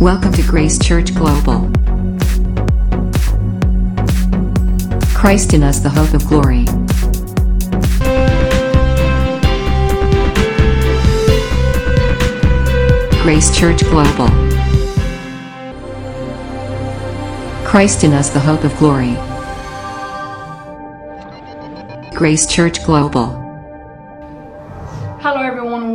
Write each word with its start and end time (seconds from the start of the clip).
Welcome 0.00 0.32
to 0.34 0.42
Grace 0.42 0.78
Church 0.78 1.14
Global. 1.14 1.70
Christ 5.14 5.54
in 5.54 5.62
us, 5.62 5.78
the 5.78 5.88
hope 5.88 6.12
of 6.12 6.26
glory. 6.26 6.66
Grace 13.22 13.56
Church 13.56 13.80
Global. 13.84 14.28
Christ 17.66 18.04
in 18.04 18.12
us, 18.12 18.28
the 18.28 18.38
hope 18.38 18.64
of 18.64 18.76
glory. 18.76 19.16
Grace 22.14 22.46
Church 22.46 22.84
Global. 22.84 23.45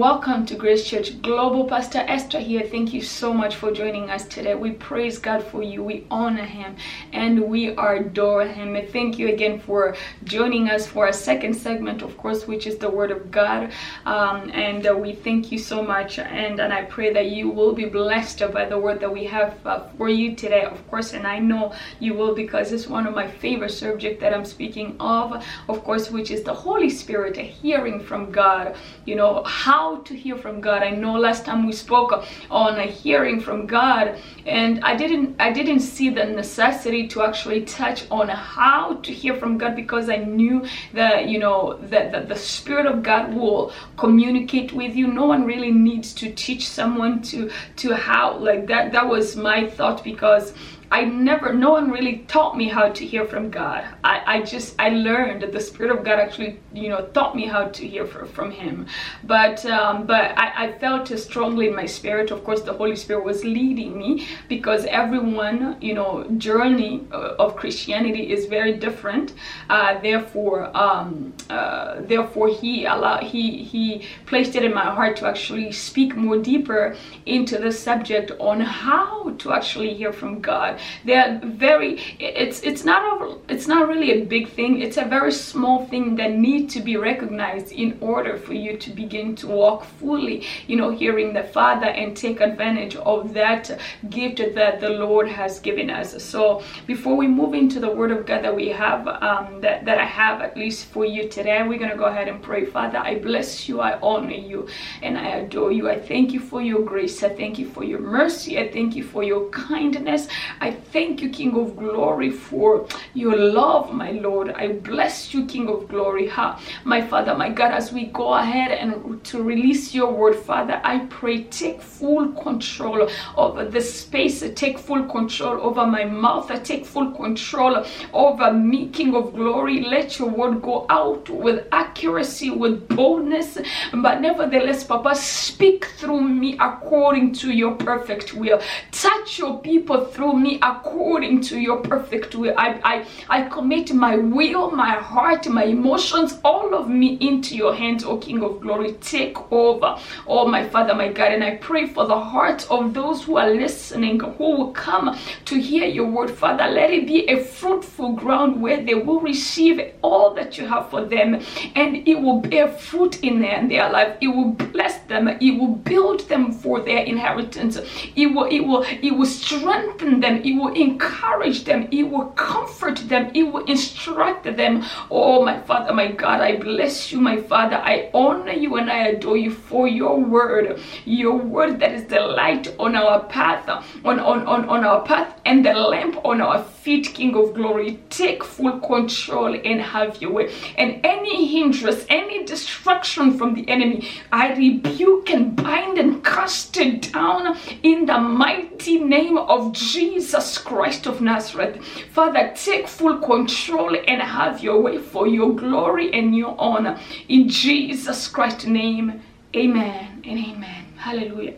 Welcome 0.02 0.48
to 0.48 0.56
Grace 0.56 0.84
Church 0.84 1.22
Global. 1.22 1.66
Pastor 1.66 2.00
Esther 2.08 2.40
here. 2.40 2.64
Thank 2.64 2.92
you 2.92 3.04
so 3.04 3.32
much 3.32 3.56
for 3.56 3.72
joining 3.72 4.10
us 4.10 4.26
today. 4.26 4.56
We 4.56 4.72
praise 4.72 5.20
God 5.20 5.44
for 5.44 5.62
you. 5.62 5.84
We 5.84 6.08
honor 6.10 6.44
Him 6.44 6.76
and 7.14 7.40
we 7.44 7.68
adore 7.68 8.48
Him. 8.48 8.76
And 8.76 8.90
thank 8.90 9.20
you 9.20 9.28
again 9.28 9.60
for 9.60 9.96
joining 10.24 10.72
us 10.72 10.88
for 10.88 11.06
our 11.06 11.14
second 11.14 11.54
segment, 11.54 12.02
of 12.02 12.18
course, 12.18 12.48
which 12.48 12.66
is 12.66 12.80
the 12.80 12.90
Word 12.90 13.12
of 13.12 13.30
God. 13.30 13.74
Um, 14.08 14.50
and 14.56 14.88
uh, 14.88 14.96
we 14.96 15.14
thank 15.14 15.52
you 15.52 15.60
so 15.60 15.84
much. 15.84 16.18
And, 16.18 16.60
and 16.60 16.74
I 16.74 16.82
pray 16.86 17.14
that 17.14 17.28
you 17.28 17.52
will 17.52 17.74
be 17.74 17.86
blessed 17.86 18.42
by 18.52 18.66
the 18.66 18.80
word 18.80 19.02
that 19.02 19.14
we 19.14 19.26
have 19.26 19.56
uh, 19.68 19.88
for 20.00 20.10
you 20.10 20.36
today, 20.36 20.64
of 20.64 20.82
course. 20.90 21.14
And 21.14 21.28
I 21.28 21.38
know 21.38 21.76
you 22.00 22.16
will 22.16 22.34
because 22.34 22.72
it's 22.72 22.88
one 22.88 23.06
of 23.06 23.14
my 23.14 23.28
favorite 23.28 23.70
subject 23.70 24.20
that 24.22 24.34
I'm 24.34 24.46
speaking 24.46 24.96
of, 25.00 25.46
of 25.70 25.84
course, 25.84 26.10
which 26.10 26.32
is 26.32 26.42
the 26.42 26.56
Holy 26.56 26.90
Spirit, 26.90 27.38
hearing 27.38 28.00
from 28.00 28.32
God. 28.32 28.76
You 29.06 29.14
know 29.14 29.22
know 29.22 29.44
how 29.92 30.02
to 30.04 30.16
hear 30.16 30.38
from 30.38 30.62
God. 30.62 30.84
I 30.84 30.92
know 30.92 31.14
last 31.14 31.46
time 31.46 31.66
we 31.68 31.74
spoke 31.74 32.24
on 32.50 32.80
hearing 32.88 33.42
from 33.42 33.68
God 33.68 34.18
and 34.46 34.84
I 34.84 34.96
didn't 34.96 35.36
I 35.40 35.52
didn't 35.52 35.82
see 35.82 36.10
the 36.10 36.26
necessity 36.26 37.08
to 37.10 37.24
actually 37.24 37.62
touch 37.66 38.06
on 38.10 38.30
how 38.30 38.96
to 39.06 39.12
hear 39.12 39.36
from 39.36 39.58
God 39.58 39.76
because 39.76 40.10
I 40.10 40.18
knew 40.18 40.66
that 40.94 41.28
you 41.28 41.40
know 41.40 41.78
that, 41.94 42.12
that 42.14 42.30
the 42.30 42.36
Spirit 42.36 42.86
of 42.86 43.04
God 43.04 43.34
will 43.34 43.74
communicate 43.98 44.72
with 44.72 44.96
you. 44.96 45.08
No 45.08 45.26
one 45.26 45.44
really 45.46 45.72
needs 45.72 46.14
to 46.16 46.32
teach 46.34 46.70
someone 46.70 47.22
to 47.24 47.52
to 47.78 47.94
how 47.94 48.38
like 48.38 48.68
that 48.68 48.94
that 48.94 49.08
was 49.08 49.36
my 49.36 49.70
thought 49.70 50.04
because 50.04 50.54
I 50.92 51.06
never, 51.06 51.54
no 51.54 51.72
one 51.72 51.90
really 51.90 52.18
taught 52.28 52.58
me 52.58 52.68
how 52.68 52.90
to 52.90 53.06
hear 53.06 53.24
from 53.24 53.50
God. 53.50 53.86
I, 54.04 54.24
I 54.26 54.42
just, 54.42 54.76
I 54.78 54.90
learned 54.90 55.42
that 55.42 55.54
the 55.54 55.60
Spirit 55.62 55.98
of 55.98 56.04
God 56.04 56.20
actually, 56.20 56.60
you 56.74 56.90
know, 56.90 57.06
taught 57.14 57.34
me 57.34 57.46
how 57.46 57.70
to 57.70 57.88
hear 57.88 58.06
for, 58.06 58.26
from 58.26 58.52
Him. 58.52 58.88
But, 59.24 59.66
um, 59.66 60.06
but 60.06 60.38
I, 60.38 60.66
I 60.66 60.72
felt 60.80 61.08
strongly 61.18 61.70
in 61.70 61.76
my 61.76 61.86
spirit. 61.86 62.30
Of 62.30 62.44
course, 62.44 62.62
the 62.62 62.74
Holy 62.74 62.98
Spirit 62.98 63.24
was 63.24 63.46
leading 63.46 63.98
me 63.98 64.28
because 64.50 64.84
everyone, 64.86 65.78
you 65.80 65.94
know, 65.94 66.26
journey 66.38 67.08
uh, 67.14 67.36
of 67.40 67.56
Christianity 67.56 68.30
is 68.30 68.48
very 68.48 68.74
different. 68.74 69.34
Uh, 69.70 69.98
therefore, 70.02 70.76
um, 70.76 71.34
uh, 71.50 72.02
therefore, 72.02 72.50
He 72.50 72.84
allowed, 72.84 73.24
He, 73.24 73.64
He 73.64 74.06
placed 74.26 74.58
it 74.58 74.66
in 74.66 74.74
my 74.74 74.94
heart 74.94 75.16
to 75.18 75.28
actually 75.28 75.72
speak 75.72 76.18
more 76.18 76.38
deeper 76.38 76.98
into 77.26 77.58
the 77.58 77.72
subject 77.72 78.32
on 78.40 78.60
how 78.60 79.30
to 79.38 79.54
actually 79.54 79.94
hear 79.94 80.12
from 80.12 80.42
God 80.42 80.80
they're 81.06 81.40
very 81.44 82.00
it's 82.20 82.62
it's 82.62 82.84
not 82.84 83.02
a, 83.22 83.38
it's 83.50 83.68
not 83.68 83.88
really 83.88 84.12
a 84.12 84.26
big 84.26 84.50
thing. 84.50 84.82
It's 84.82 84.98
a 84.98 85.06
very 85.06 85.32
small 85.32 85.86
thing 85.88 86.16
that 86.16 86.32
need 86.32 86.70
to 86.72 86.82
be 86.82 86.98
recognized 86.98 87.72
in 87.72 87.98
order 88.02 88.38
for 88.38 88.54
you 88.54 88.78
to 88.78 88.90
begin 88.90 89.36
to 89.38 89.48
walk 89.48 89.84
fully 89.84 90.46
you 90.68 90.76
know 90.76 90.90
hearing 90.90 91.34
the 91.34 91.44
father 91.44 91.88
and 91.88 92.16
take 92.16 92.42
advantage 92.42 92.96
of 92.96 93.34
that 93.34 93.80
gift 94.10 94.38
that 94.56 94.80
the 94.80 94.90
lord 94.90 95.28
has 95.28 95.60
given 95.60 95.90
us. 95.90 96.24
So 96.24 96.64
before 96.88 97.16
we 97.16 97.28
move 97.28 97.54
into 97.54 97.80
the 97.80 97.90
word 97.90 98.12
of 98.12 98.26
god 98.26 98.44
that 98.44 98.56
we 98.56 98.70
have 98.70 99.08
um, 99.08 99.62
that, 99.62 99.86
that 99.86 99.98
i 99.98 100.06
have 100.06 100.42
at 100.42 100.56
least 100.56 100.86
for 100.86 101.06
you 101.06 101.28
today 101.28 101.62
we're 101.68 101.80
to 101.90 101.98
go 101.98 102.06
ahead 102.06 102.28
and 102.28 102.42
pray. 102.42 102.66
Father 102.66 103.00
i 103.00 103.16
bless 103.16 103.68
you 103.68 103.82
i 103.82 104.00
honor 104.00 104.32
you 104.32 104.68
and 105.02 105.18
i 105.18 105.28
adore 105.42 105.72
you. 105.72 105.90
I 105.90 106.00
thank 106.00 106.32
you 106.32 106.40
for 106.40 106.62
your 106.62 106.84
grace. 106.84 107.22
I 107.24 107.30
thank 107.30 107.60
you 107.60 107.68
for 107.70 107.84
your 107.84 108.00
mercy. 108.00 108.58
I 108.60 108.72
thank 108.72 108.96
you 108.96 109.04
for 109.04 109.24
your 109.24 109.50
kindness. 109.50 110.28
I 110.60 110.71
I 110.72 110.76
thank 110.94 111.22
you, 111.22 111.30
King 111.30 111.58
of 111.60 111.76
Glory, 111.76 112.32
for 112.32 112.88
your 113.14 113.36
love, 113.36 113.94
my 113.94 114.12
Lord. 114.12 114.52
I 114.52 114.70
bless 114.70 115.34
you, 115.34 115.46
King 115.46 115.68
of 115.68 115.90
Glory. 115.90 116.30
Ha, 116.30 116.62
my 116.86 117.02
Father, 117.02 117.36
my 117.36 117.50
God, 117.50 117.74
as 117.74 117.92
we 117.92 118.06
go 118.06 118.36
ahead 118.36 118.72
and 118.72 119.22
to 119.26 119.44
release 119.44 119.94
your 119.94 120.14
word, 120.14 120.38
Father, 120.38 120.80
I 120.86 121.00
pray 121.08 121.44
take 121.44 121.82
full 121.82 122.30
control 122.32 123.10
over 123.36 123.66
the 123.66 123.82
space, 123.82 124.46
take 124.56 124.80
full 124.80 125.04
control 125.08 125.60
over 125.62 125.86
my 125.86 126.06
mouth, 126.06 126.50
take 126.64 126.86
full 126.86 127.12
control 127.12 127.84
over 128.14 128.54
me, 128.54 128.88
King 128.88 129.14
of 129.14 129.34
Glory. 129.34 129.82
Let 129.82 130.20
your 130.20 130.30
word 130.30 130.62
go 130.62 130.86
out 130.90 131.30
with 131.30 131.68
accuracy, 131.74 132.50
with 132.50 132.88
boldness, 132.88 133.58
but 133.94 134.22
nevertheless, 134.22 134.86
Papa, 134.86 135.16
speak 135.16 135.84
through 135.98 136.22
me 136.22 136.56
according 136.62 137.34
to 137.34 137.52
your 137.52 137.76
perfect 137.76 138.34
will. 138.34 138.62
Touch 138.94 139.38
your 139.38 139.60
people 139.60 140.06
through 140.06 140.40
me 140.40 140.60
according 140.62 141.42
to 141.42 141.60
your 141.60 141.78
perfect 141.78 142.36
will. 142.36 142.54
I, 142.58 142.80
I, 142.84 143.08
I 143.30 143.50
commit 143.50 143.94
my 143.94 144.18
will, 144.18 144.72
my 144.72 144.92
heart, 144.92 145.48
my 145.48 145.64
emotions, 145.64 146.40
all 146.44 146.74
of 146.76 146.90
me 146.90 147.18
into 147.22 147.56
your 147.56 147.74
hands, 147.76 148.04
O 148.04 148.18
King 148.18 148.44
of 148.44 148.62
Glory. 148.62 148.94
Take 149.02 149.38
over, 149.52 149.98
oh 150.28 150.48
my 150.48 150.68
Father, 150.68 150.94
my 150.94 151.10
God. 151.12 151.32
And 151.32 151.44
I 151.44 151.56
pray 151.58 151.88
for 151.88 152.06
the 152.06 152.20
hearts 152.20 152.66
of 152.70 152.94
those 152.94 153.24
who 153.24 153.38
are 153.38 153.50
listening, 153.50 154.20
who 154.20 154.56
will 154.56 154.72
come 154.72 155.18
to 155.46 155.60
hear 155.60 155.86
your 155.86 156.08
word, 156.08 156.32
Father. 156.32 156.68
Let 156.68 156.92
it 156.92 157.08
be 157.08 157.28
a 157.28 157.44
fruitful 157.44 158.14
ground 158.14 158.62
where 158.62 158.84
they 158.84 158.96
will 158.96 159.20
receive 159.22 159.80
all 160.02 160.34
that 160.36 160.58
you 160.58 160.68
have 160.68 160.90
for 160.90 161.04
them 161.04 161.42
and 161.76 162.08
it 162.08 162.16
will 162.16 162.40
bear 162.40 162.68
fruit 162.68 163.20
in 163.24 163.42
their, 163.42 163.60
in 163.60 163.68
their 163.68 163.90
life. 163.90 164.18
It 164.22 164.28
will 164.28 164.52
bless 164.52 165.00
them. 165.06 165.28
It 165.28 165.60
will 165.60 165.76
build 165.76 166.28
them 166.30 166.52
for 166.52 166.82
their 166.82 167.04
inheritance. 167.04 167.78
It 168.16 168.28
will, 168.28 168.46
it 168.46 168.62
will, 168.62 168.84
it 168.84 169.12
will 169.12 169.26
strengthen 169.26 170.20
them. 170.20 170.42
It 170.44 170.51
it 170.52 170.56
will 170.56 170.74
encourage 170.74 171.64
them. 171.64 171.88
It 171.92 172.04
will 172.04 172.28
comfort 172.32 172.98
them. 173.08 173.32
It 173.34 173.44
will 173.44 173.64
instruct 173.66 174.44
them. 174.44 174.84
Oh, 175.10 175.46
my 175.46 175.62
Father, 175.62 175.94
my 175.94 176.12
God, 176.12 176.42
I 176.42 176.58
bless 176.58 177.12
you, 177.12 177.22
my 177.22 177.38
Father. 177.38 177.78
I 177.78 178.10
honor 178.14 178.52
you 178.52 178.76
and 178.76 178.92
I 178.92 179.08
adore 179.08 179.38
you 179.38 179.52
for 179.52 179.88
your 179.88 180.20
word. 180.20 180.82
Your 181.06 181.38
word 181.38 181.80
that 181.80 181.94
is 181.94 182.06
the 182.06 182.20
light 182.20 182.68
on 182.78 182.96
our 182.96 183.24
path, 183.24 183.70
on, 184.04 184.20
on, 184.20 184.46
on, 184.46 184.68
on 184.68 184.84
our 184.84 185.06
path 185.06 185.40
and 185.46 185.66
the 185.66 185.74
lamp 185.74 186.18
on 186.26 186.42
our 186.42 186.64
feet, 186.64 186.81
King 186.84 187.36
of 187.36 187.54
glory. 187.54 188.00
Take 188.10 188.44
full 188.44 188.80
control 188.80 189.54
and 189.54 189.82
have 189.82 190.22
your 190.22 190.32
way. 190.32 190.54
And 190.78 191.00
any 191.04 191.46
hindrance, 191.48 192.06
any 192.10 192.44
destruction 192.46 193.38
from 193.38 193.54
the 193.54 193.68
enemy, 193.70 194.08
I 194.32 194.54
rebuke 194.54 195.30
and 195.30 195.56
bind 195.56 195.98
and 195.98 196.24
cast 196.24 196.78
it 196.78 197.14
down 197.14 197.58
in 197.84 198.06
the 198.06 198.18
mighty 198.18 199.00
name 199.00 199.38
of 199.38 199.74
Jesus 199.74 200.58
Christ 200.58 201.06
of 201.06 201.22
Nazareth. 201.22 201.84
Father, 202.12 202.52
take 202.56 202.88
full 202.88 203.20
control 203.20 203.96
and 204.08 204.22
have 204.22 204.64
your 204.64 204.82
way 204.82 204.98
for 204.98 205.28
your 205.28 205.56
glory 205.56 206.14
and 206.14 206.36
your 206.36 206.56
honor. 206.60 207.00
In 207.30 207.48
Jesus 207.50 208.28
Christ's 208.28 208.66
name, 208.66 209.22
amen 209.56 210.22
and 210.26 210.40
amen. 210.40 210.86
Hallelujah. 210.98 211.56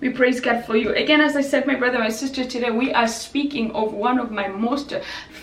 We 0.00 0.08
praise 0.08 0.40
God 0.40 0.64
for 0.64 0.76
you. 0.76 0.94
Again, 0.94 1.20
as 1.20 1.36
I 1.36 1.42
said, 1.42 1.66
my 1.66 1.74
brother, 1.74 1.98
my 1.98 2.08
sister, 2.08 2.42
today 2.42 2.70
we 2.70 2.90
are 2.94 3.06
speaking 3.06 3.70
of 3.72 3.92
one 3.92 4.18
of 4.18 4.30
my 4.30 4.48
most 4.48 4.94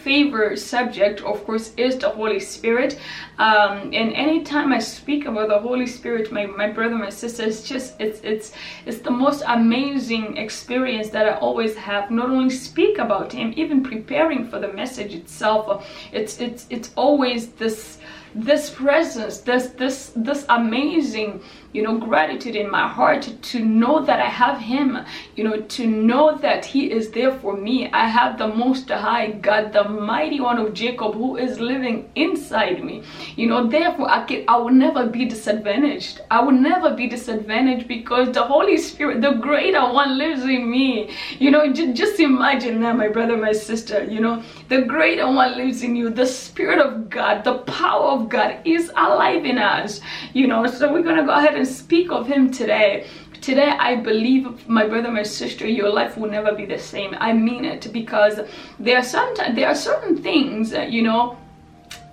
favorite 0.04 0.58
subject, 0.58 1.22
of 1.22 1.46
course, 1.46 1.76
is 1.78 1.96
the 2.00 2.10
Holy 2.10 2.40
Spirit. 2.40 2.98
Um, 3.38 3.94
and 3.94 4.14
anytime 4.14 4.74
I 4.74 4.80
speak 4.80 5.26
about 5.26 5.50
the 5.50 5.60
Holy 5.60 5.86
Spirit, 5.86 6.32
my, 6.32 6.48
my 6.48 6.72
brother, 6.72 6.96
my 6.96 7.12
sister, 7.12 7.44
it's 7.44 7.62
just, 7.62 8.02
it's, 8.02 8.20
it's, 8.24 8.52
it's 8.88 8.98
the 8.98 9.12
most 9.12 9.44
amazing 9.46 10.38
experience 10.38 11.10
that 11.10 11.30
I 11.30 11.34
always 11.34 11.76
have. 11.76 12.10
Not 12.10 12.32
only 12.32 12.50
speak 12.50 12.98
about 12.98 13.32
him, 13.32 13.54
even 13.56 13.84
preparing 13.84 14.48
for 14.48 14.58
the 14.58 14.74
message 14.74 15.14
itself. 15.14 15.88
It's, 16.12 16.40
it's, 16.40 16.66
it's 16.72 16.90
always 16.96 17.50
this, 17.52 18.00
this 18.34 18.72
presence, 18.72 19.40
this, 19.40 19.68
this, 19.68 20.14
this 20.16 20.46
amazing 20.50 21.44
you 21.74 21.84
know, 21.84 21.98
gratitude 21.98 22.56
in 22.56 22.70
my 22.72 22.88
heart 22.88 23.30
to 23.42 23.60
know 23.60 24.04
that 24.04 24.20
I 24.20 24.30
have 24.30 24.60
Him, 24.60 24.98
you 25.36 25.44
know, 25.44 25.62
to 25.62 25.86
know 25.86 26.38
that 26.38 26.66
He 26.66 26.92
is 26.92 27.12
there 27.12 27.38
for 27.40 27.56
me. 27.56 27.92
I 27.92 28.08
have 28.08 28.38
the 28.38 28.48
Most 28.48 28.90
High 28.90 29.32
God, 29.32 29.74
the 29.74 29.84
mighty 29.84 30.40
one 30.40 30.58
of 30.58 30.74
Jacob, 30.74 31.14
who 31.14 31.36
is 31.36 31.60
living 31.60 32.10
inside 32.16 32.84
me. 32.84 33.04
You 33.36 33.48
know, 33.48 33.68
therefore, 33.68 34.10
I, 34.10 34.24
can, 34.26 34.46
I 34.48 34.58
will 34.58 34.72
never 34.72 35.08
be 35.08 35.26
disadvantaged. 35.26 36.22
I 36.32 36.42
will 36.42 36.54
never 36.54 36.94
be 36.94 37.08
disadvantaged 37.08 37.88
because 37.88 38.32
the 38.32 38.44
Holy 38.44 38.78
Spirit, 38.78 39.22
the 39.22 39.34
greater 39.34 39.82
one, 39.82 40.18
lives 40.18 40.44
in 40.44 40.70
me. 40.70 41.16
You 41.40 41.52
know, 41.52 41.72
just, 41.74 42.20
imagine 42.20 42.82
that, 42.82 42.96
my 42.96 43.10
brother, 43.10 43.38
my 43.38 43.52
sister, 43.52 44.04
you 44.04 44.20
know, 44.20 44.42
the 44.70 44.82
greater 44.82 45.28
one 45.28 45.58
lives 45.58 45.84
in 45.84 45.96
you. 45.96 46.10
The 46.10 46.26
Spirit 46.26 46.80
of 46.80 47.10
God, 47.10 47.44
the 47.44 47.60
power 47.60 48.12
of 48.12 48.30
God 48.30 48.60
is 48.66 48.90
alive 48.96 49.46
in 49.46 49.58
us, 49.58 50.02
you 50.34 50.48
know. 50.48 50.66
So 50.66 50.92
we're 50.92 51.04
to 51.04 51.24
go 51.24 51.32
ahead 51.32 51.56
and 51.56 51.67
speak 51.68 52.12
of 52.12 52.28
him 52.28 52.52
today 52.52 53.08
today 53.42 53.70
I 53.70 53.96
believe, 53.96 54.68
my 54.68 54.88
brother, 54.88 55.12
my 55.12 55.24
sister, 55.24 55.68
your 55.68 55.90
life 55.90 56.18
will 56.18 56.30
never 56.30 56.54
be 56.54 56.66
the 56.66 56.80
same. 56.80 57.16
I 57.20 57.34
mean 57.34 57.66
it 57.66 57.88
because 57.94 58.40
there 58.80 58.98
are 58.98 59.04
certain 59.04 59.56
there 59.56 59.68
are 59.68 59.76
certain 59.76 60.18
things, 60.18 60.72
you 60.72 61.04
know 61.04 61.38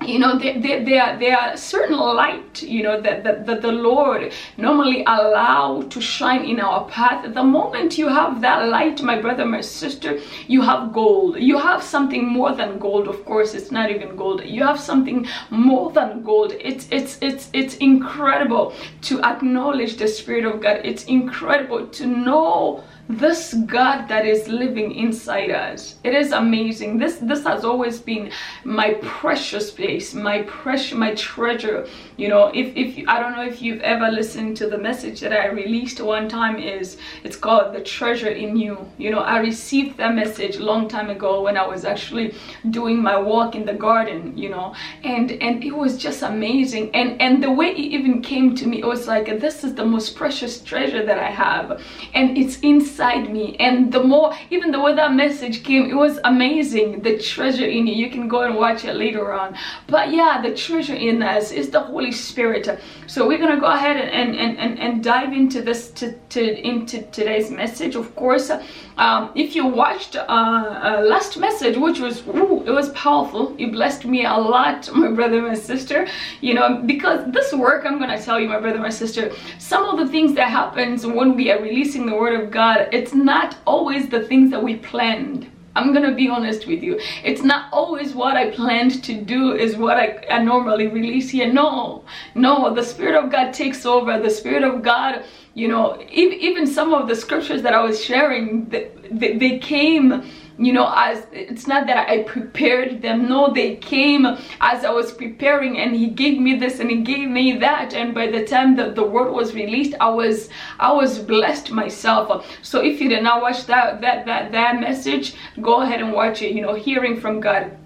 you 0.07 0.19
know 0.19 0.39
there, 0.39 0.85
there, 0.85 1.39
are 1.39 1.57
certain 1.57 1.97
light 1.97 2.63
you 2.63 2.83
know 2.83 3.01
that, 3.01 3.25
that, 3.25 3.47
that 3.47 3.63
the 3.63 3.73
lord 3.73 4.33
normally 4.57 5.03
allow 5.07 5.83
to 5.83 6.01
shine 6.01 6.45
in 6.45 6.61
our 6.61 6.87
path. 6.89 7.35
The 7.35 7.43
moment 7.43 7.99
you 7.99 8.09
have 8.09 8.41
that 8.41 8.69
light 8.69 9.03
my 9.03 9.21
brother 9.21 9.45
my 9.45 9.61
sister 9.61 10.19
you 10.47 10.63
have 10.63 10.93
gold. 10.93 11.39
You 11.39 11.59
have 11.59 11.83
something 11.83 12.27
more 12.27 12.53
than 12.55 12.79
gold 12.79 13.09
of 13.09 13.25
course 13.25 13.55
it's 13.55 13.71
not 13.71 13.91
even 13.91 14.17
gold. 14.17 14.45
You 14.45 14.63
have 14.65 14.81
something 14.81 15.27
more 15.51 15.91
than 15.93 16.23
gold. 16.23 16.53
It's 16.61 16.87
it's 16.91 17.19
it's 17.21 17.49
it's 17.53 17.77
incredible 17.77 18.75
to 19.03 19.23
acknowledge 19.23 19.97
the 19.97 20.09
spirit 20.09 20.45
of 20.45 20.61
god. 20.61 20.81
It's 20.85 21.05
incredible 21.05 21.87
to 21.87 22.07
know 22.07 22.85
this 23.09 23.53
God 23.67 24.09
that 24.09 24.25
is 24.25 24.49
living 24.49 24.95
inside 24.95 25.51
us. 25.51 25.97
It 26.05 26.15
is 26.15 26.33
amazing. 26.33 26.97
This 26.97 27.17
this 27.17 27.45
has 27.45 27.63
always 27.63 28.01
been 28.01 28.31
my 28.65 28.95
precious 29.03 29.71
place, 29.71 30.15
my 30.15 30.43
precious, 30.43 30.95
my 30.95 31.15
treasure. 31.15 31.87
You 32.17 32.29
know, 32.29 32.51
if 32.55 32.75
if 32.75 33.07
I 33.07 33.21
don't 33.21 33.33
know 33.33 33.45
if 33.45 33.61
you've 33.61 33.83
ever 33.83 34.11
listened 34.11 34.57
to 34.59 34.69
the 34.71 34.79
message 34.79 35.21
that 35.21 35.33
I 35.33 35.49
released 35.49 36.01
one 36.01 36.29
time 36.31 36.57
is 36.57 36.97
it's 37.25 37.37
called 37.37 37.75
the 37.75 37.83
treasure 37.83 38.31
in 38.31 38.57
you. 38.57 38.91
You 38.97 39.11
know, 39.11 39.21
I 39.21 39.39
received 39.39 39.99
that 39.99 40.15
message 40.15 40.59
long 40.59 40.89
time 40.89 41.11
ago 41.11 41.43
when 41.43 41.59
I 41.59 41.67
was 41.67 41.85
actually 41.85 42.35
doing 42.71 43.03
my 43.03 43.19
walk 43.19 43.55
in 43.55 43.67
the 43.67 43.75
garden. 43.75 44.37
You 44.37 44.49
know, 44.49 44.75
and 45.03 45.31
and 45.43 45.63
it 45.63 45.77
was 45.77 45.99
just 45.99 46.23
amazing. 46.23 46.91
And 46.95 47.21
and 47.21 47.43
the 47.43 47.53
way 47.53 47.69
it 47.71 47.79
even 47.79 48.23
came 48.23 48.57
to 48.57 48.67
me, 48.67 48.81
it 48.81 48.87
was 48.87 49.07
like 49.07 49.27
this 49.41 49.63
is 49.63 49.75
the 49.75 49.85
most 49.85 50.17
precious 50.17 50.63
treasure 50.63 51.05
that 51.05 51.19
I 51.19 51.31
have, 51.31 51.83
and 52.15 52.39
it's 52.39 52.61
inside 52.61 52.94
inside 52.95 53.33
me. 53.33 53.57
And 53.59 53.93
the 53.93 54.03
more 54.03 54.33
even 54.51 54.71
the 54.71 54.81
way 54.81 54.95
that 54.95 55.13
message 55.13 55.65
came 55.65 55.91
it 55.91 55.95
was 55.95 56.21
amazing 56.25 57.03
the 57.03 57.19
treasure 57.19 57.67
in 57.67 57.87
you 57.89 57.95
you 57.95 58.09
can 58.11 58.29
go 58.29 58.43
and 58.43 58.55
watch 58.55 58.85
it 58.85 58.95
later 58.95 59.33
on. 59.33 59.57
But 59.89 60.13
yeah 60.13 60.41
the 60.41 60.55
treasure 60.55 60.95
in 60.95 61.23
us 61.23 61.51
is 61.51 61.71
the 61.71 61.81
holy 61.81 62.13
spirit. 62.13 62.69
So 63.07 63.27
we're 63.27 63.39
gonna 63.39 63.61
go 63.61 63.67
ahead 63.67 63.97
and 63.97 64.37
and 64.37 64.59
and, 64.59 64.79
and 64.79 65.03
dive 65.03 65.33
into 65.33 65.61
this 65.61 65.91
to, 65.99 66.13
to 66.35 66.43
into 66.71 67.03
today's 67.11 67.51
message. 67.51 67.97
Of 67.97 68.15
course 68.15 68.51
um, 68.99 69.31
if 69.35 69.55
you 69.57 69.67
watched 69.67 70.17
uh, 70.17 70.21
uh, 70.21 71.03
last 71.05 71.37
message 71.37 71.77
which 71.77 72.01
was 72.01 72.27
ooh, 72.29 72.63
it 72.67 72.71
was 72.71 72.91
powerful. 72.91 73.55
It 73.59 73.73
blessed 73.73 74.05
me 74.05 74.25
a 74.25 74.35
lot 74.35 74.89
my 74.95 75.11
brother 75.11 75.43
my 75.43 75.55
sister. 75.55 76.07
You 76.41 76.55
know 76.55 76.83
because 76.87 77.31
this 77.33 77.53
work 77.53 77.85
i'm 77.87 77.99
gonna 77.99 78.21
tell 78.21 78.39
you 78.41 78.49
my 78.49 78.61
brother 78.61 78.79
my 78.79 78.91
sister 78.91 79.33
some 79.59 79.85
of 79.85 79.99
the 79.99 80.11
things 80.11 80.35
that 80.35 80.49
happens 80.49 81.07
when 81.07 81.35
we 81.35 81.51
are 81.51 81.61
releasing 81.61 82.07
the 82.07 82.15
word 82.15 82.41
of 82.41 82.51
god 82.51 82.89
it's 82.93 83.15
not 83.15 83.57
always 83.67 84.09
the 84.09 84.25
things 84.25 84.51
that 84.51 84.63
we 84.63 84.77
planned 84.77 85.51
I'm 85.77 85.93
gonna 85.93 86.15
be 86.15 86.29
honest 86.29 86.67
with 86.67 86.83
you. 86.83 87.01
It's 87.25 87.43
not 87.43 87.73
always 87.73 88.15
what 88.15 88.37
I 88.37 88.51
planned 88.51 89.03
to 89.05 89.15
do 89.15 89.53
is 89.53 89.77
what 89.77 89.97
I, 89.97 90.25
I, 90.31 90.43
normally 90.43 90.87
release 90.87 91.31
here. 91.31 91.53
No, 91.53 92.05
no, 92.35 92.73
the 92.73 92.83
Spirit 92.85 93.17
of 93.17 93.31
God 93.31 93.53
takes 93.53 93.85
over. 93.85 94.21
The 94.21 94.31
Spirit 94.31 94.63
of 94.63 94.83
God, 94.83 95.25
you 95.55 95.67
know, 95.67 96.01
even, 96.11 96.39
even 96.39 96.67
some 96.67 96.95
of 96.95 97.09
the 97.09 97.17
scriptures 97.17 97.63
that 97.63 97.75
I 97.75 97.83
was 97.83 98.05
sharing, 98.05 98.69
they, 98.69 98.91
they, 99.11 99.37
they 99.37 99.59
came 99.59 100.23
you 100.59 100.73
know 100.73 100.93
as 100.95 101.27
it's 101.33 101.67
not 101.67 101.87
that 101.87 102.09
i 102.09 102.23
prepared 102.23 103.03
them. 103.03 103.29
No 103.29 103.53
they 103.53 103.77
came 103.77 104.27
as 104.61 104.85
i 104.85 104.91
was 104.91 105.13
preparing 105.13 105.79
and 105.79 105.97
he 105.97 106.09
gave 106.09 106.39
me 106.39 106.57
this 106.57 106.81
and 106.81 106.91
he 106.91 107.03
gave 107.03 107.29
me 107.29 107.59
that. 107.59 107.95
And 107.95 108.15
by 108.15 108.29
the 108.31 108.45
time 108.45 108.77
that 108.77 108.95
the 108.95 109.05
word 109.05 109.33
was 109.33 109.55
released 109.55 109.95
i 110.01 110.09
was 110.09 110.49
i 110.79 110.93
was 110.93 111.19
blessed 111.19 111.71
myself. 111.71 112.47
So 112.63 112.81
if 112.83 113.01
you 113.01 113.09
did 113.09 113.23
not 113.23 113.43
watch 113.43 113.67
that 113.67 114.01
that 114.01 114.27
that 114.27 114.53
that 114.53 114.81
message 114.81 115.35
go 115.61 115.83
ahead 115.83 116.01
and 116.01 116.13
watch 116.13 116.43
it 116.43 116.53
you 116.55 116.63
know 116.63 116.75
hearing 116.75 117.21
from 117.21 117.41
god 117.41 117.77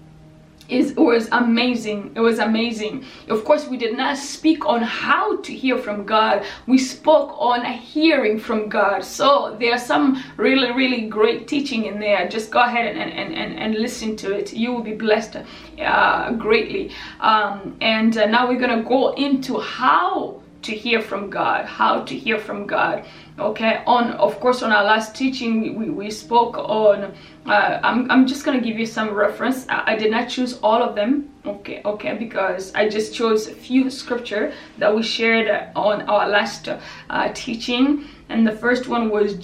is 0.69 0.91
it 0.91 0.99
was 0.99 1.27
amazing. 1.31 2.11
It 2.15 2.19
was 2.19 2.39
amazing. 2.39 3.05
Of 3.27 3.43
course 3.43 3.67
we 3.67 3.77
did 3.77 3.97
not 3.97 4.17
speak 4.17 4.65
on 4.65 4.81
how 4.81 5.37
to 5.41 5.53
hear 5.53 5.77
from 5.77 6.05
god. 6.05 6.45
We 6.67 6.77
spoke 6.77 7.35
on 7.39 7.65
hearing 7.65 8.39
from 8.39 8.69
god. 8.69 9.03
So 9.03 9.57
there's 9.59 9.83
some 9.83 10.23
really 10.37 10.71
really 10.71 11.07
great 11.07 11.47
teaching 11.47 11.85
in 11.85 11.99
there. 11.99 12.27
Just 12.27 12.51
go 12.51 12.59
ahead 12.59 12.95
and 12.95 13.11
and, 13.11 13.33
and, 13.33 13.59
and 13.59 13.75
listen 13.75 14.15
to 14.17 14.33
it. 14.33 14.53
You 14.53 14.71
will 14.73 14.83
be 14.83 14.95
blessed 14.95 15.37
uh, 15.81 16.31
greatly. 16.33 16.91
Um, 17.19 17.77
and 17.81 18.17
uh, 18.17 18.25
now 18.25 18.47
we're 18.47 18.59
gonna 18.59 18.83
go 18.83 19.13
into 19.13 19.59
how 19.59 20.41
to 20.61 20.75
hear 20.75 21.01
from 21.01 21.29
god 21.29 21.65
how 21.65 22.01
to 22.03 22.15
hear 22.15 22.37
from 22.37 22.67
god 22.67 23.05
okay? 23.39 23.81
On 23.85 24.11
of 24.13 24.39
course 24.39 24.61
on 24.63 24.71
our 24.71 24.83
last 24.83 25.15
teaching 25.15 25.77
we, 25.77 25.89
we 25.89 26.11
spoke 26.11 26.57
on 26.57 27.13
uh, 27.45 27.79
I'm, 27.83 28.09
I'm 28.11 28.27
just 28.27 28.45
gonna 28.45 28.61
give 28.61 28.77
you 28.77 28.85
some 28.85 29.13
reference. 29.13 29.67
I, 29.69 29.93
I, 29.93 29.95
did 29.95 30.11
not 30.11 30.29
choose 30.29 30.59
all 30.61 30.83
of 30.83 30.95
them 30.95 31.29
okay 31.45 31.81
okay 31.85 32.15
because 32.17 32.73
I 32.75 32.89
just 32.89 33.13
chose 33.13 33.47
a 33.47 33.53
few 33.53 33.89
scripture 33.89 34.53
that 34.77 34.93
we 34.93 35.03
shared 35.03 35.71
on 35.75 36.03
our 36.03 36.27
last 36.27 36.67
uh, 36.67 37.31
teaching. 37.33 38.05
And 38.29 38.45
the 38.45 38.51
first 38.51 38.87
one 38.87 39.09
was 39.09 39.39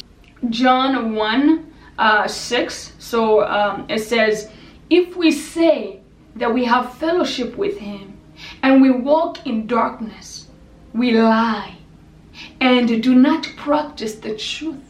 John 0.50 1.16
1 1.16 1.74
uh, 1.98 2.28
6 2.28 2.94
so 3.00 3.44
um, 3.46 3.86
it 3.90 4.00
says 4.00 4.52
if 4.90 5.16
we 5.16 5.32
say 5.32 6.02
that 6.36 6.54
we 6.54 6.66
have 6.66 6.94
fellowship 6.96 7.56
with 7.56 7.78
him 7.78 8.18
and 8.62 8.82
we 8.82 8.92
walk 8.92 9.48
in 9.48 9.66
darkness 9.66 10.45
we 10.96 11.12
lie 11.12 11.76
and 12.62 13.04
do 13.04 13.14
not 13.14 13.44
practice 13.58 14.16
the 14.16 14.36
truth. 14.36 14.82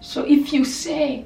So 0.00 0.24
if 0.24 0.52
you 0.52 0.64
say, 0.64 1.24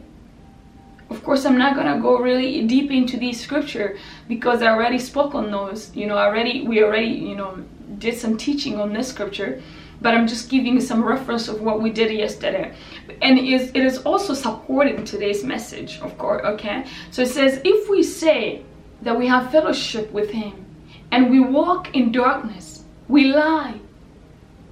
of 1.11 1.23
course, 1.23 1.45
I'm 1.45 1.59
not 1.59 1.77
gonna 1.77 2.01
go 2.01 2.19
really 2.19 2.67
deep 2.67 2.91
into 2.91 3.17
these 3.19 3.41
scripture 3.41 3.99
because 4.27 4.63
I 4.63 4.69
already 4.69 4.99
spoke 4.99 5.35
on 5.35 5.51
those. 5.51 5.95
You 5.95 6.07
know, 6.07 6.17
already 6.17 6.67
we 6.67 6.83
already 6.83 7.09
you 7.09 7.37
know 7.37 7.63
did 7.99 8.17
some 8.17 8.37
teaching 8.37 8.81
on 8.81 8.93
this 8.93 9.09
scripture, 9.09 9.63
but 10.01 10.15
I'm 10.15 10.27
just 10.27 10.49
giving 10.49 10.81
some 10.81 11.05
reference 11.05 11.47
of 11.49 11.61
what 11.61 11.81
we 11.81 11.91
did 11.91 12.11
yesterday, 12.11 12.75
and 13.23 13.39
is 13.39 13.71
it 13.75 13.85
is 13.85 13.99
also 13.99 14.35
supporting 14.35 15.05
today's 15.05 15.45
message, 15.45 16.01
of 16.01 16.17
course. 16.19 16.45
Okay, 16.45 16.87
so 17.11 17.23
it 17.23 17.29
says 17.29 17.61
if 17.65 17.89
we 17.89 18.03
say 18.03 18.63
that 19.03 19.17
we 19.17 19.27
have 19.27 19.51
fellowship 19.51 20.11
with 20.11 20.31
Him 20.31 20.66
and 21.11 21.31
we 21.31 21.41
walk 21.41 21.95
in 21.95 22.13
darkness. 22.13 22.85
We 23.09 23.33
lie. 23.33 23.81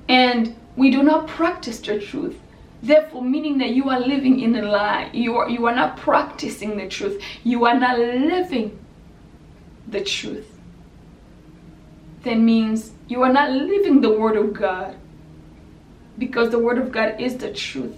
And 0.08 0.56
we 0.76 0.90
do 0.90 1.02
not 1.02 1.28
practice 1.28 1.80
the 1.80 2.00
truth. 2.00 2.38
Therefore 2.82 3.22
meaning 3.22 3.58
that 3.58 3.70
you 3.70 3.88
are 3.88 4.00
living 4.00 4.40
in 4.40 4.54
a 4.56 4.62
lie. 4.62 5.10
You 5.12 5.36
are 5.38 5.48
you 5.48 5.66
are 5.66 5.74
not 5.74 5.96
practicing 5.96 6.76
the 6.76 6.88
truth. 6.88 7.22
You 7.42 7.64
are 7.64 7.78
not 7.78 7.98
living 7.98 8.78
the 9.88 10.02
truth. 10.02 10.50
That 12.24 12.36
means 12.36 12.92
you 13.08 13.22
are 13.22 13.32
not 13.32 13.50
living 13.52 14.00
the 14.00 14.10
word 14.10 14.36
of 14.36 14.52
god. 14.52 14.96
Because 16.18 16.50
the 16.50 16.58
word 16.58 16.78
of 16.78 16.92
god 16.92 17.20
is 17.20 17.38
the 17.38 17.52
truth. 17.52 17.96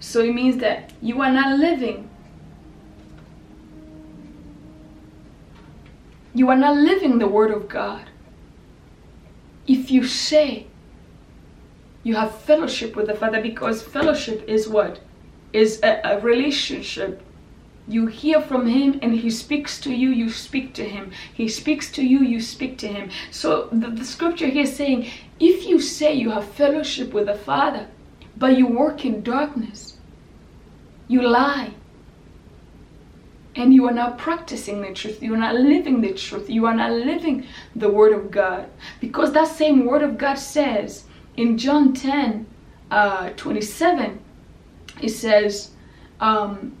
So 0.00 0.20
it 0.20 0.34
means 0.34 0.56
that 0.58 0.90
you 1.02 1.20
are 1.20 1.30
not 1.30 1.58
living 1.58 2.08
you 6.34 6.48
are 6.48 6.56
not 6.56 6.76
living 6.76 7.18
the 7.18 7.28
word 7.28 7.50
of 7.50 7.68
god 7.68 8.08
if 9.66 9.90
you 9.90 10.06
say 10.06 10.66
you 12.02 12.16
have 12.16 12.40
fellowship 12.40 12.96
with 12.96 13.06
the 13.06 13.14
Father, 13.14 13.40
because 13.40 13.82
fellowship 13.82 14.44
is 14.48 14.68
what? 14.68 15.00
Is 15.52 15.80
a, 15.82 16.00
a 16.04 16.20
relationship. 16.20 17.22
You 17.86 18.06
hear 18.06 18.40
from 18.40 18.66
Him 18.66 18.98
and 19.02 19.14
He 19.14 19.30
speaks 19.30 19.80
to 19.80 19.92
you, 19.92 20.10
you 20.10 20.30
speak 20.30 20.74
to 20.74 20.84
Him. 20.88 21.12
He 21.32 21.48
speaks 21.48 21.92
to 21.92 22.02
you, 22.02 22.20
you 22.20 22.40
speak 22.40 22.78
to 22.78 22.88
Him. 22.88 23.10
So 23.30 23.68
the, 23.70 23.90
the 23.90 24.04
scripture 24.04 24.48
here 24.48 24.64
is 24.64 24.74
saying, 24.74 25.10
if 25.38 25.66
you 25.66 25.80
say 25.80 26.14
you 26.14 26.30
have 26.30 26.48
fellowship 26.48 27.12
with 27.12 27.26
the 27.26 27.34
Father, 27.34 27.88
but 28.36 28.56
you 28.58 28.66
work 28.66 29.04
in 29.04 29.22
darkness, 29.22 29.98
you 31.06 31.22
lie, 31.22 31.74
and 33.54 33.74
you 33.74 33.86
are 33.86 33.92
not 33.92 34.18
practicing 34.18 34.80
the 34.80 34.92
truth. 34.92 35.22
You 35.22 35.34
are 35.34 35.38
not 35.38 35.54
living 35.56 36.00
the 36.00 36.14
truth. 36.14 36.48
You 36.48 36.66
are 36.66 36.74
not 36.74 36.92
living 36.92 37.46
the 37.76 37.90
word 37.90 38.12
of 38.12 38.30
god. 38.30 38.68
Because 39.00 39.32
that 39.32 39.48
same 39.48 39.84
word 39.84 40.02
of 40.02 40.18
god 40.18 40.34
says 40.34 41.04
in 41.36 41.56
john 41.56 41.94
10 41.94 42.46
uh, 42.90 43.30
27 43.30 44.20
it 45.00 45.08
says 45.08 45.70
um, 46.20 46.76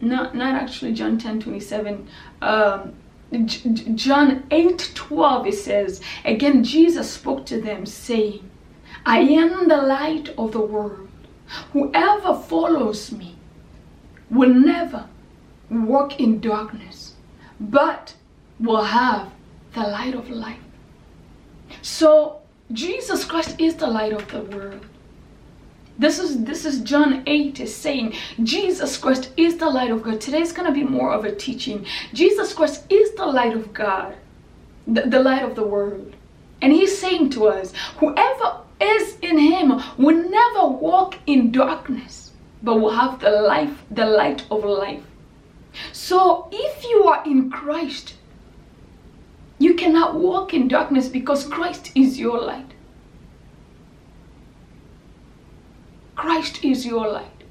not 0.00 0.34
not 0.34 0.54
actually 0.54 0.92
john 0.92 1.18
10 1.18 1.40
27 1.40 2.08
um, 2.42 2.92
john 3.94 4.44
8 4.50 4.92
12 4.94 5.46
it 5.46 5.54
says 5.54 6.00
again 6.24 6.62
jesus 6.62 7.10
spoke 7.10 7.46
to 7.46 7.60
them 7.60 7.86
saying 7.86 8.50
i 9.06 9.20
am 9.20 9.68
the 9.68 9.76
light 9.76 10.28
of 10.36 10.52
the 10.52 10.60
world. 10.60 11.08
Whoever 11.72 12.34
follows 12.34 13.10
me 13.10 13.36
will 14.30 14.54
never 14.54 15.08
walk 15.70 16.18
in 16.18 16.40
darkness, 16.40 17.14
but 17.58 18.14
will 18.58 18.82
have 18.82 19.30
the 19.74 19.80
light 19.80 20.14
of 20.14 20.28
life. 20.28 20.58
So 21.82 22.40
Jesus 22.72 23.24
Christ 23.24 23.56
is 23.58 23.76
the 23.76 23.86
light 23.86 24.12
of 24.12 24.28
the 24.30 24.42
world. 24.42 24.84
This 25.98 26.18
is 26.18 26.44
this 26.44 26.64
is 26.64 26.80
John 26.80 27.22
8 27.26 27.60
is 27.60 27.74
saying 27.74 28.14
Jesus 28.42 28.96
Christ 28.96 29.32
is 29.36 29.58
the 29.58 29.68
light 29.68 29.90
of 29.90 30.02
God. 30.02 30.20
Today's 30.20 30.52
gonna 30.52 30.72
be 30.72 30.82
more 30.82 31.12
of 31.12 31.24
a 31.24 31.34
teaching. 31.34 31.84
Jesus 32.14 32.54
Christ 32.54 32.90
is 32.90 33.14
the 33.16 33.26
light 33.26 33.54
of 33.54 33.72
God, 33.72 34.14
the, 34.86 35.02
the 35.02 35.20
light 35.20 35.42
of 35.42 35.54
the 35.54 35.66
world. 35.66 36.14
And 36.62 36.72
he's 36.72 36.98
saying 36.98 37.30
to 37.30 37.48
us, 37.48 37.72
whoever 37.98 38.60
is 38.80 39.18
in 39.20 39.38
him 39.38 39.80
will 39.98 40.16
never 40.30 40.68
walk 40.68 41.16
in 41.26 41.52
darkness, 41.52 42.32
but 42.62 42.80
will 42.80 42.90
have 42.90 43.20
the 43.20 43.30
life, 43.30 43.82
the 43.90 44.06
light 44.06 44.44
of 44.50 44.64
life. 44.64 45.02
So 45.92 46.48
if 46.52 46.84
you 46.84 47.04
are 47.04 47.24
in 47.24 47.50
Christ, 47.50 48.14
you 49.58 49.74
cannot 49.74 50.14
walk 50.14 50.54
in 50.54 50.68
darkness 50.68 51.08
because 51.08 51.46
Christ 51.46 51.90
is 51.94 52.18
your 52.18 52.40
light. 52.40 52.72
Christ 56.16 56.64
is 56.64 56.84
your 56.84 57.08
light. 57.08 57.44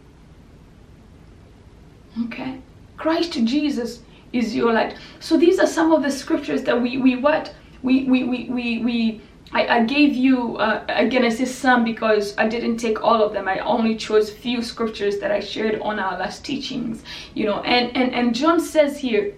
Okay? 2.25 2.59
Christ 2.97 3.33
Jesus 3.45 4.01
is 4.33 4.55
your 4.55 4.73
light. 4.73 4.95
So 5.19 5.37
these 5.37 5.59
are 5.59 5.67
some 5.67 5.91
of 5.91 6.03
the 6.03 6.11
scriptures 6.11 6.63
that 6.63 6.79
we 6.81 6.97
we 6.97 7.15
what 7.15 7.53
we 7.81 8.03
we 8.05 8.23
we 8.23 8.49
we, 8.49 8.79
we 8.79 9.21
I, 9.51 9.79
I 9.79 9.83
gave 9.83 10.13
you 10.13 10.57
uh, 10.57 10.83
again 10.87 11.25
I 11.25 11.29
say 11.29 11.45
some 11.45 11.83
because 11.83 12.35
I 12.37 12.47
didn't 12.47 12.77
take 12.77 13.03
all 13.03 13.23
of 13.23 13.33
them. 13.33 13.47
I 13.47 13.59
only 13.59 13.95
chose 13.95 14.29
few 14.29 14.61
scriptures 14.61 15.19
that 15.19 15.31
I 15.31 15.39
shared 15.39 15.79
on 15.81 15.99
our 15.99 16.17
last 16.19 16.45
teachings 16.45 17.03
you 17.33 17.45
know. 17.45 17.61
And 17.61 17.95
and, 17.97 18.13
and 18.13 18.35
John 18.35 18.59
says 18.59 18.99
here 18.99 19.33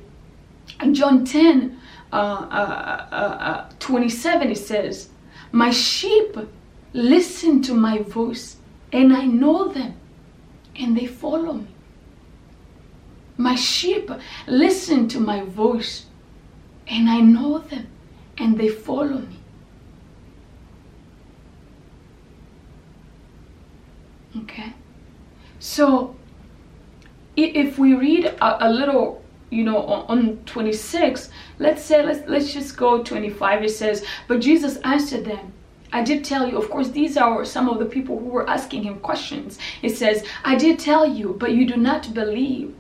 John 0.92 1.24
10 1.24 1.80
uh, 2.12 2.16
uh, 2.16 3.08
uh, 3.12 3.16
uh 3.16 3.70
27 3.80 4.52
it 4.52 4.58
says 4.58 5.10
my 5.54 5.70
sheep 5.70 6.38
listen 6.94 7.62
to 7.64 7.74
my 7.74 8.00
voice 8.00 8.58
and 8.92 9.16
I 9.16 9.26
know 9.26 9.70
them 9.70 9.96
and 10.76 10.98
they 10.98 11.06
follow 11.06 11.54
me. 11.54 11.68
My 13.38 13.56
sheep 13.56 14.12
listen 14.46 15.08
to 15.10 15.20
my 15.20 15.42
voice 15.42 16.06
and 16.88 17.10
I 17.10 17.22
know 17.22 17.60
them 17.60 17.88
and 18.38 18.58
they 18.58 18.68
follow 18.68 19.20
me 19.20 19.41
okay 24.38 24.74
so 25.60 26.16
if 27.36 27.78
we 27.78 27.94
read 27.94 28.26
a, 28.26 28.68
a 28.68 28.70
little 28.70 29.24
you 29.50 29.64
know 29.64 29.78
on, 29.78 30.20
on 30.20 30.38
26 30.46 31.30
let's 31.60 31.84
say 31.84 32.04
let's 32.04 32.28
let's 32.28 32.54
just 32.54 32.78
go 32.78 33.04
25 33.04 33.64
it 33.64 33.70
says 33.70 34.06
but 34.28 34.40
jesus 34.40 34.78
answered 34.78 35.26
them 35.26 35.54
I 35.94 36.04
did 36.04 36.24
tell 36.24 36.48
you, 36.48 36.58
of 36.58 36.70
course, 36.70 36.90
these 36.90 37.18
are 37.18 37.44
some 37.44 37.68
of 37.68 37.78
the 37.80 37.86
people 37.86 38.18
who 38.18 38.28
were 38.28 38.50
asking 38.50 38.84
him 38.84 39.00
questions. 39.00 39.60
It 39.82 39.98
says, 39.98 40.26
I 40.46 40.56
did 40.56 40.80
tell 40.80 41.06
you, 41.06 41.36
but 41.38 41.52
you 41.52 41.68
do 41.68 41.76
not 41.76 42.14
believe. 42.14 42.74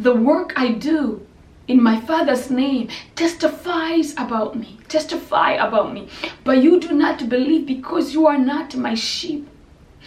The 0.00 0.14
work 0.14 0.52
I 0.56 0.72
do 0.72 1.24
in 1.68 1.80
my 1.80 2.00
Father's 2.00 2.50
name 2.50 2.88
testifies 3.14 4.12
about 4.14 4.56
me, 4.56 4.78
testify 4.88 5.52
about 5.52 5.92
me, 5.92 6.08
but 6.42 6.58
you 6.58 6.80
do 6.80 6.92
not 6.92 7.28
believe 7.28 7.66
because 7.66 8.12
you 8.12 8.26
are 8.26 8.38
not 8.38 8.74
my 8.74 8.94
sheep. 8.94 9.48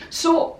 So 0.09 0.59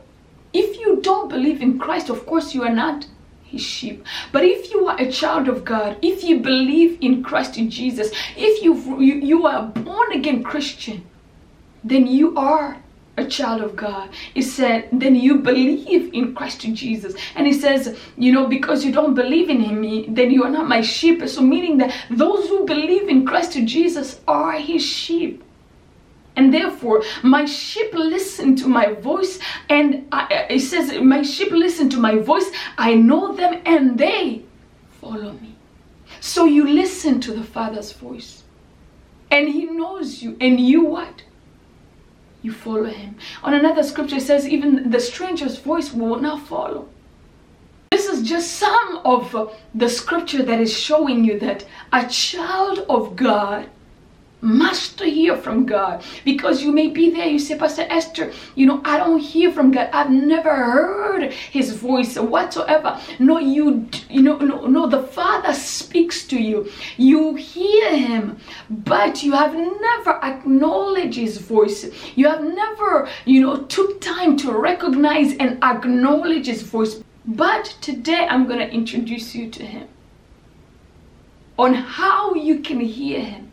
if 0.54 0.80
you 0.80 1.02
don't 1.02 1.30
believe 1.30 1.62
in 1.62 1.80
Christ, 1.80 2.10
of 2.10 2.26
course, 2.26 2.54
you 2.54 2.64
are 2.64 2.74
not 2.74 3.08
his 3.44 3.62
sheep. 3.62 4.06
But 4.32 4.44
if 4.44 4.72
you 4.72 4.88
are 4.88 5.00
a 5.00 5.12
child 5.12 5.48
of 5.48 5.66
God, 5.66 5.98
if 6.02 6.24
you 6.24 6.40
believe 6.40 6.98
in 7.02 7.24
Christ 7.24 7.58
in 7.58 7.70
Jesus, 7.70 8.12
if 8.36 8.64
you 8.64 8.74
you, 9.00 9.16
you 9.16 9.46
are 9.46 9.60
a 9.60 9.68
born 9.68 10.12
again 10.12 10.44
Christian, 10.44 11.06
then 11.84 12.08
you 12.08 12.36
are 12.38 12.78
a 13.16 13.26
child 13.26 13.62
of 13.62 13.76
God. 13.76 14.10
He 14.34 14.42
said, 14.42 14.90
then 14.92 15.16
you 15.16 15.38
believe 15.38 16.12
in 16.14 16.34
Christ 16.34 16.62
Jesus. 16.62 17.14
And 17.36 17.46
he 17.46 17.54
says, 17.54 17.96
you 18.18 18.32
know, 18.32 18.48
because 18.48 18.84
you 18.84 18.92
don't 18.92 19.14
believe 19.14 19.50
in 19.50 19.60
him, 19.60 20.16
then 20.16 20.32
you 20.32 20.44
are 20.44 20.50
not 20.50 20.68
my 20.68 20.82
sheep. 20.82 21.28
So 21.30 21.42
meaning 21.42 21.78
that 21.78 21.94
those 22.10 22.50
who 22.50 22.66
believe 22.66 23.08
in 23.08 23.26
Christ 23.26 23.54
Jesus 23.66 24.20
are 24.28 24.54
his 24.54 24.84
sheep. 24.84 25.43
And 26.36 26.54
therefore, 26.54 27.04
my 27.22 27.46
sheep 27.46 27.94
listen 27.94 28.56
to 28.58 28.68
my 28.68 28.94
voice, 28.94 29.40
and 29.70 30.08
I, 30.12 30.48
it 30.50 30.60
says, 30.62 30.92
My 31.00 31.22
sheep 31.22 31.52
listen 31.52 31.90
to 31.92 31.98
my 31.98 32.18
voice. 32.18 32.50
I 32.78 32.96
know 32.96 33.34
them, 33.34 33.62
and 33.66 33.98
they 33.98 34.44
follow 35.00 35.34
me. 35.34 35.56
So 36.20 36.46
you 36.46 36.68
listen 36.68 37.20
to 37.22 37.34
the 37.34 37.44
Father's 37.44 37.92
voice, 37.92 38.44
and 39.30 39.48
He 39.48 39.66
knows 39.66 40.24
you, 40.24 40.36
and 40.42 40.60
you 40.60 40.86
what? 40.86 41.24
You 42.42 42.52
follow 42.52 42.86
Him. 42.86 43.16
On 43.44 43.54
another 43.54 43.84
scripture, 43.84 44.16
it 44.16 44.24
says, 44.24 44.48
Even 44.48 44.90
the 44.90 45.00
stranger's 45.00 45.60
voice 45.60 45.94
will 45.94 46.20
not 46.20 46.48
follow. 46.48 46.90
This 47.92 48.08
is 48.08 48.28
just 48.28 48.54
some 48.54 49.02
of 49.06 49.52
the 49.76 49.88
scripture 49.88 50.42
that 50.42 50.60
is 50.60 50.74
showing 50.76 51.24
you 51.24 51.38
that 51.40 51.64
a 51.92 52.08
child 52.10 52.80
of 52.90 53.16
God 53.16 53.70
must 54.44 55.00
hear 55.00 55.38
from 55.38 55.66
God 55.66 56.04
because 56.26 56.62
you 56.62 56.72
may 56.72 56.90
be 56.90 57.10
there. 57.10 57.28
You 57.28 57.40
say, 57.40 57.58
Pastor 57.58 57.88
Esther, 57.90 58.34
you 58.56 58.66
know, 58.66 58.82
I 58.84 58.98
don't 58.98 59.20
hear 59.20 59.52
from 59.52 59.72
God. 59.72 59.90
I've 59.94 60.12
never 60.12 60.54
heard 60.54 61.32
His 61.32 61.74
voice 61.74 62.18
whatsoever. 62.18 63.00
No, 63.20 63.40
you, 63.40 63.88
you 64.10 64.22
know, 64.22 64.38
no, 64.38 64.66
no. 64.66 64.88
The 64.88 65.04
Father 65.04 65.54
speaks 65.54 66.28
to 66.28 66.42
you. 66.42 66.70
You 66.98 67.36
hear 67.36 67.96
Him, 67.96 68.38
but 68.70 69.24
you 69.24 69.32
have 69.32 69.56
never 69.56 70.24
acknowledged 70.24 71.18
His 71.18 71.38
voice. 71.38 71.90
You 72.16 72.28
have 72.28 72.44
never, 72.44 73.08
you 73.26 73.40
know, 73.42 73.64
took 73.64 74.02
time 74.02 74.36
to 74.38 74.52
recognize 74.52 75.36
and 75.38 75.64
acknowledge 75.64 76.48
His 76.48 76.64
voice. 76.64 77.02
But 77.26 77.78
today, 77.80 78.28
I'm 78.30 78.46
gonna 78.46 78.66
introduce 78.66 79.34
you 79.34 79.50
to 79.52 79.66
Him 79.66 79.88
on 81.58 81.74
how 81.74 82.34
you 82.34 82.60
can 82.60 82.82
hear 82.82 83.22
Him 83.22 83.53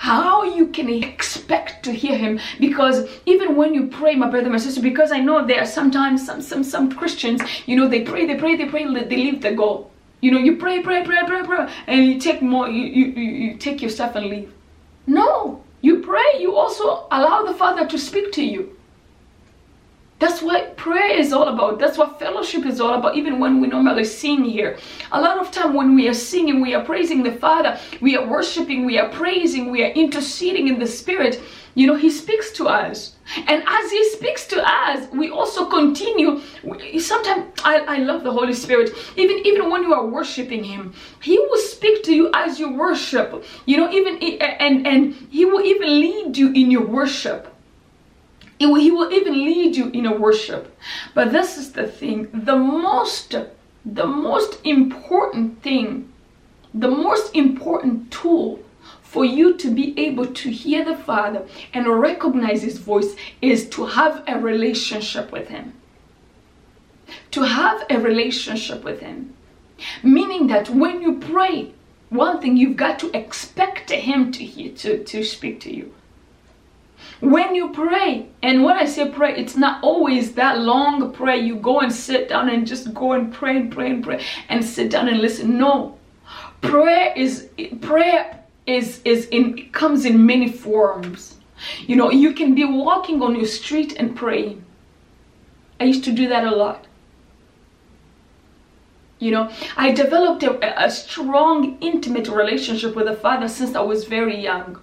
how 0.00 0.44
you 0.44 0.68
can 0.68 0.88
expect 0.88 1.82
to 1.84 1.92
hear 1.92 2.16
him? 2.16 2.40
Because 2.58 3.06
even 3.26 3.54
when 3.54 3.74
you 3.74 3.86
pray 3.88 4.14
my 4.14 4.30
brother 4.30 4.48
my 4.48 4.56
sister 4.56 4.80
because 4.80 5.12
i 5.12 5.20
know 5.20 5.46
there 5.46 5.60
are 5.60 5.66
sometimes 5.66 6.24
some 6.24 6.40
some 6.40 6.64
some 6.64 6.90
christians 6.90 7.42
you 7.66 7.76
know 7.76 7.86
they 7.86 8.00
pray 8.00 8.24
they 8.26 8.36
pray 8.36 8.56
they 8.56 8.64
pray 8.64 8.84
they 8.84 9.16
leave 9.16 9.42
the 9.42 9.54
goal. 9.54 9.90
You 10.22 10.30
know 10.32 10.38
you 10.38 10.56
pray 10.56 10.82
pray 10.82 11.04
pray 11.04 11.22
pray 11.26 11.42
pray 11.44 11.68
and 11.86 12.06
you 12.06 12.18
take 12.18 12.40
more 12.40 12.66
you 12.68 12.84
you, 12.98 13.06
you 13.42 13.56
take 13.58 13.82
your 13.82 13.90
stuff 13.90 14.16
and 14.16 14.26
leave. 14.26 14.50
No 15.06 15.62
you 15.82 15.98
pray 16.00 16.28
you 16.38 16.56
also 16.56 17.06
allow 17.10 17.42
the 17.42 17.54
father 17.62 17.86
to 17.86 17.98
speak 17.98 18.32
to 18.32 18.42
you 18.42 18.74
that's 20.20 20.42
what 20.42 20.76
prayer 20.76 21.18
is 21.18 21.32
all 21.32 21.48
about. 21.48 21.78
That's 21.78 21.96
what 21.96 22.18
fellowship 22.18 22.66
is 22.66 22.78
all 22.78 22.92
about. 22.92 23.16
Even 23.16 23.38
when 23.38 23.58
we 23.58 23.68
normally 23.68 24.04
sing 24.04 24.44
here. 24.44 24.76
A 25.12 25.20
lot 25.20 25.38
of 25.38 25.50
time 25.50 25.72
when 25.72 25.94
we 25.94 26.08
are 26.08 26.14
singing, 26.14 26.60
we 26.60 26.74
are 26.74 26.84
praising 26.84 27.22
the 27.22 27.32
Father, 27.32 27.80
we 28.02 28.18
are 28.18 28.26
worshiping, 28.26 28.84
we 28.84 28.98
are 28.98 29.08
praising, 29.08 29.70
we 29.70 29.82
are 29.82 29.90
interceding 29.92 30.68
in 30.68 30.78
the 30.78 30.86
Spirit. 30.86 31.40
You 31.74 31.86
know, 31.86 31.94
He 31.94 32.10
speaks 32.10 32.52
to 32.52 32.68
us. 32.68 33.16
And 33.46 33.62
as 33.66 33.90
He 33.90 34.10
speaks 34.10 34.46
to 34.48 34.62
us, 34.62 35.08
we 35.10 35.30
also 35.30 35.64
continue. 35.70 36.42
Sometimes 36.98 37.46
I, 37.64 37.78
I 37.78 37.96
love 37.98 38.22
the 38.22 38.32
Holy 38.32 38.52
Spirit. 38.52 38.90
Even, 39.16 39.38
even 39.46 39.70
when 39.70 39.82
you 39.82 39.94
are 39.94 40.04
worshiping 40.04 40.64
Him, 40.64 40.92
He 41.22 41.38
will 41.38 41.62
speak 41.62 42.04
to 42.04 42.14
you 42.14 42.30
as 42.34 42.60
you 42.60 42.74
worship. 42.74 43.42
You 43.64 43.78
know, 43.78 43.90
even 43.90 44.18
and 44.42 44.86
and 44.86 45.14
He 45.30 45.46
will 45.46 45.64
even 45.64 45.88
lead 46.00 46.36
you 46.36 46.52
in 46.52 46.70
your 46.70 46.86
worship. 46.86 47.49
Will, 48.60 48.74
he 48.74 48.90
will 48.90 49.10
even 49.10 49.44
lead 49.44 49.74
you 49.74 49.88
in 49.88 50.04
a 50.04 50.14
worship. 50.14 50.76
But 51.14 51.32
this 51.32 51.56
is 51.56 51.72
the 51.72 51.86
thing 51.86 52.28
the 52.32 52.56
most, 52.56 53.34
the 53.84 54.06
most 54.06 54.58
important 54.64 55.62
thing, 55.62 56.12
the 56.74 56.90
most 56.90 57.34
important 57.34 58.10
tool 58.10 58.60
for 59.02 59.24
you 59.24 59.54
to 59.56 59.70
be 59.70 59.98
able 59.98 60.26
to 60.26 60.50
hear 60.50 60.84
the 60.84 60.94
Father 60.94 61.46
and 61.72 61.88
recognize 61.88 62.62
His 62.62 62.78
voice 62.78 63.16
is 63.40 63.68
to 63.70 63.86
have 63.86 64.22
a 64.28 64.38
relationship 64.38 65.32
with 65.32 65.48
Him. 65.48 65.72
To 67.32 67.42
have 67.42 67.84
a 67.90 67.98
relationship 67.98 68.84
with 68.84 69.00
Him. 69.00 69.34
Meaning 70.02 70.48
that 70.48 70.68
when 70.68 71.00
you 71.00 71.18
pray, 71.18 71.72
one 72.10 72.40
thing 72.40 72.56
you've 72.56 72.76
got 72.76 72.98
to 73.00 73.16
expect 73.16 73.90
Him 73.90 74.30
to 74.32 74.44
hear, 74.44 74.72
to, 74.76 75.02
to 75.02 75.24
speak 75.24 75.60
to 75.60 75.74
you 75.74 75.92
when 77.20 77.54
you 77.54 77.70
pray 77.70 78.28
and 78.42 78.64
when 78.64 78.76
i 78.76 78.84
say 78.84 79.08
pray 79.10 79.36
it's 79.36 79.56
not 79.56 79.82
always 79.82 80.34
that 80.34 80.58
long 80.58 81.12
prayer. 81.12 81.36
You 81.36 81.56
go 81.56 81.80
and 81.80 81.92
sit 81.92 82.28
down 82.28 82.48
and 82.48 82.66
just 82.66 82.92
go 82.94 83.12
and 83.12 83.32
pray 83.32 83.56
and 83.56 83.72
pray 83.72 83.90
and 83.90 84.02
pray 84.02 84.24
and 84.48 84.64
sit 84.64 84.90
down 84.90 85.08
and 85.08 85.20
listen. 85.20 85.58
No. 85.58 85.98
Prayer 86.60 87.12
is 87.16 87.48
prayer 87.80 88.42
is 88.66 89.00
is 89.04 89.26
in 89.26 89.70
comes 89.72 90.04
in 90.04 90.24
many 90.26 90.50
forms. 90.50 91.36
You 91.86 91.96
know 91.96 92.10
you 92.10 92.32
can 92.32 92.54
be 92.54 92.64
walking 92.64 93.22
on 93.22 93.36
your 93.36 93.46
street 93.46 93.94
and 93.96 94.16
praying. 94.16 94.64
I 95.78 95.84
used 95.84 96.04
to 96.04 96.12
do 96.12 96.28
that 96.28 96.44
a 96.44 96.54
lot. 96.54 96.86
You 99.18 99.30
know 99.32 99.50
i 99.76 99.92
developed 99.92 100.42
a, 100.42 100.84
a 100.86 100.90
strong 100.90 101.76
intimate 101.82 102.26
relationship 102.28 102.96
with 102.96 103.04
the 103.04 103.14
father 103.14 103.48
since 103.48 103.76
i 103.76 103.82
was 103.82 104.06
very 104.06 104.38
young 104.40 104.80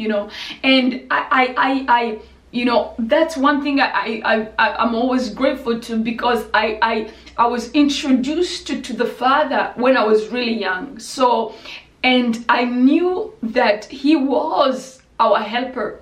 you 0.00 0.08
know? 0.08 0.30
And 0.62 1.06
i 1.10 1.20
i 1.30 1.44
i, 1.68 1.72
I 2.00 2.18
you 2.52 2.64
know 2.64 2.94
that's 2.98 3.36
one 3.36 3.62
thing 3.62 3.80
I, 3.80 4.20
I 4.24 4.48
i 4.58 4.76
i'm 4.82 4.94
always 4.94 5.30
grateful 5.30 5.78
to 5.80 5.96
because 5.96 6.46
i 6.52 6.78
i 6.82 7.10
i 7.36 7.46
was 7.46 7.70
introduced 7.72 8.66
to, 8.68 8.80
to 8.82 8.92
the 8.92 9.06
father 9.06 9.72
when 9.76 9.96
i 9.96 10.04
was 10.04 10.28
really 10.28 10.58
young. 10.58 10.98
So 10.98 11.54
and 12.02 12.44
i 12.48 12.64
knew 12.64 13.34
that 13.42 13.84
he 13.84 14.16
was 14.16 15.02
our 15.20 15.38
helper. 15.38 16.00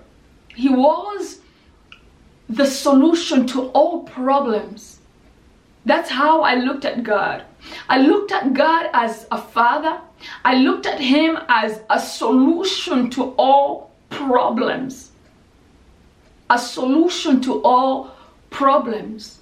He 0.55 0.69
was 0.69 1.41
the 2.49 2.67
solution 2.67 3.47
to 3.49 3.69
all 3.71 4.05
problems. 4.05 5.01
That's 5.85 6.11
how 6.11 6.43
i 6.43 6.55
looked 6.55 6.85
at 6.85 7.03
god. 7.03 7.45
I 7.89 7.99
looked 7.99 8.33
at 8.33 8.55
god 8.55 8.89
as 8.95 9.27
a 9.31 9.41
father. 9.41 10.01
I 10.45 10.55
looked 10.57 10.87
at 10.87 11.01
him 11.01 11.39
as 11.49 11.81
a 11.91 12.01
solution 12.01 13.11
to 13.11 13.35
all 13.37 13.88
problems. 14.11 15.13
A 16.51 16.59
solution 16.59 17.41
to 17.43 17.63
all 17.63 18.15
problems. 18.51 19.39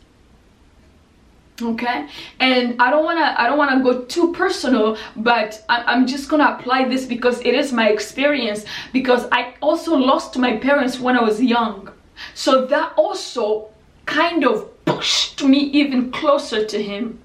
Okay? 1.62 2.08
And 2.38 2.80
i 2.82 2.90
don't 2.90 3.04
want 3.04 3.18
to 3.18 3.40
i 3.40 3.46
don't 3.46 3.56
want 3.56 3.70
to 3.70 3.82
go 3.82 4.04
too 4.04 4.32
personal 4.34 4.98
but 5.16 5.64
i'm 5.70 6.06
just 6.06 6.28
to 6.28 6.36
apply 6.36 6.86
this 6.86 7.06
because 7.06 7.40
it 7.40 7.54
is 7.54 7.72
my 7.72 7.88
experience 7.88 8.66
because 8.92 9.26
i 9.32 9.54
also 9.62 9.96
lost 9.96 10.36
my 10.36 10.58
parents 10.58 11.00
when 11.00 11.16
i 11.16 11.22
was 11.22 11.42
young. 11.42 11.90
So 12.34 12.66
that 12.66 12.92
also 12.96 13.68
kind 14.04 14.44
of 14.44 14.84
pushed 14.84 15.42
me 15.42 15.58
even 15.58 16.10
closer 16.10 16.64
to 16.64 16.82
him. 16.82 17.18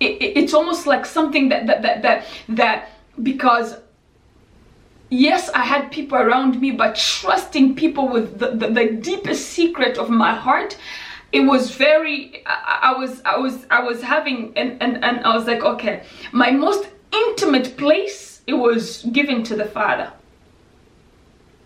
It, 0.00 0.22
it, 0.22 0.36
it's 0.36 0.54
almost 0.54 0.86
like 0.86 1.06
something 1.06 1.48
that 1.48 1.66
that 1.66 1.82
that 1.82 2.02
that, 2.02 2.26
that 2.48 2.90
because 3.22 3.76
yes, 5.12 5.50
I 5.50 5.62
had 5.62 5.92
people 5.92 6.16
around 6.16 6.60
me, 6.60 6.70
but 6.70 6.96
trusting 6.96 7.76
people 7.76 8.08
with 8.08 8.38
the, 8.38 8.52
the, 8.52 8.68
the 8.68 8.92
deepest 8.92 9.50
secret 9.50 9.98
of 9.98 10.08
my 10.08 10.34
heart, 10.34 10.76
it 11.32 11.40
was 11.40 11.70
very 11.74 12.42
I, 12.46 12.94
was 12.98 13.22
I 13.24 13.38
was 13.38 13.66
I 13.70 13.82
was 13.82 14.02
having 14.02 14.52
and, 14.56 14.82
and 14.82 15.02
and 15.02 15.20
I 15.20 15.34
was 15.34 15.46
like, 15.46 15.62
okay, 15.62 16.04
my 16.30 16.50
most 16.50 16.88
intimate 17.10 17.76
place 17.76 18.42
it 18.46 18.54
was 18.54 19.02
given 19.12 19.42
to 19.44 19.56
the 19.56 19.64
Father. 19.64 20.12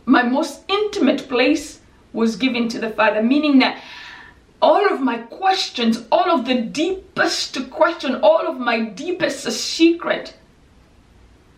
My 0.04 0.22
most 0.22 0.62
intimate 0.68 1.28
place 1.28 1.80
was 2.12 2.36
given 2.36 2.68
to 2.68 2.78
the 2.78 2.90
Father, 2.90 3.22
meaning 3.22 3.58
that 3.58 3.82
all 4.62 4.86
of 4.92 5.00
my 5.00 5.18
questions, 5.18 6.04
all 6.12 6.30
of 6.30 6.46
the 6.46 6.60
deepest 6.60 7.70
question, 7.70 8.16
all 8.22 8.46
of 8.46 8.58
my 8.58 8.80
deepest 8.80 9.50
secret 9.50 10.36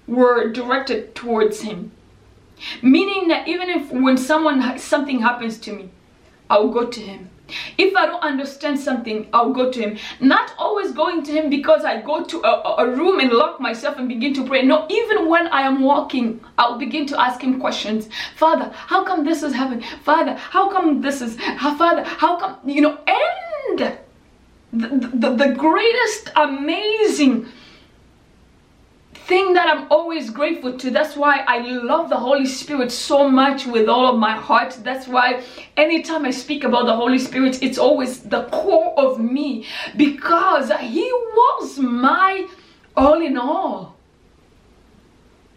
were 0.08 0.48
directed 0.50 1.14
towards 1.14 1.60
him. 1.60 1.92
Meaning 2.82 3.28
that 3.28 3.46
even 3.46 3.68
if 3.68 3.92
when 3.92 4.16
someone 4.16 4.78
something 4.78 5.20
happens 5.20 5.58
to 5.58 5.72
me, 5.72 5.90
I'll 6.50 6.70
go 6.70 6.86
to 6.86 7.00
him. 7.00 7.30
If 7.78 7.96
I 7.96 8.06
don't 8.06 8.22
understand 8.22 8.78
something, 8.78 9.28
I'll 9.32 9.52
go 9.52 9.70
to 9.70 9.80
him. 9.80 9.98
Not 10.20 10.52
always 10.58 10.92
going 10.92 11.22
to 11.24 11.32
him 11.32 11.48
because 11.48 11.84
I 11.84 12.00
go 12.02 12.22
to 12.24 12.42
a, 12.42 12.84
a, 12.84 12.90
room 12.90 13.20
and 13.20 13.32
lock 13.32 13.58
myself 13.58 13.96
and 13.96 14.08
begin 14.08 14.34
to 14.34 14.46
pray. 14.46 14.62
No, 14.62 14.86
even 14.90 15.28
when 15.28 15.46
I 15.48 15.62
am 15.62 15.80
walking, 15.80 16.40
I'll 16.58 16.78
begin 16.78 17.06
to 17.06 17.20
ask 17.20 17.40
him 17.40 17.58
questions. 17.58 18.08
Father, 18.36 18.70
how 18.74 19.04
come 19.04 19.24
this 19.24 19.42
is 19.42 19.54
happening? 19.54 19.84
Father, 20.02 20.34
how 20.34 20.70
come 20.70 21.00
this 21.00 21.22
is, 21.22 21.36
how 21.38 21.74
Father, 21.76 22.04
how 22.04 22.38
come, 22.38 22.58
you 22.66 22.82
know, 22.82 22.98
and 23.06 23.98
the, 24.72 25.16
the, 25.16 25.34
the 25.34 25.54
greatest 25.54 26.30
amazing 26.36 27.46
thing 29.28 29.52
that 29.52 29.68
I'm 29.68 29.86
always 29.92 30.30
grateful 30.30 30.78
to. 30.78 30.90
That's 30.90 31.14
why 31.14 31.44
I 31.46 31.58
love 31.60 32.08
the 32.08 32.16
Holy 32.16 32.46
Spirit 32.46 32.90
so 32.90 33.28
much 33.28 33.66
with 33.66 33.86
all 33.86 34.06
of 34.12 34.18
my 34.18 34.34
heart. 34.34 34.78
That's 34.82 35.06
why 35.06 35.44
anytime 35.76 36.24
I 36.24 36.30
speak 36.30 36.64
about 36.64 36.86
the 36.86 36.96
Holy 36.96 37.18
Spirit, 37.18 37.62
it's 37.62 37.76
always 37.76 38.20
the 38.20 38.44
core 38.44 38.98
of 38.98 39.20
me 39.20 39.66
because 39.96 40.72
He 40.80 41.12
was 41.12 41.78
my 41.78 42.48
all 42.96 43.20
in 43.20 43.36
all. 43.36 43.96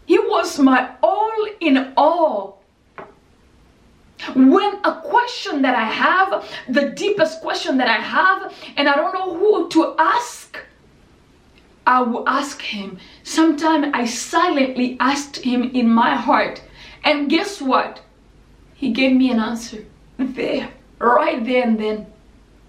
He 0.06 0.18
was 0.18 0.58
my 0.58 0.90
all 1.02 1.46
in 1.60 1.94
all. 1.96 2.62
When 4.34 4.74
a 4.84 5.00
question 5.00 5.62
that 5.62 5.74
I 5.74 5.84
have, 5.84 6.44
the 6.68 6.90
deepest 6.90 7.40
question 7.40 7.78
that 7.78 7.88
I 7.88 8.00
have, 8.00 8.54
and 8.76 8.88
I 8.88 8.94
don't 8.94 9.14
know 9.14 9.34
who 9.34 9.68
to 9.70 9.94
ask, 9.98 10.58
I 11.86 12.02
will 12.02 12.28
ask 12.28 12.60
him. 12.60 12.98
Sometimes 13.22 13.88
I 13.92 14.06
silently 14.06 14.96
asked 15.00 15.38
him 15.38 15.70
in 15.74 15.88
my 15.88 16.14
heart. 16.14 16.62
And 17.04 17.28
guess 17.28 17.60
what? 17.60 18.00
He 18.74 18.92
gave 18.92 19.16
me 19.16 19.30
an 19.30 19.40
answer 19.40 19.84
there, 20.16 20.70
right 20.98 21.44
there 21.44 21.64
and 21.64 21.78
then. 21.78 22.06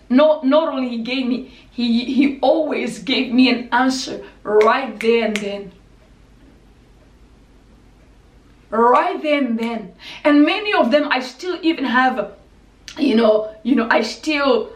Not, 0.10 0.45
not 0.45 0.69
only 0.69 0.89
he 0.89 0.97
gave 0.99 1.26
me, 1.26 1.54
he, 1.71 2.06
he 2.06 2.39
always 2.41 2.99
gave 2.99 3.34
me 3.34 3.49
an 3.49 3.69
answer 3.71 4.26
right 4.43 4.99
there 4.99 5.26
and 5.26 5.38
then. 5.38 5.71
Right 8.69 9.21
there 9.21 9.43
and 9.43 9.58
then. 9.58 9.93
And 10.23 10.43
many 10.43 10.73
of 10.73 10.91
them 10.91 11.08
I 11.12 11.19
still 11.19 11.58
even 11.62 11.86
have, 11.86 12.34
you 12.97 13.15
know, 13.15 13.56
you 13.63 13.76
know, 13.76 13.88
I 13.89 14.02
still 14.02 14.72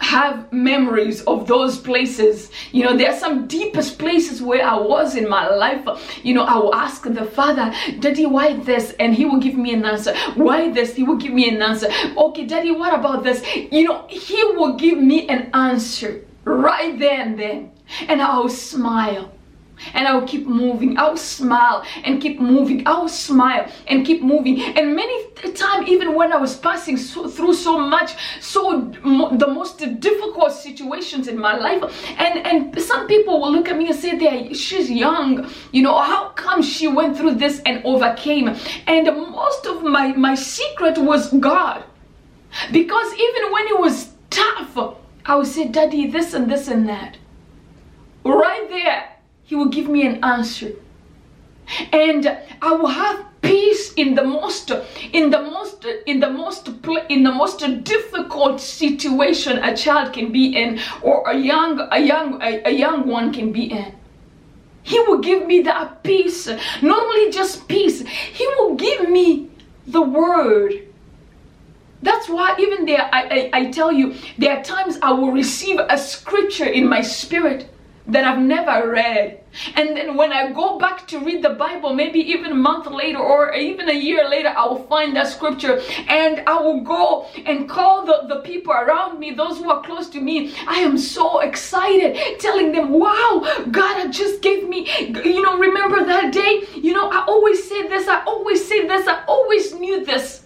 have 0.00 0.52
memories 0.52 1.22
of 1.22 1.46
those 1.46 1.78
places. 1.78 2.50
You 2.72 2.84
know, 2.84 2.96
there 2.96 3.10
are 3.12 3.18
some 3.18 3.46
deepest 3.46 3.98
places 3.98 4.42
where 4.42 4.66
I 4.66 4.76
was 4.76 5.14
in 5.14 5.28
my 5.28 5.48
life. 5.48 5.86
You 6.22 6.34
know, 6.34 6.44
I 6.44 6.56
will 6.56 6.74
ask 6.74 7.02
the 7.02 7.24
Father, 7.24 7.72
Daddy, 8.00 8.26
why 8.26 8.54
this? 8.54 8.94
And 8.98 9.14
He 9.14 9.24
will 9.24 9.40
give 9.40 9.56
me 9.56 9.72
an 9.74 9.84
answer. 9.84 10.16
Why 10.34 10.70
this? 10.72 10.94
He 10.94 11.02
will 11.02 11.16
give 11.16 11.32
me 11.32 11.48
an 11.48 11.62
answer. 11.62 11.88
Okay, 12.16 12.46
Daddy, 12.46 12.72
what 12.72 12.94
about 12.94 13.22
this? 13.22 13.44
You 13.54 13.84
know, 13.84 14.06
He 14.08 14.42
will 14.56 14.74
give 14.74 14.98
me 14.98 15.28
an 15.28 15.50
answer 15.54 16.24
right 16.44 16.98
there 16.98 17.20
and 17.20 17.38
then. 17.38 17.72
And 18.08 18.22
I 18.22 18.38
will 18.38 18.48
smile 18.48 19.32
and 19.94 20.06
I'll 20.06 20.26
keep 20.26 20.46
moving. 20.46 20.98
I'll 20.98 21.16
smile 21.16 21.84
and 22.04 22.20
keep 22.20 22.40
moving. 22.40 22.86
I'll 22.86 23.08
smile 23.08 23.70
and 23.86 24.04
keep 24.06 24.22
moving. 24.22 24.60
And 24.62 24.94
many 24.94 25.26
time, 25.54 25.86
even 25.86 26.14
when 26.14 26.32
I 26.32 26.36
was 26.36 26.56
passing 26.56 26.96
so, 26.96 27.28
through 27.28 27.54
so 27.54 27.78
much, 27.78 28.14
so 28.40 28.80
the 29.32 29.46
most 29.48 29.78
difficult 30.00 30.52
situations 30.52 31.28
in 31.28 31.38
my 31.38 31.56
life, 31.56 31.82
and 32.18 32.46
and 32.46 32.80
some 32.80 33.06
people 33.06 33.40
will 33.40 33.52
look 33.52 33.68
at 33.68 33.76
me 33.76 33.88
and 33.88 33.96
say, 33.96 34.16
"There, 34.16 34.54
she's 34.54 34.90
young. 34.90 35.50
You 35.72 35.82
know, 35.82 35.98
how 35.98 36.30
come 36.30 36.62
she 36.62 36.88
went 36.88 37.16
through 37.16 37.34
this 37.34 37.60
and 37.66 37.82
overcame?" 37.84 38.54
And 38.86 39.06
most 39.06 39.66
of 39.66 39.82
my 39.82 40.12
my 40.12 40.34
secret 40.34 40.98
was 40.98 41.32
God, 41.32 41.84
because 42.72 43.12
even 43.14 43.52
when 43.52 43.66
it 43.68 43.80
was 43.80 44.10
tough, 44.30 44.96
I 45.24 45.36
would 45.36 45.46
say, 45.46 45.68
"Daddy, 45.68 46.06
this 46.06 46.34
and 46.34 46.50
this 46.50 46.68
and 46.68 46.88
that." 46.88 47.16
Right 48.24 48.68
there 48.68 49.19
he 49.50 49.56
will 49.56 49.66
give 49.66 49.88
me 49.88 50.06
an 50.06 50.22
answer. 50.22 50.70
And 51.92 52.38
I 52.62 52.70
will 52.70 52.86
have 52.86 53.26
peace 53.42 53.92
in 53.94 54.14
the 54.14 54.22
most 54.22 54.70
in 55.12 55.30
the 55.30 55.42
most 55.42 55.84
in 56.06 56.20
the 56.20 56.30
most 56.30 56.68
in 57.08 57.24
the 57.24 57.32
most 57.32 57.58
difficult 57.82 58.60
situation 58.60 59.58
a 59.58 59.76
child 59.76 60.12
can 60.12 60.30
be 60.30 60.56
in 60.56 60.78
or 61.02 61.28
a 61.28 61.36
young 61.36 61.80
a 61.90 61.98
young 61.98 62.40
a, 62.40 62.62
a 62.68 62.70
young 62.70 63.08
one 63.08 63.32
can 63.32 63.50
be 63.50 63.64
in. 63.64 63.92
He 64.84 65.00
will 65.00 65.18
give 65.18 65.44
me 65.48 65.62
that 65.62 66.04
peace. 66.04 66.46
Not 66.80 67.02
only 67.02 67.32
just 67.32 67.66
peace 67.66 68.06
he 68.06 68.46
will 68.56 68.76
give 68.76 69.10
me 69.10 69.50
the 69.84 70.02
word. 70.02 70.74
That's 72.02 72.28
why 72.28 72.54
even 72.56 72.86
there 72.86 73.10
I, 73.12 73.20
I, 73.36 73.50
I 73.52 73.70
tell 73.72 73.90
you 73.90 74.14
there 74.38 74.56
are 74.56 74.62
times 74.62 74.96
i 75.02 75.10
will 75.10 75.32
receive 75.32 75.78
a 75.80 75.98
scripture 75.98 76.70
in 76.78 76.88
my 76.88 77.02
spirit 77.02 77.68
that 78.06 78.24
I've 78.24 78.38
never 78.40 78.90
read. 78.90 79.40
And 79.74 79.96
then 79.96 80.16
when 80.16 80.32
I 80.32 80.52
go 80.52 80.78
back 80.78 81.06
to 81.08 81.18
read 81.18 81.42
the 81.42 81.50
Bible, 81.50 81.92
maybe 81.92 82.20
even 82.20 82.52
a 82.52 82.54
month 82.54 82.86
later 82.86 83.18
or 83.18 83.52
even 83.52 83.88
a 83.88 83.92
year 83.92 84.28
later, 84.28 84.48
I 84.48 84.66
will 84.66 84.84
find 84.86 85.14
that 85.16 85.26
scripture 85.26 85.80
and 86.08 86.42
I 86.46 86.60
will 86.60 86.80
go 86.82 87.26
and 87.46 87.68
call 87.68 88.06
the, 88.06 88.26
the 88.28 88.40
people 88.40 88.72
around 88.72 89.18
me, 89.18 89.32
those 89.32 89.58
who 89.58 89.70
are 89.70 89.82
close 89.82 90.08
to 90.10 90.20
me. 90.20 90.54
I 90.66 90.76
am 90.76 90.98
so 90.98 91.40
excited, 91.40 92.38
telling 92.40 92.72
them, 92.72 92.90
wow, 92.90 93.66
God 93.70 94.12
just 94.12 94.40
gave 94.42 94.68
me, 94.68 94.88
you 95.24 95.42
know, 95.42 95.58
remember 95.58 96.04
that 96.04 96.32
day? 96.32 96.64
You 96.76 96.92
know, 96.92 97.10
I 97.10 97.24
always 97.26 97.68
say 97.68 97.88
this, 97.88 98.08
I 98.08 98.22
always 98.24 98.66
say 98.66 98.86
this, 98.86 99.06
I 99.08 99.24
always 99.26 99.74
knew 99.74 100.04
this. 100.04 100.39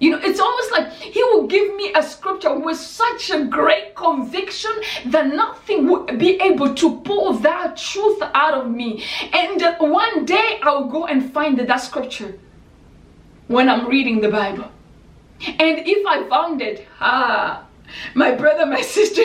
You 0.00 0.10
know, 0.10 0.20
it's 0.22 0.38
almost 0.38 0.70
like 0.70 0.92
he 0.92 1.22
will 1.24 1.46
give 1.46 1.74
me 1.74 1.92
a 1.94 2.02
scripture 2.02 2.56
with 2.56 2.78
such 2.78 3.30
a 3.30 3.44
great 3.44 3.96
conviction 3.96 4.70
that 5.06 5.26
nothing 5.26 5.88
will 5.88 6.04
be 6.04 6.40
able 6.40 6.74
to 6.74 7.00
pull 7.00 7.32
that 7.38 7.76
truth 7.76 8.22
out 8.34 8.54
of 8.54 8.70
me. 8.70 9.04
And 9.32 9.60
one 9.80 10.24
day 10.24 10.60
I'll 10.62 10.86
go 10.86 11.06
and 11.06 11.32
find 11.32 11.58
that 11.58 11.80
scripture 11.80 12.38
when 13.48 13.68
I'm 13.68 13.88
reading 13.88 14.20
the 14.20 14.28
Bible. 14.28 14.70
And 15.46 15.82
if 15.86 16.06
I 16.06 16.28
found 16.28 16.62
it, 16.62 16.86
ah, 17.00 17.64
my 18.14 18.32
brother, 18.32 18.66
my 18.66 18.80
sister, 18.96 19.22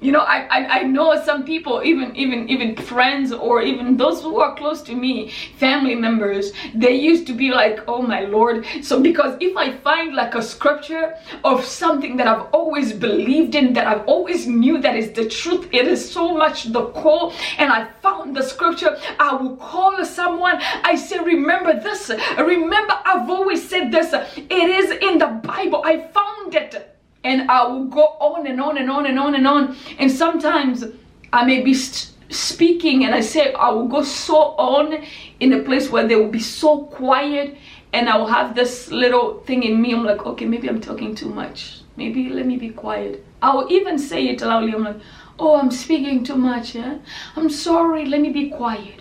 you 0.00 0.12
know, 0.12 0.20
I, 0.20 0.46
I, 0.50 0.80
I 0.80 0.82
know 0.82 1.20
some 1.24 1.44
people, 1.44 1.82
even 1.84 2.14
even 2.16 2.48
even 2.48 2.76
friends 2.76 3.32
or 3.32 3.62
even 3.62 3.96
those 3.96 4.22
who 4.22 4.40
are 4.40 4.54
close 4.56 4.82
to 4.82 4.94
me, 4.94 5.30
family 5.56 5.94
members, 5.94 6.52
they 6.74 6.94
used 6.94 7.26
to 7.28 7.32
be 7.32 7.50
like, 7.50 7.80
oh 7.88 8.02
my 8.02 8.20
lord. 8.20 8.66
So 8.82 9.00
because 9.00 9.36
if 9.40 9.56
I 9.56 9.76
find 9.78 10.14
like 10.14 10.34
a 10.34 10.42
scripture 10.42 11.14
of 11.44 11.64
something 11.64 12.16
that 12.16 12.26
I've 12.26 12.46
always 12.52 12.92
believed 12.92 13.54
in, 13.54 13.72
that 13.74 13.86
I've 13.86 14.06
always 14.06 14.46
knew 14.46 14.80
that 14.80 14.96
is 14.96 15.12
the 15.12 15.28
truth, 15.28 15.68
it 15.72 15.86
is 15.86 16.10
so 16.10 16.34
much 16.34 16.64
the 16.72 16.86
call 16.86 17.32
and 17.58 17.72
I 17.72 17.88
found 18.02 18.36
the 18.36 18.42
scripture, 18.42 18.96
I 19.18 19.34
will 19.34 19.56
call 19.56 20.04
someone. 20.04 20.58
I 20.60 20.96
say, 20.96 21.18
remember 21.18 21.78
this. 21.80 22.10
Remember, 22.36 22.94
I've 23.04 23.28
always 23.28 23.68
said 23.68 23.90
this. 23.90 24.12
It 24.36 24.52
is 24.52 24.90
in 24.90 25.18
the 25.18 25.26
Bible. 25.26 25.82
I 25.84 26.08
found 26.08 26.54
it 26.54 26.95
and 27.26 27.50
I 27.50 27.66
will 27.66 27.86
go 27.86 28.04
on 28.20 28.46
and 28.46 28.60
on 28.60 28.78
and 28.78 28.88
on 28.88 29.04
and 29.06 29.18
on 29.18 29.34
and 29.34 29.46
on. 29.46 29.76
And 29.98 30.10
sometimes 30.10 30.84
I 31.32 31.44
may 31.44 31.60
be 31.60 31.74
speaking 31.74 33.04
and 33.04 33.14
I 33.14 33.20
say 33.20 33.52
I 33.52 33.70
will 33.70 33.88
go 33.88 34.02
so 34.02 34.36
on 34.72 35.04
in 35.40 35.52
a 35.52 35.62
place 35.64 35.90
where 35.90 36.06
they 36.06 36.14
will 36.14 36.30
be 36.30 36.40
so 36.40 36.84
quiet 36.84 37.58
and 37.92 38.08
I 38.08 38.16
will 38.16 38.28
have 38.28 38.54
this 38.54 38.92
little 38.92 39.40
thing 39.40 39.64
in 39.64 39.82
me. 39.82 39.92
I'm 39.92 40.04
like, 40.04 40.24
okay, 40.24 40.46
maybe 40.46 40.68
I'm 40.68 40.80
talking 40.80 41.16
too 41.16 41.28
much. 41.28 41.80
Maybe 41.96 42.28
let 42.28 42.46
me 42.46 42.56
be 42.58 42.70
quiet. 42.70 43.24
I 43.42 43.52
will 43.54 43.72
even 43.72 43.98
say 43.98 44.28
it 44.28 44.40
loudly. 44.40 44.72
I'm 44.72 44.84
like, 44.84 45.00
oh, 45.40 45.58
I'm 45.58 45.72
speaking 45.72 46.22
too 46.22 46.36
much. 46.36 46.76
Yeah? 46.76 46.98
I'm 47.34 47.50
sorry. 47.50 48.06
Let 48.06 48.20
me 48.20 48.30
be 48.30 48.50
quiet. 48.50 49.00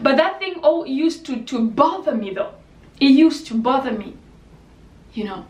But 0.00 0.16
that 0.16 0.40
thing 0.40 0.54
all 0.62 0.86
used 0.86 1.24
to, 1.26 1.42
to 1.44 1.70
bother 1.70 2.16
me 2.16 2.30
though. 2.34 2.54
It 3.00 3.10
used 3.10 3.46
to 3.48 3.54
bother 3.54 3.92
me, 3.92 4.14
you 5.12 5.24
know 5.24 5.44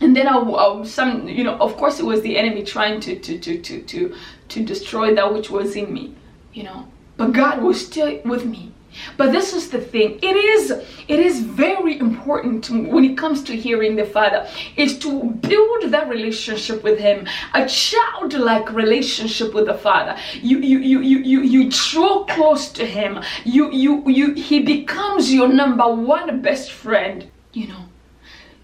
and 0.00 0.16
then 0.16 0.26
uh, 0.26 0.38
I, 0.38 0.50
I, 0.50 0.80
uh, 0.80 0.84
some 0.84 1.28
you 1.28 1.44
know 1.44 1.56
of 1.58 1.76
course 1.76 2.00
it 2.00 2.04
was 2.04 2.22
the 2.22 2.36
enemy 2.36 2.62
trying 2.64 3.00
to 3.00 3.18
to 3.18 3.38
to 3.38 3.60
to 3.60 3.82
to 3.82 4.14
to 4.48 4.64
destroy 4.64 5.14
that 5.14 5.32
which 5.32 5.50
was 5.50 5.76
in 5.76 5.92
me 5.92 6.14
you 6.54 6.62
know. 6.62 6.88
But 7.16 7.32
god 7.32 7.62
was 7.62 7.84
still 7.84 8.20
with 8.24 8.44
me. 8.44 8.72
But 9.16 9.32
this 9.32 9.52
is 9.52 9.70
the 9.70 9.80
thing 9.80 10.20
it 10.22 10.36
is 10.36 10.70
it 10.70 11.18
is 11.18 11.40
very 11.40 11.98
important 11.98 12.62
to, 12.64 12.88
when 12.88 13.04
it 13.04 13.18
comes 13.18 13.42
to 13.44 13.56
hearing 13.56 13.96
the 13.96 14.04
father 14.04 14.48
is 14.76 14.98
to 15.00 15.24
build 15.30 15.90
that 15.90 16.08
relationship 16.08 16.84
with 16.84 17.00
him 17.00 17.26
a 17.54 17.66
childlike 17.66 18.72
relationship 18.72 19.52
with 19.52 19.66
the 19.66 19.74
father. 19.74 20.16
You 20.34 20.58
you 20.58 20.78
you 20.78 21.00
you 21.00 21.18
you, 21.18 21.40
you 21.42 21.70
draw 21.70 22.24
close 22.24 22.70
to 22.72 22.86
him. 22.86 23.20
You 23.44 23.72
you 23.72 24.08
you 24.08 24.34
he 24.34 24.60
becomes 24.60 25.34
your 25.34 25.48
number 25.48 25.92
one 25.92 26.40
best 26.40 26.70
friend 26.70 27.28
you 27.52 27.68
know 27.68 27.84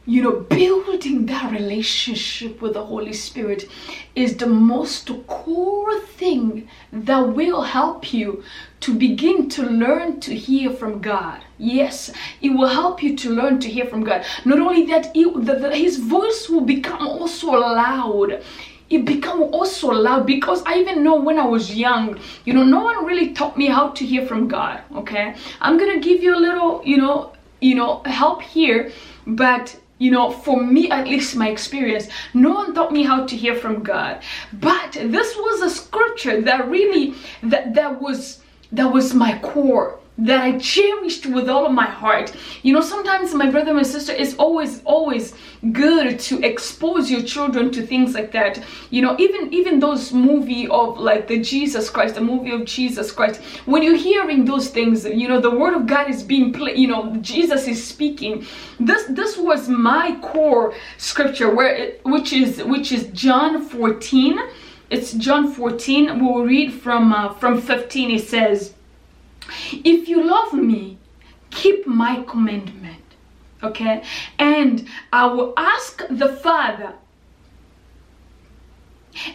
you 0.06 0.22
know, 0.22 0.40
building 0.40 1.26
that 1.26 1.52
relationship 1.52 2.60
with 2.62 2.74
the 2.74 2.84
Holy 2.84 3.12
Spirit 3.12 3.68
is 4.14 4.36
the 4.36 4.46
most 4.46 5.10
core 5.26 6.00
thing 6.00 6.68
that 6.92 7.20
will 7.20 7.62
help 7.62 8.12
you 8.12 8.42
to 8.80 8.94
begin 8.94 9.48
to 9.50 9.62
learn 9.62 10.18
to 10.20 10.34
hear 10.34 10.70
from 10.70 11.00
God. 11.00 11.42
Yes, 11.58 12.10
it 12.40 12.50
will 12.50 12.68
help 12.68 13.02
you 13.02 13.14
to 13.16 13.30
learn 13.30 13.60
to 13.60 13.68
hear 13.68 13.86
from 13.86 14.02
God. 14.02 14.24
Not 14.44 14.58
only 14.58 14.86
that, 14.86 15.14
it, 15.14 15.44
the, 15.44 15.54
the, 15.56 15.76
His 15.76 15.98
voice 15.98 16.48
will 16.48 16.62
become 16.62 17.06
also 17.06 17.50
loud 17.50 18.42
it 18.90 19.04
become 19.04 19.42
also 19.54 19.92
loud 19.92 20.26
because 20.26 20.64
I 20.66 20.74
even 20.80 21.04
know 21.04 21.14
when 21.14 21.38
I 21.38 21.46
was 21.46 21.76
young, 21.76 22.18
you 22.44 22.52
know, 22.52 22.64
no 22.64 22.82
one 22.82 23.06
really 23.06 23.32
taught 23.32 23.56
me 23.56 23.66
how 23.66 23.90
to 23.90 24.04
hear 24.04 24.26
from 24.26 24.48
God. 24.48 24.82
Okay, 24.96 25.36
I'm 25.60 25.78
gonna 25.78 26.00
give 26.00 26.24
you 26.24 26.34
a 26.34 26.40
little, 26.40 26.82
you 26.84 26.96
know, 26.96 27.32
you 27.60 27.76
know, 27.76 28.02
help 28.04 28.42
here, 28.42 28.90
but 29.28 29.76
you 30.00 30.10
know 30.10 30.32
for 30.32 30.60
me 30.60 30.90
at 30.90 31.06
least 31.06 31.36
my 31.36 31.48
experience 31.48 32.08
no 32.34 32.50
one 32.50 32.74
taught 32.74 32.92
me 32.92 33.04
how 33.04 33.24
to 33.26 33.36
hear 33.36 33.54
from 33.54 33.82
god. 33.84 34.20
But 34.52 34.92
this 34.92 35.36
was 35.36 35.62
a 35.62 35.70
scripture 35.70 36.40
that 36.40 36.68
really 36.68 37.14
that 37.44 37.74
that 37.74 38.00
was 38.00 38.40
that 38.72 38.92
was 38.92 39.14
my 39.14 39.38
core 39.38 39.99
that 40.20 40.42
I 40.42 40.58
cherished 40.58 41.26
with 41.26 41.48
all 41.48 41.66
of 41.66 41.72
my 41.72 41.86
heart. 41.86 42.34
You 42.62 42.72
know, 42.74 42.80
sometimes 42.80 43.34
my 43.34 43.50
brother 43.50 43.76
and 43.76 43.86
sister, 43.86 44.12
it's 44.12 44.34
always, 44.36 44.82
always 44.84 45.34
good 45.72 46.18
to 46.18 46.42
expose 46.42 47.10
your 47.10 47.22
children 47.22 47.70
to 47.72 47.86
things 47.86 48.14
like 48.14 48.32
that. 48.32 48.62
You 48.90 49.02
know, 49.02 49.16
even 49.18 49.52
even 49.52 49.80
those 49.80 50.12
movie 50.12 50.68
of 50.68 50.98
like 50.98 51.26
the 51.26 51.40
Jesus 51.40 51.88
Christ, 51.90 52.14
the 52.14 52.20
movie 52.20 52.50
of 52.50 52.64
Jesus 52.64 53.12
Christ. 53.12 53.40
When 53.64 53.82
you're 53.82 53.96
hearing 53.96 54.44
those 54.44 54.68
things, 54.68 55.04
you 55.04 55.28
know, 55.28 55.40
the 55.40 55.50
word 55.50 55.74
of 55.74 55.86
God 55.86 56.10
is 56.10 56.22
being 56.22 56.52
played. 56.52 56.78
You 56.78 56.88
know, 56.88 57.16
Jesus 57.16 57.66
is 57.66 57.84
speaking. 57.84 58.46
This 58.78 59.04
this 59.08 59.36
was 59.36 59.68
my 59.68 60.18
core 60.20 60.74
scripture, 60.98 61.54
where 61.54 61.74
it, 61.74 62.00
which 62.04 62.32
is 62.32 62.62
which 62.62 62.92
is 62.92 63.06
John 63.08 63.64
14. 63.64 64.38
It's 64.90 65.12
John 65.12 65.52
14. 65.52 66.24
We'll 66.24 66.44
read 66.44 66.72
from 66.72 67.12
uh, 67.12 67.32
from 67.34 67.60
15. 67.60 68.10
It 68.10 68.28
says. 68.28 68.74
If 69.72 70.08
you 70.08 70.22
love 70.24 70.52
me, 70.52 70.98
keep 71.50 71.86
my 71.86 72.22
commandment. 72.22 73.04
Okay? 73.62 74.02
And 74.38 74.88
I 75.12 75.26
will 75.26 75.52
ask 75.56 76.02
the 76.08 76.28
Father, 76.28 76.94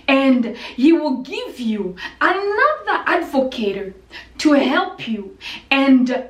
and 0.08 0.56
he 0.76 0.94
will 0.94 1.18
give 1.18 1.60
you 1.60 1.96
another 2.22 3.04
advocate 3.06 3.94
to 4.40 4.54
help 4.54 5.08
you 5.08 5.38
and 5.70 6.30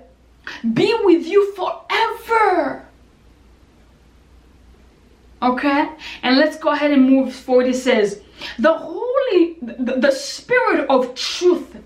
be 0.73 0.93
with 1.03 1.25
you 1.25 1.53
forever. 1.53 2.85
Okay? 5.41 5.89
And 6.23 6.37
let's 6.37 6.57
go 6.57 6.69
ahead 6.69 6.91
and 6.91 7.09
move 7.09 7.33
forward. 7.33 7.67
It 7.67 7.75
says, 7.75 8.21
the 8.57 8.73
Holy, 8.73 9.57
the, 9.61 9.95
the 9.97 10.11
Spirit 10.11 10.87
of 10.89 11.15
truth 11.15 11.77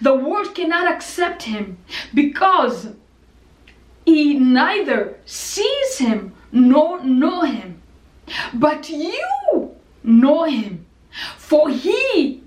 the 0.00 0.14
world 0.14 0.54
cannot 0.54 0.90
accept 0.92 1.44
him 1.44 1.78
because 2.14 2.88
he 4.04 4.34
neither 4.34 5.18
sees 5.24 5.98
him 5.98 6.34
nor 6.50 7.02
know 7.02 7.42
him. 7.42 7.82
But 8.54 8.88
you 8.88 9.74
know 10.02 10.44
him, 10.44 10.86
for 11.36 11.68
he 11.68 12.42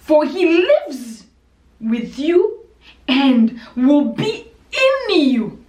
for 0.00 0.24
he 0.24 0.66
lives 0.66 1.26
with 1.80 2.18
you 2.18 2.60
and 3.08 3.60
will 3.76 4.12
be 4.12 4.50
in 4.72 5.20
you. 5.20 5.64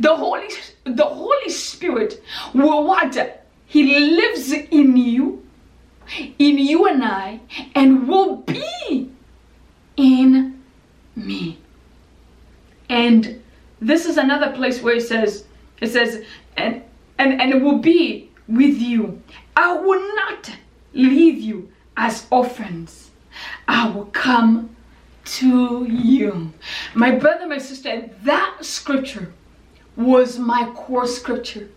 The 0.00 0.16
Holy 0.16 0.48
the 0.84 1.04
Holy 1.04 1.50
Spirit 1.50 2.22
will 2.54 2.84
what? 2.84 3.44
He 3.66 3.98
lives 3.98 4.52
in 4.52 4.96
you 4.96 5.47
in 6.38 6.58
you 6.58 6.86
and 6.86 7.04
I 7.04 7.40
and 7.74 8.08
will 8.08 8.36
be 8.36 9.10
in 9.96 10.62
me. 11.14 11.58
And 12.88 13.42
this 13.80 14.06
is 14.06 14.16
another 14.16 14.52
place 14.52 14.82
where 14.82 14.96
it 14.96 15.02
says, 15.02 15.44
it 15.80 15.88
says, 15.88 16.24
and 16.56 16.82
and, 17.18 17.40
and 17.40 17.52
it 17.52 17.60
will 17.60 17.78
be 17.78 18.30
with 18.46 18.78
you. 18.78 19.20
I 19.56 19.74
will 19.74 20.14
not 20.14 20.52
leave 20.94 21.38
you 21.38 21.70
as 21.96 22.26
orphans. 22.30 23.10
I 23.66 23.90
will 23.90 24.06
come 24.06 24.76
to 25.24 25.84
you. 25.84 26.52
My 26.94 27.10
brother, 27.10 27.46
my 27.46 27.58
sister, 27.58 28.08
that 28.22 28.58
scripture 28.60 29.32
was 29.96 30.38
my 30.38 30.70
core 30.74 31.06
scripture. 31.06 31.68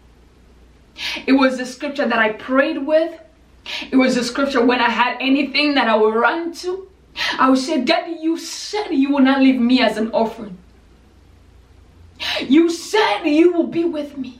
It 1.25 1.33
was 1.33 1.57
the 1.57 1.65
scripture 1.65 2.07
that 2.07 2.19
I 2.19 2.33
prayed 2.33 2.85
with. 2.85 3.19
It 3.91 3.95
was 3.95 4.17
a 4.17 4.23
scripture 4.23 4.65
when 4.65 4.79
I 4.79 4.89
had 4.89 5.17
anything 5.19 5.75
that 5.75 5.87
I 5.87 5.95
would 5.95 6.15
run 6.15 6.53
to. 6.55 6.87
I 7.37 7.49
would 7.49 7.59
say, 7.59 7.81
Daddy, 7.81 8.17
you 8.21 8.37
said 8.37 8.89
you 8.91 9.11
will 9.11 9.21
not 9.21 9.41
leave 9.41 9.59
me 9.59 9.81
as 9.81 9.97
an 9.97 10.11
orphan. 10.11 10.57
You 12.47 12.69
said 12.69 13.23
you 13.23 13.53
will 13.53 13.67
be 13.67 13.83
with 13.83 14.17
me. 14.17 14.39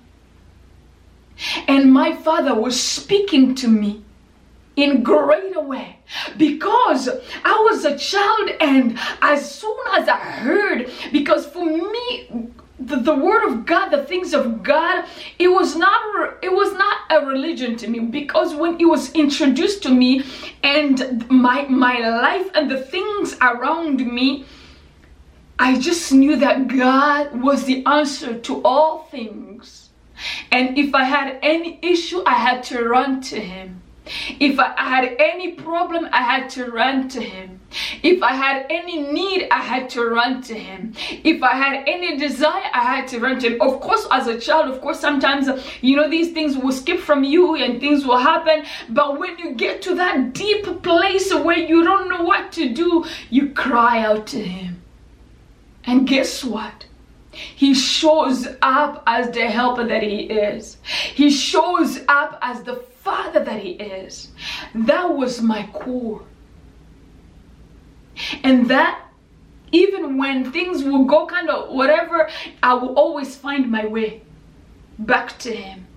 And 1.68 1.92
my 1.92 2.14
father 2.14 2.54
was 2.54 2.80
speaking 2.80 3.56
to 3.56 3.68
me 3.68 4.04
in 4.76 5.04
greater 5.04 5.62
way 5.62 5.98
because 6.38 7.10
I 7.44 7.68
was 7.70 7.84
a 7.84 7.98
child 7.98 8.52
and 8.60 8.98
as 9.22 9.54
soon 9.60 9.78
as 9.94 10.08
I 10.08 10.18
heard 10.18 10.92
because 11.12 11.46
for 11.46 11.66
me 11.66 12.52
the, 12.86 12.98
the 12.98 13.15
word 13.15 13.48
of 13.48 13.65
god 13.65 13.89
the 13.89 14.04
things 14.04 14.34
of 14.34 14.63
god 14.63 15.06
it 15.38 15.48
was 15.48 15.76
not 15.76 16.38
it 16.41 16.52
was 16.52 16.74
not 16.74 16.98
a 17.12 17.26
religion 17.26 17.76
to 17.76 17.88
me 17.88 18.00
because 18.00 18.56
when 18.56 18.80
it 18.80 18.86
was 18.86 19.12
introduced 19.13 19.84
to 19.84 19.89
me 19.89 20.24
and 20.63 21.30
my 21.30 21.63
my 21.67 22.00
life 22.00 22.50
and 22.56 22.70
the 22.72 22.82
things 22.82 23.36
around 23.41 24.06
me 24.06 24.46
i 25.60 25.78
just 25.78 26.12
knew 26.12 26.36
that 26.36 26.67
god 26.67 27.39
was 27.41 27.65
the 27.65 27.86
answer 27.86 28.38
to 28.39 28.62
all 28.63 29.04
things. 29.12 29.89
And 30.52 30.78
if 30.78 30.94
i 30.94 31.04
had 31.04 31.39
any 31.41 31.80
issue 31.82 32.24
i 32.26 32.36
had 32.36 32.63
to 32.65 32.84
run 32.88 33.22
to 33.22 33.39
him 33.39 33.82
If 34.40 34.60
I 34.60 34.74
had 34.78 35.16
any 35.20 35.52
problem, 35.52 36.10
I 36.12 36.22
had 36.22 36.50
to 36.52 36.66
run 36.66 37.08
to 37.10 37.22
him. 37.22 37.60
If 38.04 38.22
I 38.24 38.34
had 38.34 38.66
any 38.70 39.02
need, 39.02 39.48
I 39.52 39.62
had 39.62 39.90
to 39.92 40.06
run 40.06 40.42
to 40.44 40.56
him. 40.56 40.94
If 41.24 41.44
I 41.44 41.54
had 41.54 41.84
any 41.88 42.18
desire, 42.18 42.64
I 42.74 42.96
had 42.96 43.08
to 43.10 43.20
run 43.20 43.40
to 43.40 43.52
him. 43.52 43.62
Of 43.62 43.80
course, 43.80 44.08
as 44.12 44.28
a 44.28 44.40
child, 44.40 44.74
of 44.74 44.82
course, 44.82 45.00
sometimes, 45.00 45.48
you 45.82 45.96
know, 45.96 46.10
these 46.10 46.32
things 46.32 46.58
will 46.58 46.72
skip 46.72 47.00
from 47.00 47.24
you 47.24 47.56
and 47.56 47.80
things 47.80 48.06
will 48.06 48.18
happen. 48.18 48.66
But 48.90 49.20
when 49.20 49.38
you 49.38 49.54
get 49.54 49.82
to 49.84 49.96
that 49.96 50.34
deep 50.34 50.84
place 50.84 51.34
where 51.34 51.60
you 51.60 51.84
don't 51.84 52.10
know 52.10 52.24
what 52.24 52.52
to 52.54 52.74
do, 52.74 53.06
you 53.30 53.50
cry 53.50 54.00
out 54.00 54.28
to 54.28 54.44
him. 54.44 54.82
And 55.86 56.08
guess 56.08 56.44
what? 56.44 56.86
He 57.32 57.74
shows 57.74 58.48
up 58.62 59.04
as 59.08 59.32
the 59.32 59.48
helper 59.48 59.88
that 59.88 60.04
he 60.04 60.24
is. 60.24 60.78
He 61.14 61.30
shows 61.30 62.00
up 62.10 62.38
as 62.42 62.64
the 62.64 62.84
father 63.04 63.44
that 63.44 63.62
he 63.62 63.72
is. 63.72 64.30
That 64.74 65.14
was 65.14 65.42
my 65.42 65.68
core. 65.74 66.24
And 68.44 68.70
that 68.70 69.02
even 69.72 70.18
when 70.18 70.52
things 70.52 70.84
will 70.84 71.06
go 71.06 71.26
kind 71.26 71.50
of 71.50 71.74
whatever, 71.74 72.30
I 72.62 72.74
will 72.74 72.94
always 72.96 73.36
find 73.36 73.72
my 73.72 73.86
way 73.86 74.22
back 75.00 75.38
to 75.40 75.56
him 75.56 75.88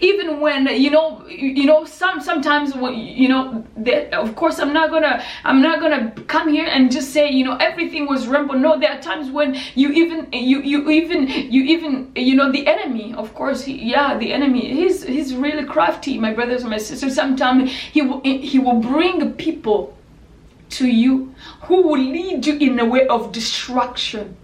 even 0.00 0.40
when 0.40 0.66
you 0.66 0.90
know 0.90 1.26
you 1.26 1.64
know 1.64 1.84
some 1.84 2.20
sometimes 2.20 2.74
when 2.74 2.94
you 2.94 3.28
know 3.28 3.64
that 3.76 4.12
of 4.14 4.34
course 4.36 4.58
i'm 4.58 4.72
not 4.72 4.90
gonna 4.90 5.22
i'm 5.44 5.60
not 5.60 5.80
gonna 5.80 6.10
come 6.26 6.48
here 6.48 6.66
and 6.66 6.90
just 6.90 7.12
say 7.12 7.28
you 7.28 7.44
know 7.44 7.56
everything 7.56 8.06
was 8.06 8.26
rainbow 8.26 8.54
no 8.54 8.78
there 8.78 8.90
are 8.90 9.00
times 9.00 9.30
when 9.30 9.56
you 9.74 9.90
even 9.90 10.28
you 10.32 10.60
you 10.60 10.88
even 10.90 11.28
you 11.28 11.62
even 11.62 12.12
you 12.14 12.34
know 12.34 12.50
the 12.52 12.66
enemy 12.66 13.14
of 13.14 13.32
course 13.34 13.62
he, 13.62 13.74
yeah 13.90 14.16
the 14.18 14.32
enemy 14.32 14.72
he's 14.74 15.04
he's 15.04 15.34
really 15.34 15.64
crafty 15.64 16.18
my 16.18 16.32
brothers 16.32 16.62
and 16.62 16.70
my 16.70 16.78
sisters. 16.78 17.14
Sometimes 17.14 17.70
he 17.70 18.02
will 18.02 18.20
he 18.22 18.58
will 18.58 18.80
bring 18.80 19.32
people 19.34 19.96
to 20.70 20.86
you 20.88 21.34
who 21.62 21.82
will 21.82 21.98
lead 21.98 22.46
you 22.46 22.56
in 22.58 22.78
a 22.78 22.84
way 22.84 23.06
of 23.08 23.32
destruction 23.32 24.36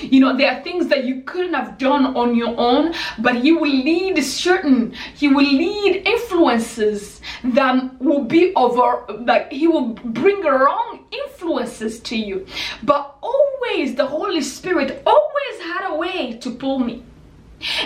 you 0.00 0.20
know, 0.20 0.36
there 0.36 0.52
are 0.52 0.62
things 0.62 0.88
that 0.88 1.04
you 1.04 1.22
couldn't 1.22 1.54
have 1.54 1.78
done 1.78 2.16
on 2.16 2.34
your 2.34 2.54
own, 2.58 2.94
but 3.18 3.36
He 3.36 3.52
will 3.52 3.70
lead 3.70 4.22
certain, 4.22 4.92
He 5.14 5.28
will 5.28 5.44
lead 5.44 6.06
influences 6.06 7.20
that 7.44 8.00
will 8.00 8.24
be 8.24 8.54
over, 8.54 9.04
like 9.24 9.52
He 9.52 9.66
will 9.66 9.88
bring 9.94 10.42
wrong 10.42 11.04
influences 11.10 12.00
to 12.00 12.16
you. 12.16 12.46
But 12.82 13.16
always, 13.22 13.94
the 13.94 14.06
Holy 14.06 14.42
Spirit 14.42 15.02
always 15.06 15.60
had 15.62 15.90
a 15.90 15.94
way 15.94 16.38
to 16.38 16.50
pull 16.50 16.78
me. 16.78 17.02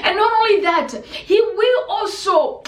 And 0.02 0.16
not 0.16 0.32
only 0.32 0.60
that, 0.62 0.92
He 1.04 1.40
will 1.40 1.84
also, 1.88 2.62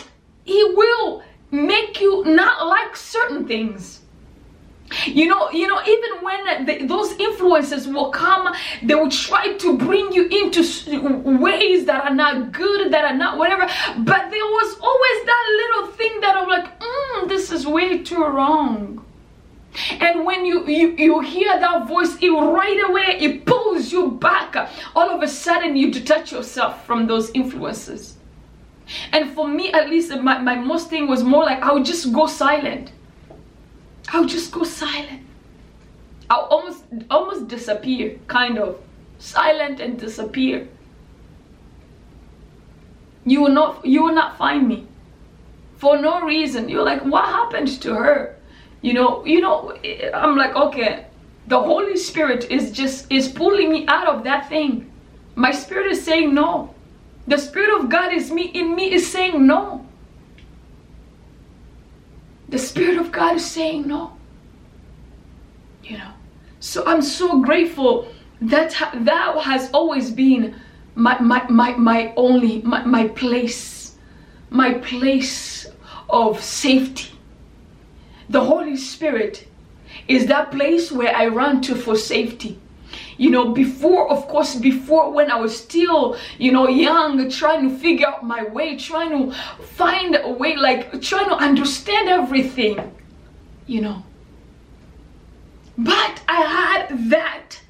He 0.45 0.63
will 0.75 1.23
make 1.51 2.01
you 2.01 2.25
not 2.25 2.67
like 2.67 2.97
certain 2.97 3.47
things 3.47 4.01
you 5.07 5.27
know 5.27 5.51
you 5.51 5.67
know 5.67 5.81
even 5.83 6.23
when 6.23 6.67
the, 6.67 6.87
those 6.87 7.13
influences 7.19 7.89
will 7.89 8.11
come 8.11 8.55
they 8.83 8.95
will 8.95 9.11
try 9.11 9.55
to 9.55 9.77
bring 9.77 10.13
you 10.13 10.27
into 10.29 10.61
ways 11.39 11.85
that 11.87 12.05
are 12.05 12.15
not 12.15 12.53
good 12.53 12.93
that 12.93 13.05
are 13.05 13.17
not 13.17 13.39
whatever. 13.39 13.67
But 13.99 14.31
there 14.31 14.49
was 14.59 14.79
always 14.81 15.27
that 15.27 15.45
little 15.63 15.93
thing 15.93 16.21
that 16.21 16.37
i'm 16.37 16.49
like 16.49 16.79
mm, 16.79 17.29
this 17.29 17.51
is 17.51 17.67
way 17.67 17.99
too 18.03 18.25
wrong. 18.25 19.05
And 20.01 20.25
when 20.25 20.47
you, 20.47 20.67
you 20.67 20.95
you 20.97 21.21
hear 21.21 21.59
that 21.59 21.87
voice 21.87 22.17
it 22.21 22.31
right 22.31 22.81
away 22.89 23.19
it 23.21 23.45
pulls 23.45 23.93
you 23.93 24.13
back. 24.13 24.57
All 24.95 25.11
of 25.11 25.23
a 25.23 25.29
sudden 25.29 25.77
you 25.77 25.91
detach 25.91 26.33
yourself 26.33 26.87
from 26.87 27.07
those 27.07 27.31
influences. 27.31 28.17
And 29.13 29.35
for 29.35 29.49
me 29.49 29.73
at 29.73 29.91
least 29.91 30.11
my, 30.21 30.39
my 30.39 30.55
most 30.55 30.89
thing 30.89 31.09
was 31.09 31.25
more 31.25 31.45
like 31.45 31.61
i 31.61 31.73
would 31.73 31.85
just 31.85 32.13
go 32.13 32.27
silent 32.27 32.93
I'll 34.09 34.25
just 34.25 34.53
go 34.53 34.65
silent. 34.65 35.23
I'll 36.29 36.47
almost 36.51 36.85
almost 37.11 37.49
disappear, 37.49 38.19
kind 38.27 38.59
of. 38.59 38.81
Silent 39.19 39.81
and 39.81 39.99
disappear. 39.99 40.69
You 43.25 43.41
will 43.43 43.53
not 43.53 43.85
you 43.85 44.03
will 44.05 44.15
not 44.15 44.37
find 44.37 44.69
me. 44.69 44.87
For 45.77 45.99
no 45.99 46.23
reason. 46.23 46.69
You're 46.69 46.85
like, 46.85 47.05
what 47.05 47.25
happened 47.25 47.69
to 47.83 47.95
her? 47.95 48.37
You 48.83 48.95
know, 48.95 49.25
you 49.25 49.41
know, 49.41 49.77
I'm 50.15 50.37
like, 50.37 50.55
okay, 50.55 51.07
the 51.47 51.61
Holy 51.61 51.97
Spirit 51.97 52.51
is 52.51 52.73
just 52.73 53.11
is 53.11 53.29
pulling 53.29 53.73
me 53.73 53.87
out 53.89 54.07
of 54.07 54.25
that 54.25 54.49
thing. 54.49 54.91
My 55.35 55.51
spirit 55.51 55.91
is 55.91 56.05
saying 56.05 56.35
no. 56.35 56.75
The 57.27 57.39
Spirit 57.39 57.81
of 57.81 57.89
God 57.89 58.13
is 58.13 58.31
me 58.31 58.45
in 58.45 58.75
me 58.77 58.93
is 58.93 59.11
saying 59.11 59.47
no. 59.47 59.85
The 62.49 62.59
Spirit 62.59 62.99
of 62.99 63.13
God 63.13 63.37
is 63.37 63.45
saying 63.45 63.89
no. 63.89 64.17
You 65.83 65.99
know. 65.99 66.13
So 66.61 66.85
I'm 66.87 67.03
so 67.03 67.43
grateful 67.43 68.09
that 68.41 68.75
that 68.95 69.39
has 69.43 69.71
always 69.73 70.11
been 70.11 70.55
my 70.95 71.19
my 71.21 71.47
my, 71.49 71.73
my 71.77 72.13
only 72.17 72.63
my, 72.63 72.85
my 72.85 73.09
place. 73.09 73.75
My 74.49 74.75
place 74.75 75.67
of 76.09 76.43
safety. 76.43 77.11
The 78.29 78.45
Holy 78.45 78.77
Spirit 78.77 79.49
is 80.07 80.27
that 80.27 80.53
place 80.53 80.93
where 80.93 81.15
I 81.15 81.27
run 81.27 81.61
to 81.63 81.75
for 81.75 81.97
safety 81.97 82.61
you 83.19 83.31
know 83.31 83.53
before 83.53 84.11
of 84.11 84.27
course 84.29 84.55
before 84.55 85.11
when 85.11 85.31
i 85.31 85.37
was 85.37 85.57
still 85.57 86.17
you 86.39 86.53
know 86.53 86.69
young 86.69 87.29
trying 87.31 87.69
to 87.69 87.77
figure 87.79 88.07
out 88.07 88.25
my 88.25 88.45
way 88.45 88.77
trying 88.77 89.11
to 89.11 89.37
find 89.63 90.17
a 90.17 90.31
way 90.31 90.57
like 90.57 91.01
trying 91.01 91.29
to 91.29 91.35
understand 91.35 92.09
everything 92.09 92.93
you 93.67 93.81
know. 93.81 94.03
But 95.77 96.23
i 96.29 96.41
had 96.41 97.11
that 97.11 97.61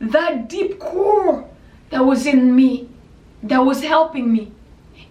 that 0.00 0.48
deep 0.48 0.78
core 0.78 1.48
that 1.90 2.04
was 2.04 2.26
in 2.26 2.54
me 2.54 2.88
that 3.42 3.58
was 3.58 3.82
helping 3.82 4.32
me 4.32 4.52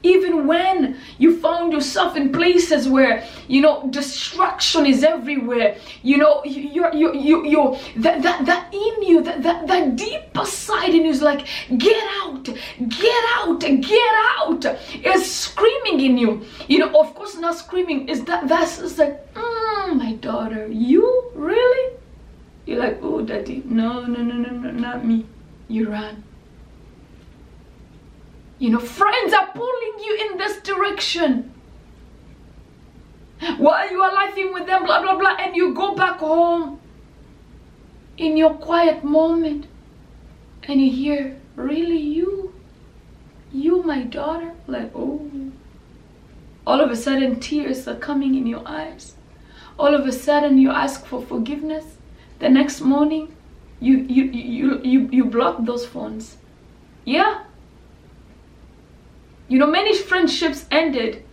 even 0.05 0.47
when 0.47 0.97
you 1.17 1.39
found 1.39 1.73
yourself 1.73 2.15
in 2.15 2.31
places 2.31 2.87
where 2.87 3.25
you 3.47 3.61
know 3.61 3.87
destruction 3.89 4.85
is 4.85 5.03
everywhere 5.03 5.77
you 6.03 6.17
know 6.17 6.43
you're 6.45 6.93
you 6.93 7.13
you 7.13 7.45
you 7.45 7.77
that 7.97 8.21
that 8.21 8.45
that 8.45 8.73
in 8.73 9.03
you 9.03 9.21
that 9.21 9.41
that, 9.43 9.67
that 9.67 9.95
deeper 9.95 10.45
side 10.45 10.93
in 10.93 11.05
you 11.05 11.11
is 11.11 11.21
like 11.21 11.47
get 11.77 12.03
out 12.21 12.43
get 12.89 13.23
out 13.37 13.59
get 13.59 14.13
out 14.37 14.65
is 15.03 15.31
screaming 15.31 15.99
in 15.99 16.17
you. 16.17 16.45
You 16.67 16.79
know 16.79 16.99
of 16.99 17.13
course 17.15 17.35
not 17.35 17.55
screaming 17.55 18.09
is 18.09 18.23
that 18.25 18.47
that's 18.47 18.79
is 18.79 18.97
like 18.97 19.33
mm, 19.33 19.95
my 19.95 20.13
daughter 20.13 20.67
you 20.67 21.31
really? 21.35 21.97
You're 22.65 22.79
like 22.79 22.99
oh 23.01 23.21
daddy 23.21 23.63
no 23.65 24.05
no 24.05 24.21
no 24.21 24.35
no 24.35 24.49
no 24.49 24.71
not 24.71 25.05
me. 25.05 25.25
You 25.67 25.89
run 25.89 26.23
you 28.59 28.69
know, 28.69 28.79
friends 28.79 29.33
are 29.33 29.47
pulling 29.47 29.99
you 29.99 30.29
in 30.29 30.37
this 30.37 30.61
direction. 30.61 31.53
While 33.57 33.91
you 33.91 34.01
are 34.01 34.13
laughing 34.13 34.53
with 34.53 34.65
them, 34.65 34.85
blah, 34.85 35.01
blah, 35.01 35.17
blah, 35.17 35.35
and 35.39 35.55
you 35.55 35.73
go 35.73 35.93
back 35.95 36.19
home 36.19 36.79
in 38.17 38.37
your 38.37 38.53
quiet 38.53 39.03
moment 39.03 39.67
and 40.63 40.81
you 40.81 40.89
hear, 40.89 41.39
really 41.55 41.97
you? 41.97 42.53
You, 43.51 43.83
my 43.83 44.03
daughter? 44.03 44.53
Like, 44.67 44.91
oh. 44.95 45.29
All 46.65 46.81
of 46.81 46.89
a 46.89 46.95
sudden, 46.95 47.39
tears 47.39 47.87
are 47.87 47.95
coming 47.95 48.35
in 48.35 48.47
your 48.47 48.63
eyes. 48.65 49.15
All 49.77 49.93
of 49.93 50.07
a 50.07 50.11
sudden, 50.11 50.57
you 50.57 50.71
ask 50.71 51.05
for 51.05 51.21
forgiveness. 51.21 51.97
The 52.39 52.49
next 52.49 52.81
morning, 52.81 53.35
you 53.79 53.97
you 53.97 54.23
you 54.25 54.81
you, 54.83 55.09
you 55.11 55.25
block 55.25 55.57
those 55.59 55.85
phones. 55.85 56.37
Yeah, 57.05 57.43
you 59.47 59.59
know, 59.59 59.67
many 59.67 59.97
friendships 59.97 60.65
ended, 60.71 61.23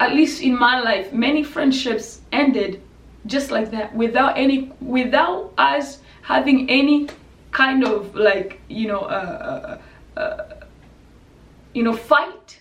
at 0.00 0.14
least 0.14 0.42
in 0.42 0.58
my 0.58 0.80
life, 0.80 1.12
many 1.12 1.42
friendships 1.42 2.20
ended 2.32 2.82
just 3.26 3.50
like 3.50 3.70
that 3.72 3.94
without 3.94 4.38
any, 4.38 4.72
without 4.80 5.52
us 5.58 5.98
having 6.22 6.70
any 6.70 7.08
kind 7.50 7.84
of 7.84 8.14
like, 8.14 8.60
you 8.68 8.86
know, 8.86 9.00
uh, 9.00 9.78
uh, 10.16 10.20
uh, 10.20 10.64
you 11.74 11.82
know, 11.82 11.94
fight. 11.94 12.60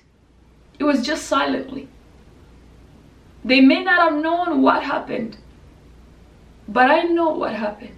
It 0.80 0.84
was 0.84 1.06
just 1.06 1.28
silently. 1.28 1.88
They 3.44 3.62
may 3.62 3.84
not 3.84 4.12
have 4.12 4.22
known 4.22 4.62
what 4.62 4.84
happened, 4.84 5.38
but 6.68 6.90
I 6.90 7.04
know 7.04 7.30
what 7.30 7.54
happened. 7.54 7.96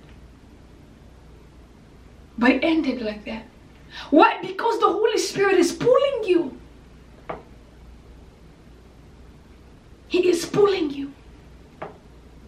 But 2.38 2.52
it 2.52 2.64
ended 2.64 3.02
like 3.02 3.24
that. 3.26 3.46
Why? 4.10 4.40
Because 4.42 4.80
the 4.80 4.88
Holy 4.88 5.18
Spirit 5.18 5.58
is 5.58 5.72
pulling 5.72 6.24
you. 6.26 6.57
He 10.08 10.30
is 10.30 10.46
pulling 10.46 10.92
you. 10.92 11.14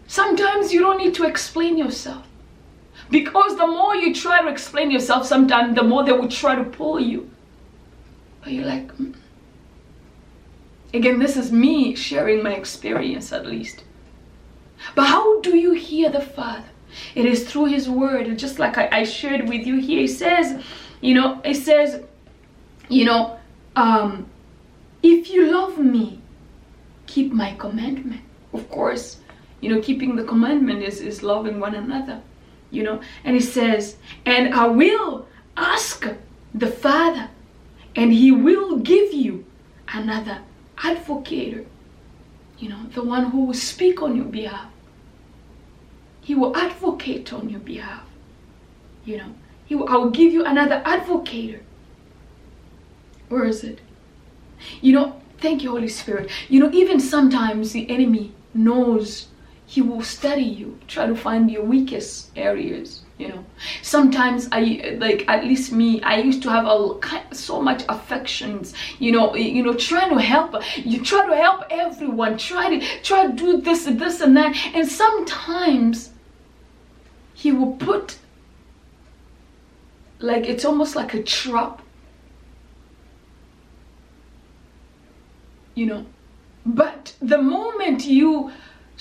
Sometimes 0.06 0.72
you 0.72 0.80
don't 0.80 0.98
need 0.98 1.14
to 1.14 1.24
explain 1.24 1.78
yourself. 1.78 2.26
Because 3.10 3.56
the 3.56 3.66
more 3.66 3.94
you 3.96 4.14
try 4.14 4.40
to 4.40 4.48
explain 4.48 4.90
yourself, 4.90 5.26
sometimes 5.26 5.74
the 5.74 5.82
more 5.82 6.04
they 6.04 6.12
will 6.12 6.28
try 6.28 6.54
to 6.54 6.64
pull 6.64 7.00
you. 7.00 7.30
But 8.42 8.52
you're 8.52 8.66
like, 8.66 8.88
mm. 8.96 9.14
Again, 10.92 11.18
this 11.18 11.36
is 11.36 11.52
me 11.52 11.94
sharing 11.94 12.42
my 12.42 12.54
experience 12.54 13.32
at 13.32 13.46
least. 13.46 13.84
But 14.94 15.06
how 15.06 15.40
do 15.40 15.56
you 15.56 15.72
hear 15.72 16.10
the 16.10 16.20
Father? 16.20 16.64
It 17.14 17.26
is 17.26 17.48
through 17.48 17.66
His 17.66 17.88
Word. 17.88 18.36
Just 18.38 18.58
like 18.58 18.76
I, 18.78 18.88
I 18.90 19.04
shared 19.04 19.48
with 19.48 19.66
you 19.66 19.78
here, 19.78 20.00
He 20.00 20.08
says, 20.08 20.62
you 21.00 21.14
know, 21.14 21.40
it 21.44 21.54
says, 21.54 22.02
you 22.88 23.04
know, 23.04 23.38
um, 23.76 24.26
if 25.02 25.30
you 25.30 25.52
love 25.52 25.78
me, 25.78 26.19
keep 27.10 27.32
my 27.32 27.54
commandment. 27.54 28.22
Of 28.52 28.70
course, 28.70 29.18
you 29.60 29.68
know, 29.70 29.80
keeping 29.82 30.16
the 30.16 30.24
commandment 30.24 30.82
is, 30.82 31.00
is 31.00 31.22
loving 31.22 31.60
one 31.60 31.74
another, 31.74 32.22
you 32.70 32.82
know. 32.82 33.00
And 33.24 33.34
He 33.34 33.42
says, 33.42 33.96
and 34.24 34.54
I 34.54 34.66
will 34.66 35.26
ask 35.56 36.06
the 36.54 36.66
Father, 36.68 37.28
and 37.96 38.12
He 38.12 38.30
will 38.30 38.78
give 38.78 39.12
you 39.12 39.44
another 39.92 40.38
advocate, 40.78 41.66
you 42.58 42.68
know, 42.68 42.86
the 42.94 43.02
one 43.02 43.30
who 43.30 43.46
will 43.46 43.54
speak 43.54 44.02
on 44.02 44.16
your 44.16 44.26
behalf. 44.26 44.70
He 46.20 46.34
will 46.34 46.56
advocate 46.56 47.32
on 47.32 47.50
your 47.50 47.60
behalf. 47.60 48.04
You 49.04 49.18
know, 49.18 49.34
he 49.66 49.74
will, 49.74 49.88
I 49.88 49.96
will 49.96 50.10
give 50.10 50.32
you 50.32 50.44
another 50.44 50.82
advocate. 50.84 51.62
Where 53.28 53.44
is 53.44 53.64
it? 53.64 53.80
You 54.80 54.92
know, 54.92 55.20
thank 55.40 55.62
you, 55.62 55.70
Holy 55.70 55.88
Spirit. 55.88 56.30
You 56.48 56.60
know, 56.60 56.70
even 56.72 57.00
sometimes 57.00 57.72
the 57.72 57.88
enemy 57.90 58.32
knows 58.54 59.28
he 59.66 59.80
will 59.80 60.02
study 60.02 60.42
you, 60.42 60.78
try 60.88 61.06
to 61.06 61.14
find 61.14 61.50
your 61.50 61.64
weakest 61.64 62.30
areas 62.36 63.02
you 63.20 63.28
know 63.28 63.44
sometimes 63.82 64.48
i 64.50 64.96
like 64.98 65.28
at 65.28 65.44
least 65.44 65.72
me 65.72 66.00
i 66.02 66.16
used 66.16 66.42
to 66.42 66.48
have 66.48 66.64
a 66.66 67.34
so 67.34 67.60
much 67.60 67.84
affections 67.88 68.72
you 68.98 69.12
know 69.12 69.34
you 69.36 69.62
know 69.62 69.74
trying 69.74 70.08
to 70.08 70.20
help 70.20 70.54
you 70.76 71.04
try 71.04 71.26
to 71.26 71.36
help 71.36 71.64
everyone 71.70 72.38
try 72.38 72.78
to 72.78 73.02
try 73.02 73.26
to 73.26 73.32
do 73.34 73.60
this 73.60 73.84
this 73.84 74.22
and 74.22 74.34
that 74.36 74.56
and 74.74 74.88
sometimes 74.88 76.10
he 77.34 77.52
will 77.52 77.72
put 77.76 78.16
like 80.18 80.44
it's 80.46 80.64
almost 80.64 80.96
like 80.96 81.12
a 81.12 81.22
trap 81.22 81.79
you 85.80 85.86
know 85.86 86.04
but 86.64 87.14
the 87.34 87.40
moment 87.40 88.06
you 88.06 88.50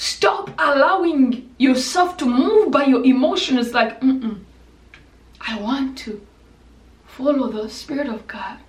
Stop 0.01 0.51
allowing 0.57 1.53
yourself 1.57 2.15
to 2.15 2.25
move 2.25 2.71
by 2.71 2.85
your 2.85 3.03
emotions 3.03 3.73
like, 3.73 3.99
mm-mm. 3.99 4.39
I 5.41 5.59
want 5.59 5.97
to 5.97 6.25
follow 7.05 7.51
the 7.51 7.67
Spirit 7.67 8.07
of 8.07 8.25
God. 8.25 8.59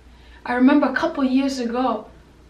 I 0.45 0.55
remember 0.55 0.87
a 0.87 0.93
couple 0.93 1.23
years 1.23 1.59
ago, 1.59 2.07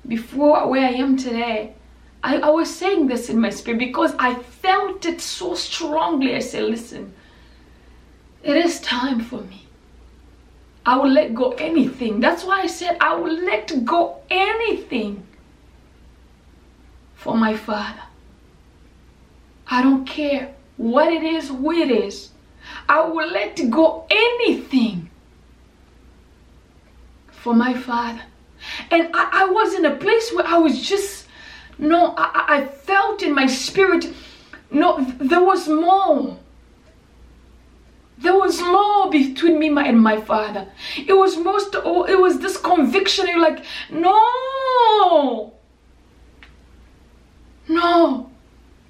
before 0.08 0.67
where 0.67 0.88
I 0.88 0.93
am 0.93 1.15
today, 1.15 1.76
I, 2.24 2.38
I 2.38 2.50
was 2.50 2.76
saying 2.76 3.06
this 3.06 3.30
in 3.30 3.39
my 3.39 3.52
spirit 3.52 3.78
because 3.78 4.15
I 4.17 4.34
felt 4.34 5.06
it 5.06 5.21
so 5.21 5.54
strongly. 5.54 6.36
I 6.36 6.39
said, 6.39 6.63
listen, 6.63 7.13
it 8.41 8.58
is 8.58 8.82
time 8.82 9.19
for 9.19 9.41
me. 9.41 9.67
I 10.88 10.97
will 10.97 11.12
let 11.12 11.36
go 11.36 11.52
anything. 11.52 12.19
That's 12.19 12.43
why 12.43 12.62
I 12.62 12.67
said 12.67 12.97
I 13.00 13.13
will 13.13 13.43
let 13.45 13.86
go 13.86 14.21
anything 14.32 15.24
for 17.22 17.38
my 17.38 17.56
Father. 17.56 18.02
I 19.68 19.82
don't 19.84 20.06
care 20.06 20.54
what 20.78 21.14
it 21.14 21.24
is, 21.24 21.50
who 21.50 21.72
it 21.72 21.92
is. 21.92 22.32
I 22.90 23.02
will 23.02 23.30
let 23.30 23.70
go 23.70 24.06
anything 24.10 25.10
for 27.32 27.54
my 27.54 27.74
father. 27.74 28.24
And 28.92 29.10
I, 29.14 29.30
I, 29.44 29.46
was 29.46 29.74
in 29.74 29.86
a 29.86 29.96
place 29.96 30.32
where 30.34 30.46
I 30.46 30.58
was 30.58 30.82
just, 30.88 31.28
no, 31.78 32.14
I, 32.18 32.46
I 32.48 32.66
felt 32.66 33.24
in 33.24 33.34
my 33.34 33.48
spirit, 33.48 34.14
no, 34.70 35.04
there 35.20 35.44
was 35.44 35.68
more. 35.68 36.38
There 38.18 38.38
was 38.38 38.62
more 38.62 39.10
between 39.10 39.58
me 39.58 39.70
and 39.70 40.00
my 40.00 40.20
father. 40.22 40.68
It 40.98 41.14
was 41.14 41.38
most, 41.38 41.74
it 41.74 42.20
was 42.20 42.40
this 42.40 42.58
conviction. 42.58 43.28
You're 43.28 43.42
like, 43.42 43.64
no, 43.90 45.54
no. 47.72 48.32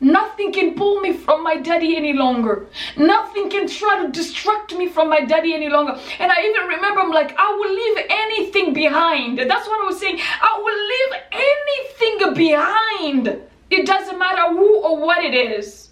Nothing 0.03 0.51
can 0.51 0.73
pull 0.73 0.99
me 0.99 1.13
from 1.13 1.43
my 1.43 1.57
daddy 1.57 1.95
any 1.95 2.13
longer. 2.13 2.65
Nothing 2.97 3.51
can 3.51 3.67
try 3.67 4.03
to 4.03 4.11
distract 4.11 4.73
me 4.73 4.87
from 4.89 5.09
my 5.09 5.21
daddy 5.21 5.53
any 5.53 5.69
longer. 5.69 5.91
And 6.19 6.31
I 6.31 6.41
even 6.41 6.67
remember 6.67 7.01
I'm 7.01 7.11
like, 7.11 7.35
I 7.37 7.53
will 7.53 7.71
leave 7.71 8.05
anything 8.09 8.73
behind. 8.73 9.37
That's 9.37 9.67
what 9.67 9.83
I 9.83 9.85
was 9.85 9.99
saying. 9.99 10.19
I 10.19 10.57
will 10.57 10.79
leave 10.93 11.13
anything 11.31 12.33
behind. 12.33 13.41
It 13.69 13.85
doesn't 13.85 14.17
matter 14.17 14.51
who 14.53 14.81
or 14.81 14.97
what 14.97 15.23
it 15.23 15.35
is. 15.35 15.91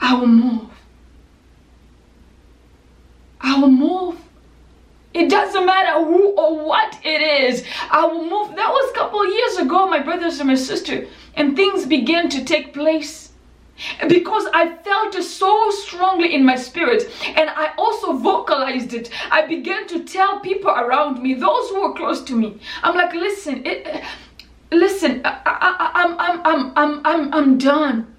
I 0.00 0.14
will 0.14 0.26
move. 0.26 0.70
I 3.40 3.60
will 3.60 3.70
move. 3.70 4.18
It 5.14 5.28
doesn't 5.28 5.66
matter 5.66 6.04
who 6.04 6.30
or 6.30 6.64
what 6.64 6.98
it 7.04 7.20
is. 7.20 7.64
I 7.90 8.06
will 8.06 8.24
move. 8.24 8.56
That 8.56 8.70
was 8.70 8.90
a 8.90 8.94
couple 8.94 9.26
years 9.26 9.58
ago, 9.58 9.86
my 9.86 10.00
brothers 10.00 10.40
and 10.40 10.48
my 10.48 10.54
sister 10.54 11.06
and 11.34 11.56
things 11.56 11.86
began 11.86 12.28
to 12.30 12.44
take 12.44 12.72
place 12.72 13.30
because 14.08 14.46
I 14.54 14.76
felt 14.76 15.14
it 15.14 15.24
so 15.24 15.70
strongly 15.70 16.34
in 16.34 16.44
my 16.44 16.56
spirit 16.56 17.10
and 17.36 17.50
I 17.50 17.72
also 17.76 18.12
vocalized 18.12 18.94
it. 18.94 19.10
I 19.30 19.46
began 19.46 19.86
to 19.88 20.04
tell 20.04 20.40
people 20.40 20.70
around 20.70 21.22
me, 21.22 21.34
those 21.34 21.68
who 21.70 21.82
were 21.82 21.94
close 21.94 22.22
to 22.24 22.36
me, 22.36 22.60
I'm 22.82 22.94
like, 22.94 23.12
listen, 23.14 23.66
it, 23.66 23.86
uh, 23.86 24.00
listen, 24.70 25.22
I, 25.24 25.40
I, 25.44 25.90
I'm, 25.94 26.16
I'm, 26.18 26.40
I'm, 26.44 26.72
I'm, 26.76 27.06
I'm, 27.06 27.34
I'm 27.34 27.58
done. 27.58 28.14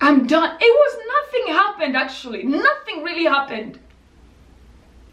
I'm 0.00 0.26
done. 0.26 0.56
It 0.60 0.74
was 0.82 0.98
nothing 1.16 1.54
happened 1.54 1.96
actually. 1.96 2.42
Nothing 2.44 3.02
really 3.02 3.24
happened 3.24 3.78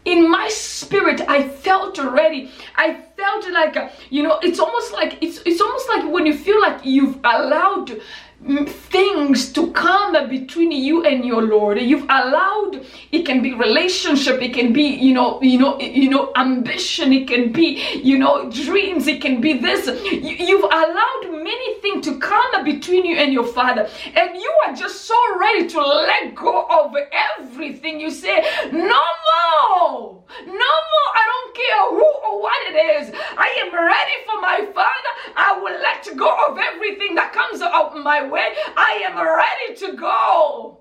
in 0.04 0.30
my 0.30 0.48
spirit 0.48 1.20
i 1.28 1.48
felt 1.48 1.98
already 1.98 2.50
i 2.76 2.94
felt 3.16 3.50
like 3.52 3.76
uh, 3.76 3.88
you 4.10 4.22
know 4.22 4.38
it's 4.42 4.58
almost 4.58 4.92
like 4.92 5.18
it's 5.22 5.38
it's 5.46 5.60
almost 5.60 5.88
like 5.88 6.12
when 6.12 6.26
you 6.26 6.36
feel 6.36 6.60
like 6.60 6.84
you've 6.84 7.18
allowed 7.24 8.00
things 8.44 9.52
to 9.52 9.72
come 9.72 10.12
between 10.28 10.70
you 10.70 11.04
and 11.04 11.24
your 11.24 11.42
lord. 11.42 11.80
You've 11.80 12.04
allowed 12.04 12.84
it 13.10 13.24
can 13.24 13.42
be 13.42 13.54
relationship 13.54 14.42
it 14.42 14.52
can 14.52 14.72
be 14.72 14.82
you 14.82 15.14
know 15.14 15.40
you 15.40 15.58
know 15.58 15.80
you 15.80 16.10
know 16.10 16.30
ambition 16.36 17.12
it 17.12 17.26
can 17.26 17.52
be 17.52 18.00
you 18.02 18.18
know 18.18 18.50
dreams 18.50 19.06
it 19.06 19.22
can 19.22 19.40
be 19.40 19.54
this. 19.54 19.86
You've 20.12 20.64
allowed 20.64 21.22
many 21.30 21.80
things 21.80 22.04
to 22.06 22.18
come 22.18 22.64
between 22.64 23.04
you 23.04 23.16
and 23.16 23.32
your 23.32 23.46
father. 23.46 23.88
And 24.14 24.36
you 24.36 24.52
are 24.66 24.74
just 24.74 25.02
so 25.02 25.16
ready 25.38 25.66
to 25.68 25.80
let 25.80 26.34
go 26.34 26.66
of 26.68 26.94
everything. 27.38 28.00
You 28.00 28.10
say 28.10 28.44
no 28.72 29.02
more. 29.28 30.22
No 30.46 30.72
more. 30.92 31.10
I 31.20 31.24
don't 31.30 31.56
care 31.56 31.82
who 31.90 32.08
or 32.26 32.42
what 32.42 32.60
it 32.68 32.76
is. 32.98 33.14
I 33.36 33.48
am 33.64 33.74
ready 33.74 34.16
for 34.26 34.40
my 34.40 34.58
father. 34.74 35.12
I 35.36 35.58
will 35.58 35.80
let 35.80 36.16
go 36.16 36.30
of 36.48 36.58
everything 36.58 37.14
that 37.14 37.32
comes 37.32 37.60
out 37.62 37.96
my 37.96 38.26
way 38.28 38.33
way. 38.34 38.48
I 38.76 39.02
am 39.06 39.16
ready 39.16 39.68
to 39.82 39.96
go. 39.96 40.78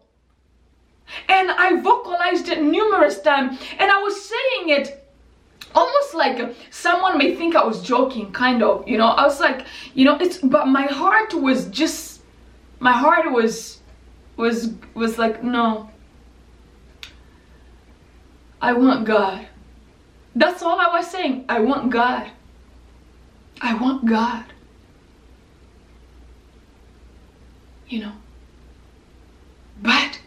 And 1.30 1.52
I 1.52 1.80
vocalized 1.82 2.50
it 2.50 2.62
numerous 2.62 3.22
times. 3.22 3.60
And 3.80 3.92
I 3.92 4.02
was 4.02 4.16
saying 4.32 4.70
it 4.70 5.04
almost 5.76 6.14
like 6.14 6.56
someone 6.72 7.18
may 7.18 7.36
think 7.36 7.56
I 7.56 7.64
was 7.64 7.82
joking, 7.82 8.32
kind 8.32 8.64
of. 8.64 8.88
You 8.88 8.98
know, 8.98 9.08
I 9.08 9.24
was 9.24 9.40
like, 9.40 9.66
you 9.94 10.06
know, 10.06 10.18
it's, 10.20 10.38
but 10.38 10.68
my 10.68 10.86
heart 10.86 11.34
was 11.34 11.68
just, 11.68 12.22
my 12.80 12.92
heart 12.92 13.32
was, 13.32 13.80
was, 14.38 14.74
was 14.94 15.18
like, 15.18 15.44
no. 15.44 15.90
I 18.62 18.74
want 18.74 19.06
God. 19.06 19.48
That's 20.36 20.64
all 20.64 20.80
I 20.80 20.88
was 20.88 21.12
saying. 21.12 21.46
I 21.50 21.60
want 21.60 21.92
God. 21.92 22.32
I 23.62 23.76
want 23.76 24.06
God. 24.06 24.46
You 27.94 28.02
know. 28.02 28.14
But 29.82 30.20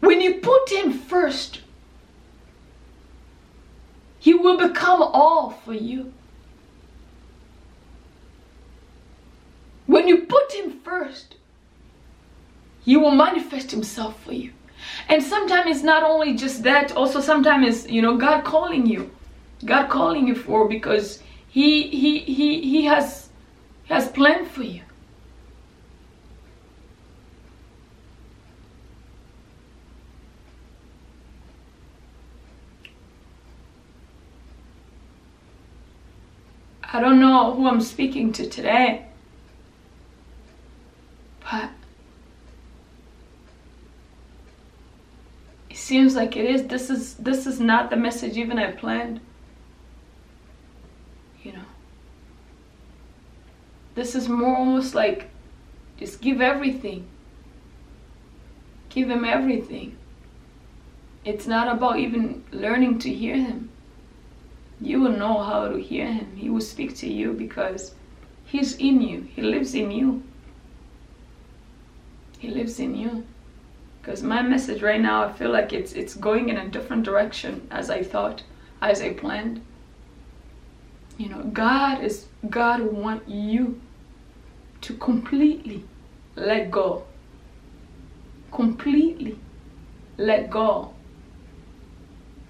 when 0.00 0.20
you 0.20 0.34
put 0.34 0.70
Him 0.70 0.92
first, 0.92 1.60
He 4.18 4.34
will 4.34 4.58
become 4.58 5.02
all 5.02 5.50
for 5.50 5.72
you. 5.72 6.12
When 9.86 10.06
you 10.06 10.18
put 10.18 10.52
Him 10.52 10.78
first, 10.80 11.36
He 12.84 12.96
will 12.96 13.12
manifest 13.12 13.70
Himself 13.70 14.22
for 14.22 14.32
you. 14.32 14.52
And 15.08 15.22
sometimes 15.22 15.76
it's 15.76 15.84
not 15.84 16.02
only 16.02 16.34
just 16.34 16.64
that, 16.64 16.92
also 16.92 17.20
sometimes 17.20 17.66
it's, 17.66 17.90
you 17.90 18.02
know, 18.02 18.16
God 18.18 18.44
calling 18.44 18.86
you. 18.86 19.10
God 19.64 19.88
calling 19.88 20.26
you 20.26 20.34
for 20.34 20.68
because 20.68 21.22
He 21.48 21.88
He 21.88 22.18
He 22.18 22.60
He 22.60 22.84
has 22.84 23.30
has 23.88 24.08
planned 24.08 24.48
for 24.48 24.64
you. 24.64 24.82
I 36.92 37.00
don't 37.00 37.20
know 37.20 37.54
who 37.54 37.66
I'm 37.66 37.80
speaking 37.80 38.32
to 38.34 38.46
today, 38.46 39.06
but 41.50 41.70
it 45.70 45.78
seems 45.78 46.14
like 46.14 46.36
it 46.36 46.44
is. 46.44 46.66
This 46.66 46.90
is 46.90 47.14
this 47.14 47.46
is 47.46 47.58
not 47.58 47.88
the 47.88 47.96
message 47.96 48.36
even 48.36 48.58
I 48.58 48.72
planned. 48.72 49.20
You 51.42 51.54
know, 51.54 51.64
this 53.94 54.14
is 54.14 54.28
more 54.28 54.54
almost 54.54 54.94
like 54.94 55.30
just 55.96 56.20
give 56.20 56.42
everything. 56.42 57.06
Give 58.90 59.08
him 59.08 59.24
everything. 59.24 59.96
It's 61.24 61.46
not 61.46 61.74
about 61.74 61.98
even 61.98 62.44
learning 62.52 62.98
to 62.98 63.08
hear 63.10 63.36
him. 63.36 63.71
You 64.82 65.00
will 65.00 65.16
know 65.16 65.38
how 65.38 65.68
to 65.68 65.80
hear 65.80 66.06
him. 66.06 66.36
He 66.36 66.50
will 66.50 66.60
speak 66.60 66.96
to 66.96 67.08
you 67.08 67.32
because 67.32 67.94
he's 68.44 68.76
in 68.76 69.00
you. 69.00 69.20
He 69.20 69.40
lives 69.40 69.76
in 69.76 69.92
you. 69.92 70.24
He 72.40 72.48
lives 72.48 72.80
in 72.80 72.96
you. 72.96 73.24
Because 74.00 74.24
my 74.24 74.42
message 74.42 74.82
right 74.82 75.00
now, 75.00 75.24
I 75.24 75.32
feel 75.32 75.52
like 75.52 75.72
it's 75.72 75.92
it's 75.92 76.14
going 76.14 76.48
in 76.48 76.56
a 76.56 76.68
different 76.68 77.04
direction 77.04 77.68
as 77.70 77.90
I 77.90 78.02
thought, 78.02 78.42
as 78.80 79.00
I 79.00 79.12
planned. 79.12 79.60
You 81.16 81.28
know, 81.28 81.44
God 81.52 82.02
is 82.02 82.26
God 82.50 82.80
want 82.80 83.28
you 83.28 83.80
to 84.80 84.94
completely 84.94 85.84
let 86.34 86.72
go. 86.72 87.04
Completely 88.50 89.38
let 90.16 90.50
go. 90.50 90.92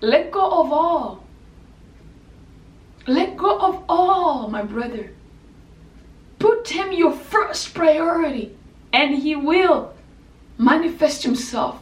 Let 0.01 0.31
go 0.31 0.63
of 0.63 0.73
all. 0.73 1.22
Let 3.07 3.37
go 3.37 3.59
of 3.59 3.85
all, 3.89 4.49
my 4.49 4.63
brother. 4.63 5.11
Put 6.39 6.69
him 6.69 6.93
your 6.93 7.13
first 7.13 7.75
priority, 7.75 8.57
and 8.93 9.15
he 9.15 9.35
will 9.35 9.95
manifest 10.59 11.23
himself 11.23 11.82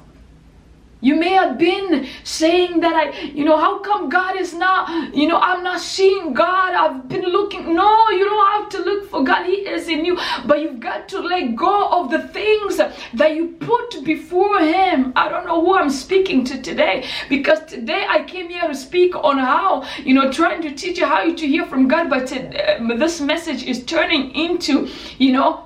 you 1.00 1.16
may 1.16 1.30
have 1.30 1.56
been 1.56 2.06
saying 2.24 2.80
that 2.80 2.94
I, 2.94 3.20
you 3.20 3.44
know, 3.44 3.56
how 3.56 3.78
come 3.78 4.08
God 4.08 4.36
is 4.36 4.52
not, 4.52 5.14
you 5.14 5.26
know, 5.26 5.38
I'm 5.38 5.64
not 5.64 5.80
seeing 5.80 6.34
God. 6.34 6.74
I've 6.74 7.08
been 7.08 7.24
looking. 7.24 7.74
No, 7.74 8.10
you 8.10 8.24
don't 8.24 8.52
have 8.52 8.68
to 8.70 8.78
look 8.78 9.10
for 9.10 9.24
God. 9.24 9.46
He 9.46 9.52
is 9.52 9.88
in 9.88 10.04
you. 10.04 10.18
But 10.46 10.60
you've 10.60 10.80
got 10.80 11.08
to 11.10 11.20
let 11.20 11.56
go 11.56 11.88
of 11.88 12.10
the 12.10 12.28
things 12.28 12.76
that 12.76 13.34
you 13.34 13.48
put 13.60 14.04
before 14.04 14.60
Him. 14.60 15.12
I 15.16 15.28
don't 15.28 15.46
know 15.46 15.64
who 15.64 15.74
I'm 15.74 15.90
speaking 15.90 16.44
to 16.44 16.60
today 16.60 17.06
because 17.28 17.64
today 17.64 18.04
I 18.08 18.24
came 18.24 18.48
here 18.48 18.68
to 18.68 18.74
speak 18.74 19.14
on 19.16 19.38
how, 19.38 19.84
you 20.04 20.14
know, 20.14 20.30
trying 20.30 20.60
to 20.62 20.74
teach 20.74 20.98
you 20.98 21.06
how 21.06 21.22
you 21.22 21.34
to 21.36 21.46
hear 21.46 21.64
from 21.64 21.88
God. 21.88 22.10
But 22.10 22.26
today, 22.26 22.78
uh, 22.78 22.96
this 22.96 23.20
message 23.20 23.62
is 23.62 23.84
turning 23.84 24.34
into, 24.34 24.88
you 25.18 25.32
know, 25.32 25.64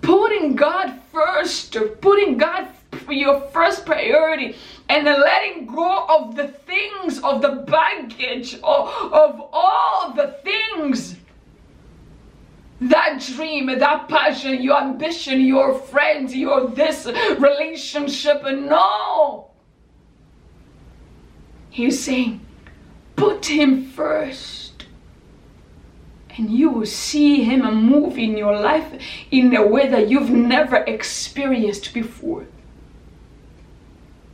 putting 0.00 0.56
God 0.56 1.00
first, 1.12 1.76
putting 2.00 2.36
God 2.36 2.66
for 2.66 2.81
your 3.08 3.40
first 3.52 3.86
priority 3.86 4.56
and 4.88 5.04
letting 5.04 5.66
go 5.66 6.06
of 6.08 6.36
the 6.36 6.48
things 6.48 7.18
of 7.20 7.42
the 7.42 7.64
baggage 7.66 8.54
of, 8.56 8.88
of 9.12 9.48
all 9.52 10.12
the 10.14 10.36
things 10.42 11.16
that 12.80 13.20
dream, 13.20 13.66
that 13.66 14.08
passion, 14.08 14.60
your 14.60 14.80
ambition, 14.80 15.40
your 15.40 15.74
friends, 15.74 16.34
your 16.34 16.68
this 16.68 17.06
relationship. 17.38 18.42
No. 18.42 19.50
He's 21.70 22.02
saying, 22.02 22.44
put 23.16 23.46
him 23.46 23.86
first. 23.86 24.86
And 26.36 26.50
you 26.50 26.70
will 26.70 26.86
see 26.86 27.44
him 27.44 27.62
move 27.86 28.18
in 28.18 28.36
your 28.36 28.58
life 28.58 29.00
in 29.30 29.54
a 29.54 29.66
way 29.66 29.88
that 29.88 30.08
you've 30.08 30.30
never 30.30 30.76
experienced 30.76 31.94
before. 31.94 32.46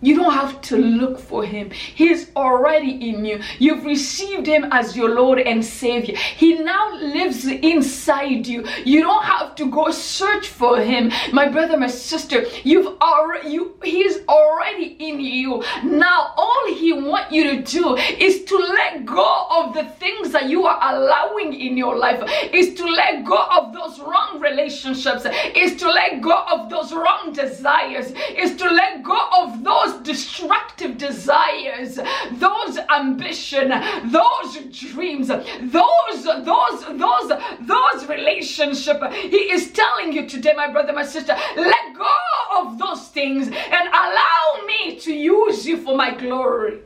You 0.00 0.16
don't 0.16 0.32
have 0.32 0.60
to 0.62 0.76
look 0.76 1.18
for 1.18 1.44
him. 1.44 1.70
He's 1.70 2.30
already 2.36 3.10
in 3.10 3.24
you. 3.24 3.40
You've 3.58 3.84
received 3.84 4.46
him 4.46 4.68
as 4.70 4.96
your 4.96 5.14
Lord 5.14 5.40
and 5.40 5.64
Savior. 5.64 6.16
He 6.16 6.54
now 6.54 6.94
lives 6.94 7.44
inside 7.46 8.46
you. 8.46 8.64
You 8.84 9.02
don't 9.02 9.24
have 9.24 9.54
to 9.56 9.70
go 9.70 9.90
search 9.90 10.48
for 10.48 10.80
him. 10.80 11.10
My 11.32 11.48
brother, 11.48 11.76
my 11.76 11.88
sister, 11.88 12.44
you've 12.62 13.00
already 13.00 13.50
you 13.50 13.74
he's 13.82 14.18
already 14.28 14.96
in 14.98 15.20
you. 15.20 15.62
Now 15.84 16.32
all 16.36 16.74
he 16.74 16.92
wants 16.92 17.32
you 17.32 17.56
to 17.56 17.62
do 17.62 17.96
is 17.96 18.44
to 18.44 18.56
let 18.56 19.04
go 19.04 19.46
of 19.50 19.74
the 19.74 19.84
things 19.84 20.30
that 20.30 20.48
you 20.48 20.66
are 20.66 20.78
allowing 20.94 21.54
in 21.54 21.76
your 21.76 21.96
life. 21.96 22.22
Is 22.52 22.74
to 22.74 22.84
let 22.84 23.24
go 23.24 23.36
of 23.36 23.72
those 23.72 23.98
wrong 24.00 24.40
relationships. 24.40 25.26
Is 25.54 25.76
to 25.76 25.90
let 25.90 26.20
go 26.20 26.44
of 26.52 26.70
those 26.70 26.92
wrong 26.92 27.32
desires. 27.32 28.12
Is 28.36 28.56
to 28.56 28.70
let 28.70 29.02
go 29.02 29.18
of 29.38 29.64
those 29.64 29.87
those 29.88 30.02
destructive 30.02 30.98
desires, 30.98 31.98
those 32.32 32.78
ambition, 32.94 33.68
those 34.10 34.56
dreams, 34.70 35.28
those, 35.28 36.24
those, 36.24 36.84
those, 36.84 37.32
those 37.60 38.08
relationship. 38.08 39.02
He 39.12 39.52
is 39.52 39.72
telling 39.72 40.12
you 40.12 40.28
today, 40.28 40.52
my 40.56 40.70
brother, 40.70 40.92
my 40.92 41.04
sister, 41.04 41.36
let 41.56 41.96
go 41.96 42.16
of 42.58 42.78
those 42.78 43.08
things 43.08 43.46
and 43.46 43.88
allow 43.88 44.66
me 44.66 44.98
to 45.00 45.12
use 45.12 45.66
you 45.66 45.78
for 45.78 45.96
my 45.96 46.14
glory. 46.14 46.80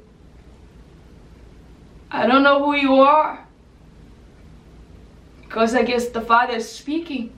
I 2.11 2.27
don't 2.27 2.43
know 2.43 2.65
who 2.65 2.77
you 2.77 2.95
are. 2.97 3.47
Because 5.43 5.75
I 5.75 5.83
guess 5.83 6.09
the 6.09 6.21
Father 6.21 6.57
is 6.57 6.69
speaking. 6.69 7.33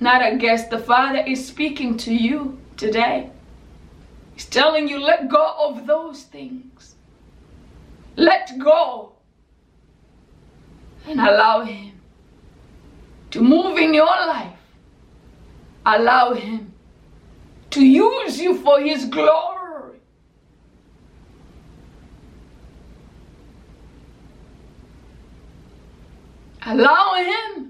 Not 0.00 0.22
I 0.22 0.34
guess 0.34 0.68
the 0.68 0.78
Father 0.78 1.24
is 1.26 1.46
speaking 1.46 1.96
to 1.98 2.14
you 2.14 2.58
today. 2.76 3.30
He's 4.36 4.44
telling 4.44 4.86
you, 4.86 5.00
let 5.00 5.30
go 5.30 5.54
of 5.60 5.86
those 5.86 6.24
things. 6.24 6.94
Let 8.16 8.58
go. 8.58 9.12
And 11.06 11.18
allow 11.18 11.64
Him 11.64 11.98
to 13.30 13.40
move 13.40 13.78
in 13.78 13.94
your 13.94 14.04
life. 14.04 14.58
Allow 15.86 16.34
Him 16.34 16.74
to 17.70 17.82
use 17.82 18.38
you 18.38 18.58
for 18.58 18.78
His 18.78 19.06
glory. 19.06 20.00
Allow 26.60 27.14
Him 27.14 27.65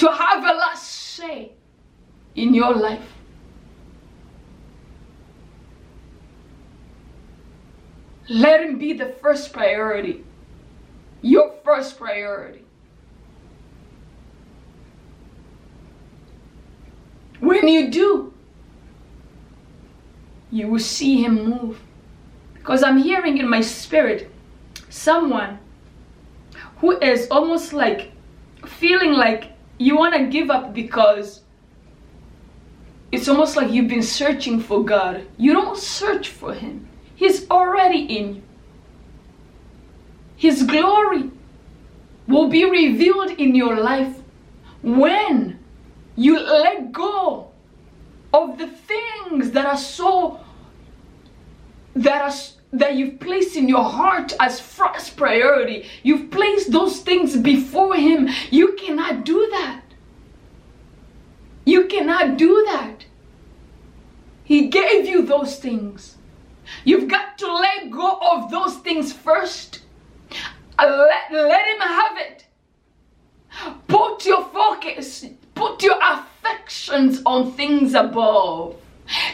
to 0.00 0.10
have 0.10 0.42
a 0.42 0.52
last 0.56 0.86
say 0.86 1.52
in 2.34 2.54
your 2.54 2.74
life. 2.74 3.12
Let 8.30 8.62
him 8.62 8.78
be 8.78 8.94
the 8.94 9.06
first 9.20 9.52
priority. 9.52 10.24
Your 11.20 11.52
first 11.62 11.98
priority. 11.98 12.64
When 17.40 17.68
you 17.68 17.90
do, 17.90 18.32
you 20.50 20.68
will 20.68 20.78
see 20.78 21.22
him 21.22 21.44
move. 21.44 21.78
Because 22.54 22.82
I'm 22.82 22.96
hearing 22.96 23.36
in 23.36 23.50
my 23.50 23.60
spirit 23.60 24.30
someone 24.88 25.58
who 26.78 26.98
is 27.00 27.28
almost 27.30 27.74
like 27.74 28.12
feeling 28.64 29.12
like 29.12 29.52
you 29.80 29.96
want 29.96 30.14
to 30.14 30.26
give 30.26 30.50
up 30.50 30.74
because 30.74 31.40
it's 33.10 33.28
almost 33.28 33.56
like 33.56 33.72
you've 33.72 33.88
been 33.88 34.02
searching 34.02 34.60
for 34.60 34.84
God. 34.84 35.26
You 35.38 35.54
don't 35.54 35.78
search 35.78 36.28
for 36.28 36.52
Him, 36.52 36.86
He's 37.14 37.50
already 37.50 38.02
in 38.18 38.34
you. 38.36 38.42
His 40.36 40.62
glory 40.62 41.30
will 42.28 42.48
be 42.48 42.64
revealed 42.64 43.30
in 43.32 43.54
your 43.54 43.76
life 43.76 44.16
when 44.82 45.58
you 46.16 46.38
let 46.38 46.92
go 46.92 47.50
of 48.32 48.58
the 48.58 48.68
things 48.68 49.50
that 49.52 49.66
are 49.66 49.76
so 49.76 50.40
that 51.94 52.22
are 52.22 52.34
that 52.72 52.94
you've 52.94 53.18
placed 53.18 53.56
in 53.56 53.68
your 53.68 53.84
heart 53.84 54.32
as 54.38 54.60
first 54.60 55.16
priority. 55.16 55.88
You've 56.02 56.30
placed 56.30 56.70
those 56.70 57.00
things 57.00 57.36
before 57.36 57.96
Him. 57.96 58.28
You 58.50 58.74
cannot 58.74 59.24
do 59.24 59.48
that. 59.50 59.82
You 61.64 61.86
cannot 61.86 62.36
do 62.36 62.64
that. 62.66 63.04
He 64.44 64.68
gave 64.68 65.06
you 65.06 65.22
those 65.22 65.58
things. 65.58 66.16
You've 66.84 67.08
got 67.08 67.38
to 67.38 67.52
let 67.52 67.90
go 67.90 68.18
of 68.20 68.50
those 68.50 68.76
things 68.76 69.12
first. 69.12 69.80
Uh, 70.78 71.06
let, 71.08 71.32
let 71.32 71.66
Him 71.66 71.80
have 71.80 72.18
it. 72.18 72.46
Put 73.88 74.24
your 74.24 74.44
focus, 74.44 75.24
put 75.54 75.82
your 75.82 75.98
affections 76.00 77.20
on 77.26 77.52
things 77.52 77.94
above 77.94 78.79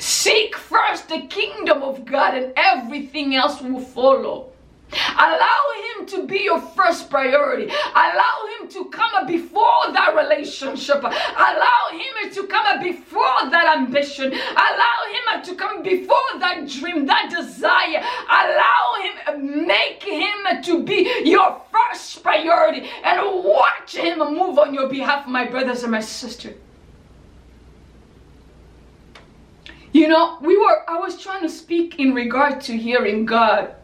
Seek 0.01 0.57
first 0.57 1.09
the 1.09 1.23
kingdom 1.27 1.83
of 1.83 2.05
God, 2.05 2.35
and 2.35 2.53
everything 2.57 3.35
else 3.35 3.61
will 3.61 3.81
follow. 3.81 4.53
Allow 4.93 5.63
him 5.99 6.07
to 6.07 6.27
be 6.27 6.45
your 6.45 6.61
first 6.61 7.11
priority. 7.11 7.65
Allow 7.65 8.37
him 8.59 8.69
to 8.69 8.85
come 8.87 9.27
before 9.27 9.93
that 9.93 10.15
relationship. 10.17 11.03
Allow 11.03 11.91
him 11.93 12.31
to 12.33 12.47
come 12.47 12.83
before 12.83 13.51
that 13.51 13.77
ambition. 13.79 14.33
Allow 14.33 14.99
him 15.13 15.43
to 15.43 15.55
come 15.57 15.83
before 15.83 16.39
that 16.39 16.69
dream, 16.69 17.07
that 17.07 17.31
desire. 17.31 18.03
Allow 18.31 19.41
him, 19.43 19.67
make 19.67 20.03
him 20.03 20.63
to 20.63 20.83
be 20.85 21.11
your 21.25 21.61
first 21.73 22.23
priority 22.23 22.89
and 23.03 23.45
watch 23.45 23.97
him 23.97 24.19
move 24.19 24.59
on 24.59 24.73
your 24.73 24.89
behalf, 24.89 25.27
my 25.27 25.47
brothers 25.47 25.83
and 25.83 25.93
my 25.93 26.01
sisters. 26.01 26.55
You 29.97 30.09
know, 30.09 30.37
we 30.43 30.59
were 30.59 30.85
I 30.87 30.99
was 30.99 31.17
trying 31.17 31.41
to 31.41 31.49
speak 31.49 31.99
in 31.99 32.13
regard 32.13 32.61
to 32.69 32.77
hearing 32.77 33.25
God. 33.25 33.75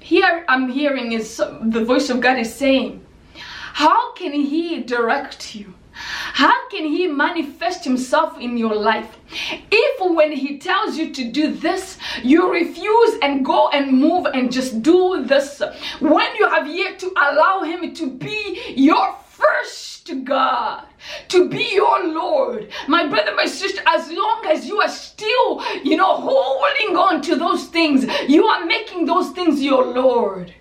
Here 0.00 0.44
I'm 0.50 0.68
hearing 0.68 1.12
is 1.12 1.38
the 1.38 1.82
voice 1.82 2.10
of 2.10 2.20
God 2.20 2.38
is 2.38 2.54
saying, 2.54 3.02
How 3.32 4.12
can 4.12 4.32
He 4.34 4.82
direct 4.82 5.54
you? 5.54 5.72
How 5.92 6.68
can 6.68 6.84
He 6.84 7.06
manifest 7.06 7.84
Himself 7.84 8.38
in 8.38 8.58
your 8.58 8.74
life? 8.74 9.16
If 9.72 10.14
when 10.14 10.32
He 10.32 10.58
tells 10.58 10.98
you 10.98 11.14
to 11.14 11.24
do 11.32 11.54
this, 11.54 11.96
you 12.22 12.52
refuse 12.52 13.14
and 13.22 13.42
go 13.42 13.70
and 13.70 13.98
move 13.98 14.26
and 14.26 14.52
just 14.52 14.82
do 14.82 15.24
this, 15.24 15.62
when 16.00 16.36
you 16.36 16.50
have 16.50 16.68
yet 16.68 16.98
to 16.98 17.10
allow 17.16 17.62
Him 17.62 17.94
to 17.94 18.10
be 18.10 18.74
your 18.76 19.16
first 19.30 19.95
God, 20.14 20.84
to 21.28 21.48
be 21.48 21.74
your 21.74 22.06
Lord. 22.08 22.70
My 22.86 23.06
brother, 23.06 23.34
my 23.34 23.46
sister, 23.46 23.82
as 23.86 24.10
long 24.10 24.44
as 24.46 24.66
you 24.66 24.80
are 24.80 24.88
still, 24.88 25.62
you 25.82 25.96
know, 25.96 26.16
holding 26.16 26.96
on 26.96 27.20
to 27.22 27.36
those 27.36 27.66
things, 27.66 28.06
you 28.28 28.46
are 28.46 28.64
making 28.64 29.06
those 29.06 29.30
things 29.30 29.60
your 29.62 29.84
Lord. 29.84 30.54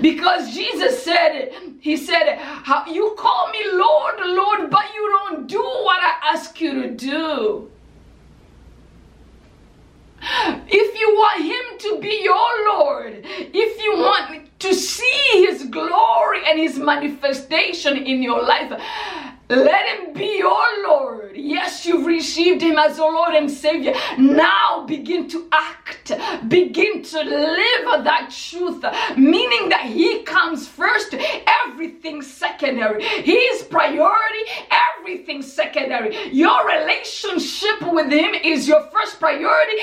Because 0.00 0.54
Jesus 0.54 1.02
said, 1.02 1.52
He 1.80 1.96
said, 1.96 2.38
How 2.38 2.86
you 2.86 3.14
call 3.18 3.50
me 3.50 3.60
Lord, 3.72 4.14
Lord, 4.24 4.70
but 4.70 4.84
you 4.94 5.18
don't 5.18 5.46
do 5.46 5.60
what 5.60 6.02
I 6.02 6.32
ask 6.32 6.60
you 6.60 6.82
to 6.82 6.90
do. 6.90 7.70
If 10.20 11.00
you 11.00 11.08
want 11.14 11.42
Him 11.44 11.78
to 11.90 12.00
be 12.00 12.20
your 12.22 12.74
Lord, 12.74 13.20
if 13.24 13.82
you 13.82 13.92
want 13.98 14.47
to 14.58 14.74
see 14.74 15.46
His 15.46 15.64
glory 15.64 16.40
and 16.46 16.58
His 16.58 16.78
manifestation 16.78 17.96
in 17.96 18.22
your 18.22 18.42
life, 18.42 18.72
let 19.48 19.86
him 19.98 20.12
be 20.12 20.38
your 20.38 20.86
Lord. 20.86 21.18
Yes, 21.34 21.86
you've 21.86 22.06
received 22.06 22.60
him 22.60 22.76
as 22.76 22.98
your 22.98 23.12
Lord 23.12 23.34
and 23.34 23.50
Savior. 23.50 23.94
Now 24.18 24.84
begin 24.86 25.28
to 25.28 25.48
act, 25.52 26.12
begin 26.48 27.02
to 27.02 27.22
live 27.22 28.04
that 28.04 28.30
truth, 28.30 28.84
meaning 29.16 29.70
that 29.70 29.86
he 29.86 30.22
comes 30.22 30.68
first, 30.68 31.14
everything 31.64 32.20
secondary. 32.20 33.02
His 33.02 33.62
priority, 33.62 34.38
everything 34.98 35.40
secondary. 35.42 36.30
Your 36.32 36.66
relationship 36.66 37.80
with 37.92 38.10
him 38.12 38.34
is 38.34 38.68
your 38.68 38.82
first 38.90 39.18
priority, 39.18 39.76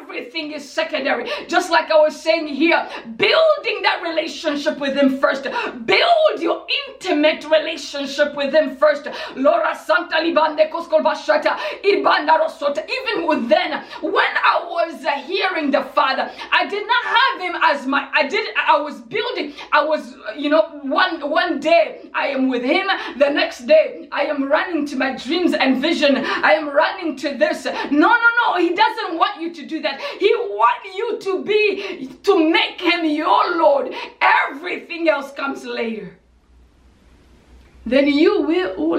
everything 0.00 0.52
is 0.52 0.68
secondary. 0.68 1.28
Just 1.48 1.70
like 1.70 1.90
I 1.90 1.98
was 1.98 2.20
saying 2.20 2.46
here, 2.48 2.88
building 3.16 3.82
that 3.82 4.00
relationship 4.02 4.78
with 4.78 4.96
him 4.96 5.18
first, 5.18 5.44
build 5.84 6.40
your 6.40 6.66
intimate 6.88 7.44
relationship 7.44 8.34
with 8.34 8.54
him 8.54 8.76
first 8.76 9.01
first. 9.02 9.36
Lora 9.36 9.74
Santa 9.74 10.16
Libande 10.16 10.70
Koskolbashata 10.70 11.56
Ibanda 11.84 12.38
Rosota. 12.40 12.84
Even 12.88 13.26
with 13.26 13.48
then, 13.48 13.84
when 14.00 14.32
I 14.44 14.64
was 14.68 15.04
uh, 15.04 15.10
hearing 15.10 15.70
the 15.70 15.82
Father, 15.82 16.30
I 16.50 16.66
did 16.68 16.86
not 16.86 17.04
have 17.04 17.40
him 17.40 17.62
as 17.62 17.86
my 17.86 18.08
I 18.12 18.26
did 18.28 18.48
I 18.56 18.80
was 18.80 19.00
building, 19.00 19.54
I 19.72 19.84
was 19.84 20.14
you 20.36 20.50
know, 20.50 20.80
one 20.82 21.28
one 21.28 21.60
day 21.60 22.10
I 22.14 22.28
am 22.28 22.48
with 22.48 22.62
him, 22.62 22.86
the 23.18 23.30
next 23.30 23.66
day 23.66 24.08
I 24.12 24.22
am 24.22 24.44
running 24.44 24.86
to 24.86 24.96
my 24.96 25.16
dreams 25.16 25.54
and 25.54 25.80
vision. 25.80 26.16
I 26.16 26.52
am 26.54 26.68
running 26.68 27.16
to 27.16 27.36
this. 27.36 27.64
No, 27.64 27.70
no, 27.90 28.28
no, 28.44 28.56
he 28.58 28.74
doesn't 28.74 29.18
want 29.18 29.40
you 29.40 29.52
to 29.54 29.66
do 29.66 29.80
that. 29.82 30.00
He 30.00 30.32
wants 30.34 30.96
you 30.96 31.18
to 31.20 31.44
be 31.44 32.08
to 32.22 32.50
make 32.50 32.80
him 32.80 33.04
your 33.04 33.56
Lord. 33.56 33.92
Everything 34.20 35.08
else 35.08 35.32
comes 35.32 35.64
later 35.64 36.18
then 37.84 38.06
you 38.06 38.42
will 38.42 38.74
oh, 38.78 38.92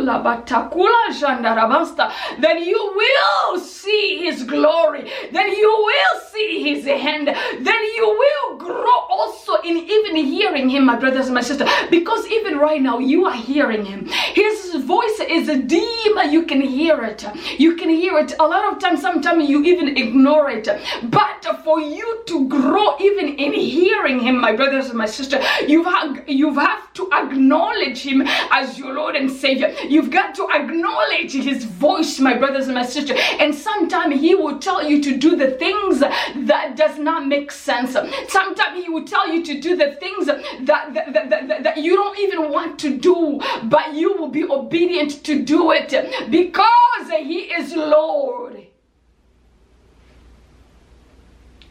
then 2.40 2.64
you 2.64 2.94
will 2.96 3.60
see 3.60 4.20
his 4.26 4.44
glory. 4.44 5.10
Then 5.32 5.52
you 5.52 5.70
will 5.70 6.22
see 6.32 6.64
his 6.64 6.86
hand. 6.86 7.28
Then 7.28 7.84
you 7.96 8.08
will 8.08 8.58
grow 8.58 9.00
also 9.10 9.56
in 9.62 9.78
even 9.78 10.16
hearing 10.16 10.70
him 10.70 10.86
my 10.86 10.98
brothers 10.98 11.28
and 11.28 11.36
my 11.36 11.42
sisters 11.42 11.70
because 11.90 12.28
even 12.28 12.58
right 12.58 12.82
now 12.82 13.00
you 13.00 13.26
are 13.26 13.36
hearing 13.36 13.86
him. 13.86 14.08
His 14.34 14.76
voice 14.76 15.20
is 15.30 15.50
a 15.50 15.58
deep. 15.58 16.14
You 16.30 16.44
can 16.44 16.62
hear 16.62 17.04
it. 17.04 17.26
You 17.60 17.76
can 17.76 17.90
hear 17.90 18.18
it. 18.18 18.34
A 18.40 18.48
lot 18.48 18.72
of 18.72 18.80
times 18.80 19.02
sometimes 19.02 19.50
you 19.50 19.64
even 19.64 19.98
ignore 19.98 20.50
it. 20.50 20.68
But 21.04 21.46
for 21.64 21.80
you 21.80 22.24
to 22.28 22.48
grow 22.48 22.98
even 23.00 23.36
in 23.36 23.54
hearing 23.54 24.20
him 24.20 24.40
my 24.40 24.54
brothers 24.54 24.90
and 24.90 24.98
my 24.98 25.06
sisters 25.06 25.44
you 25.68 25.84
have 25.84 26.28
you 26.28 26.54
have 26.54 26.94
to 26.94 27.10
acknowledge 27.12 28.00
him 28.00 28.22
as 28.52 28.73
your 28.78 28.94
Lord 28.94 29.16
and 29.16 29.30
Savior. 29.30 29.74
You've 29.88 30.10
got 30.12 30.36
to 30.36 30.48
acknowledge 30.54 31.34
His 31.34 31.66
voice, 31.66 32.20
my 32.20 32.36
brothers 32.36 32.66
and 32.66 32.76
my 32.76 32.86
sisters. 32.86 33.20
And 33.40 33.54
sometimes 33.54 34.20
He 34.20 34.36
will 34.36 34.60
tell 34.60 34.88
you 34.88 35.02
to 35.02 35.18
do 35.18 35.36
the 35.36 35.52
things 35.52 36.00
that 36.00 36.76
does 36.76 36.98
not 37.00 37.28
make 37.28 37.52
sense. 37.52 37.94
Sometimes 38.28 38.84
He 38.84 38.90
will 38.90 39.06
tell 39.06 39.28
you 39.28 39.44
to 39.44 39.60
do 39.60 39.76
the 39.76 39.94
things 39.96 40.26
that, 40.28 40.44
that, 40.66 40.94
that, 40.94 41.30
that, 41.30 41.64
that 41.64 41.78
you 41.78 41.96
don't 41.96 42.20
even 42.20 42.52
want 42.52 42.80
to 42.80 42.98
do, 42.98 43.40
but 43.64 43.94
you 43.94 44.14
will 44.14 44.30
be 44.30 44.44
obedient 44.44 45.24
to 45.24 45.44
do 45.44 45.72
it 45.72 45.92
because 46.30 47.10
He 47.10 47.42
is 47.42 47.76
Lord. 47.76 48.68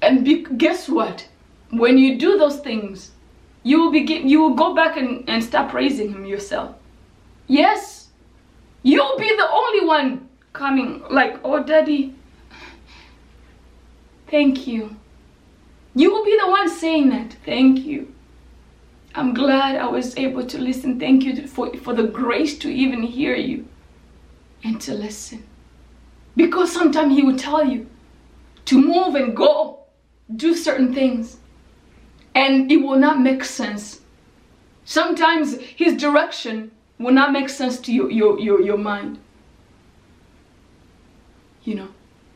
And 0.01 0.25
be, 0.25 0.43
guess 0.43 0.89
what? 0.89 1.29
When 1.71 1.97
you 1.97 2.19
do 2.19 2.37
those 2.37 2.59
things, 2.59 3.13
you 3.63 3.81
will 3.81 3.93
begin 3.93 4.29
you 4.29 4.41
will 4.41 4.55
go 4.55 4.75
back 4.75 4.97
and, 4.97 5.29
and 5.29 5.43
start 5.43 5.71
praising 5.71 6.11
him 6.11 6.25
yourself 6.25 6.75
yes. 7.53 8.09
You'll 8.83 9.19
be 9.19 9.29
the 9.37 9.49
only 9.51 9.85
one 9.87 10.29
coming. 10.53 11.03
Like 11.11 11.39
oh 11.45 11.63
daddy. 11.63 12.15
Thank 14.29 14.67
you. 14.67 14.97
You 15.95 16.11
will 16.11 16.25
be 16.25 16.39
the 16.41 16.49
one 16.49 16.69
saying 16.69 17.11
that. 17.11 17.37
Thank 17.45 17.81
you. 17.81 18.13
I'm 19.15 19.35
glad 19.35 19.77
i 19.77 19.87
was 19.87 20.17
able 20.17 20.47
to 20.47 20.59
listen. 20.59 20.99
Thank 20.99 21.25
you 21.25 21.47
for, 21.47 21.75
for 21.77 21.93
the 21.95 22.05
grace 22.05 22.59
to 22.61 22.71
even 22.71 23.03
hear 23.03 23.37
you 23.37 23.69
and 24.65 24.81
to 24.81 24.95
listen. 24.95 25.45
Because 26.35 26.73
sometimes 26.73 27.15
he 27.15 27.23
will 27.23 27.37
tell 27.37 27.65
you 27.65 27.87
to 28.65 28.81
move 28.81 29.15
and 29.15 29.37
go 29.37 29.81
do 30.35 30.55
certain 30.57 30.95
things 30.95 31.37
and 32.35 32.73
it 32.73 32.77
will 32.79 32.99
not 32.99 33.21
make 33.21 33.45
sense. 33.45 34.01
Sometimes 34.85 35.59
his 35.61 36.01
direction 36.01 36.71
will 37.03 37.13
not 37.13 37.33
make 37.33 37.49
sense 37.49 37.79
to 37.81 37.93
your, 37.93 38.11
your, 38.11 38.39
your, 38.39 38.61
your 38.61 38.79
mind. 38.79 39.19
You 41.65 41.77
know, 41.77 41.89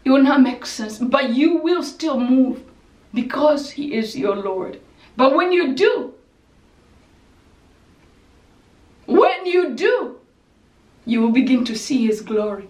it 0.04 0.10
will 0.10 0.22
not 0.22 0.40
make 0.42 0.64
sense, 0.66 0.98
but 0.98 1.30
you 1.30 1.56
will 1.56 1.82
still 1.82 2.18
move 2.20 2.62
because 3.12 3.70
he 3.70 3.94
is 3.94 4.16
your 4.16 4.36
Lord. 4.36 4.80
But 5.16 5.34
when 5.34 5.52
you 5.52 5.74
do, 5.74 6.14
when 9.06 9.46
you 9.46 9.74
do, 9.74 10.18
you 11.04 11.20
will 11.22 11.32
begin 11.32 11.64
to 11.64 11.76
see 11.76 12.06
his 12.06 12.20
glory. 12.20 12.68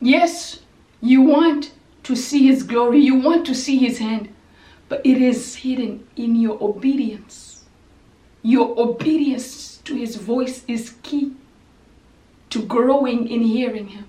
Yes, 0.00 0.60
you 1.00 1.22
want 1.22 1.72
to 2.04 2.14
see 2.14 2.46
his 2.46 2.62
glory, 2.62 3.00
you 3.00 3.16
want 3.16 3.46
to 3.46 3.54
see 3.54 3.78
his 3.78 3.98
hand 3.98 4.28
but 4.88 5.04
it 5.04 5.20
is 5.20 5.56
hidden 5.56 6.06
in 6.16 6.34
your 6.34 6.62
obedience. 6.62 7.47
Your 8.42 8.78
obedience 8.78 9.78
to 9.84 9.94
his 9.94 10.16
voice 10.16 10.64
is 10.68 10.94
key 11.02 11.32
to 12.50 12.62
growing 12.62 13.28
in 13.28 13.42
hearing 13.42 13.88
him 13.88 14.06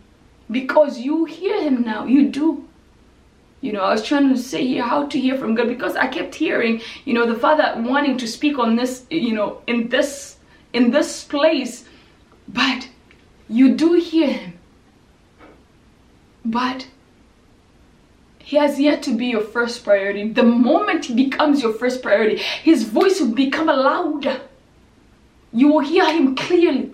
because 0.49 0.99
you 0.99 1.25
hear 1.25 1.61
him 1.61 1.84
now, 1.84 2.05
you 2.05 2.30
do. 2.30 2.65
You 3.61 3.73
know, 3.73 3.82
I 3.82 3.91
was 3.91 4.05
trying 4.05 4.30
to 4.30 4.38
say 4.38 4.65
here 4.65 4.84
how 4.84 5.07
to 5.07 5.19
hear 5.19 5.38
from 5.38 5.53
God 5.53 5.67
because 5.67 5.95
I 5.95 6.07
kept 6.07 6.34
hearing, 6.36 6.82
you 7.03 7.13
know, 7.13 7.25
the 7.25 7.38
Father 7.38 7.73
wanting 7.82 8.17
to 8.17 8.27
speak 8.27 8.57
on 8.57 8.75
this, 8.75 9.05
you 9.09 9.34
know, 9.34 9.61
in 9.67 9.89
this 9.89 10.38
in 10.71 10.91
this 10.91 11.23
place, 11.23 11.86
but 12.47 12.88
you 13.49 13.75
do 13.75 13.93
hear 13.93 14.27
him. 14.27 14.53
But 16.45 16.88
he 18.50 18.58
has 18.58 18.80
yet 18.80 19.04
to 19.04 19.16
be 19.16 19.28
your 19.28 19.41
first 19.41 19.84
priority. 19.84 20.28
The 20.28 20.41
moment 20.41 21.06
he 21.06 21.14
becomes 21.14 21.62
your 21.62 21.72
first 21.72 22.02
priority, 22.02 22.38
his 22.38 22.84
voice 22.84 23.20
will 23.22 23.36
become 23.36 23.68
louder. 23.68 24.41
You 25.54 25.68
will 25.68 25.82
hear 25.82 26.12
him 26.12 26.36
clearly. 26.36 26.93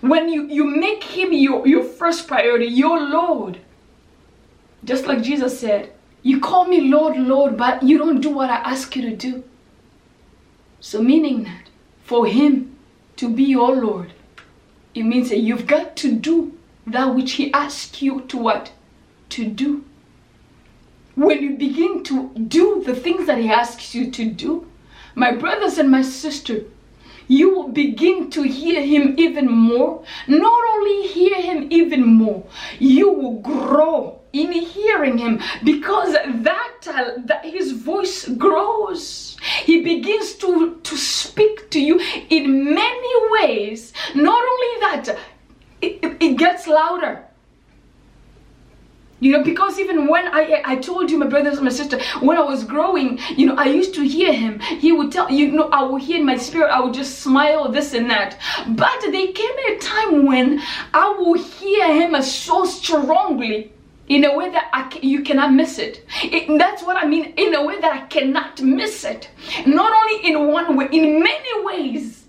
When 0.00 0.28
you, 0.28 0.48
you 0.48 0.64
make 0.64 1.04
him 1.04 1.32
your, 1.32 1.64
your 1.64 1.84
first 1.84 2.26
priority, 2.26 2.66
your 2.66 2.98
Lord, 2.98 3.60
Just 4.82 5.06
like 5.06 5.22
Jesus 5.22 5.60
said, 5.60 5.92
You 6.24 6.40
call 6.40 6.66
me 6.66 6.80
Lord, 6.80 7.16
Lord, 7.16 7.56
but 7.56 7.84
you 7.84 7.98
don't 7.98 8.20
do 8.20 8.30
what 8.30 8.50
I 8.50 8.56
ask 8.56 8.96
you 8.96 9.02
to 9.08 9.14
do. 9.14 9.44
So, 10.80 11.00
meaning 11.00 11.44
that 11.44 11.68
for 12.02 12.26
Him 12.26 12.76
to 13.16 13.30
be 13.30 13.44
your 13.44 13.76
Lord, 13.76 14.12
it 14.92 15.04
means 15.04 15.28
that 15.28 15.38
you've 15.38 15.68
got 15.68 15.94
to 15.98 16.10
do 16.10 16.58
that 16.84 17.14
which 17.14 17.34
He 17.34 17.52
asks 17.52 18.02
you 18.02 18.22
to 18.22 18.36
what? 18.38 18.72
To 19.28 19.44
do. 19.46 19.84
When 21.16 21.42
you 21.42 21.56
begin 21.56 22.04
to 22.04 22.28
do 22.38 22.84
the 22.84 22.94
things 22.94 23.26
that 23.26 23.38
He 23.38 23.50
asks 23.50 23.94
you 23.94 24.10
to 24.12 24.24
do, 24.30 24.70
my 25.14 25.32
brothers 25.32 25.78
and 25.78 25.90
my 25.90 26.02
sisters, 26.02 26.66
you 27.28 27.54
will 27.54 27.68
begin 27.68 28.30
to 28.30 28.42
hear 28.42 28.80
him 28.82 29.14
even 29.18 29.50
more. 29.50 30.04
Not 30.28 30.62
only 30.70 31.08
hear 31.08 31.40
him 31.40 31.68
even 31.70 32.06
more, 32.06 32.44
you 32.78 33.10
will 33.10 33.40
grow 33.40 34.20
in 34.32 34.52
hearing 34.52 35.18
him 35.18 35.40
because 35.64 36.12
that, 36.12 36.76
uh, 36.86 37.12
that 37.24 37.44
his 37.44 37.72
voice 37.72 38.28
grows. 38.28 39.36
He 39.64 39.82
begins 39.82 40.34
to, 40.34 40.76
to 40.82 40.96
speak 40.96 41.70
to 41.70 41.80
you 41.80 41.98
in 42.28 42.74
many 42.74 43.30
ways. 43.30 43.92
Not 44.14 44.42
only 44.42 44.80
that, 44.80 45.18
it, 45.80 46.16
it 46.20 46.36
gets 46.36 46.66
louder. 46.66 47.24
You 49.18 49.32
know, 49.32 49.42
because 49.42 49.78
even 49.78 50.08
when 50.08 50.28
I 50.28 50.62
I 50.64 50.76
told 50.76 51.10
you, 51.10 51.18
my 51.18 51.26
brothers 51.26 51.54
and 51.54 51.64
my 51.64 51.70
sister, 51.70 51.98
when 52.20 52.36
I 52.36 52.42
was 52.42 52.64
growing, 52.64 53.18
you 53.36 53.46
know, 53.46 53.54
I 53.56 53.64
used 53.64 53.94
to 53.94 54.02
hear 54.02 54.32
him. 54.32 54.60
He 54.60 54.92
would 54.92 55.10
tell 55.10 55.30
you 55.30 55.52
know, 55.52 55.68
I 55.70 55.84
would 55.84 56.02
hear 56.02 56.18
in 56.18 56.26
my 56.26 56.36
spirit, 56.36 56.70
I 56.70 56.80
would 56.80 56.92
just 56.92 57.20
smile, 57.20 57.70
this 57.70 57.94
and 57.94 58.10
that. 58.10 58.38
But 58.68 59.00
there 59.00 59.32
came 59.32 59.58
a 59.68 59.78
time 59.78 60.26
when 60.26 60.60
I 60.92 61.16
would 61.18 61.40
hear 61.40 61.86
him 61.94 62.20
so 62.22 62.64
strongly 62.66 63.72
in 64.08 64.24
a 64.24 64.36
way 64.36 64.50
that 64.50 64.68
I, 64.72 64.98
you 65.00 65.22
cannot 65.22 65.52
miss 65.52 65.78
it. 65.78 66.04
it. 66.22 66.58
That's 66.58 66.82
what 66.82 66.96
I 66.96 67.06
mean, 67.06 67.32
in 67.36 67.54
a 67.54 67.64
way 67.64 67.80
that 67.80 67.92
I 67.92 68.06
cannot 68.06 68.60
miss 68.60 69.04
it. 69.04 69.30
Not 69.66 69.92
only 69.92 70.28
in 70.28 70.46
one 70.48 70.76
way, 70.76 70.88
in 70.92 71.22
many 71.22 71.64
ways 71.64 72.25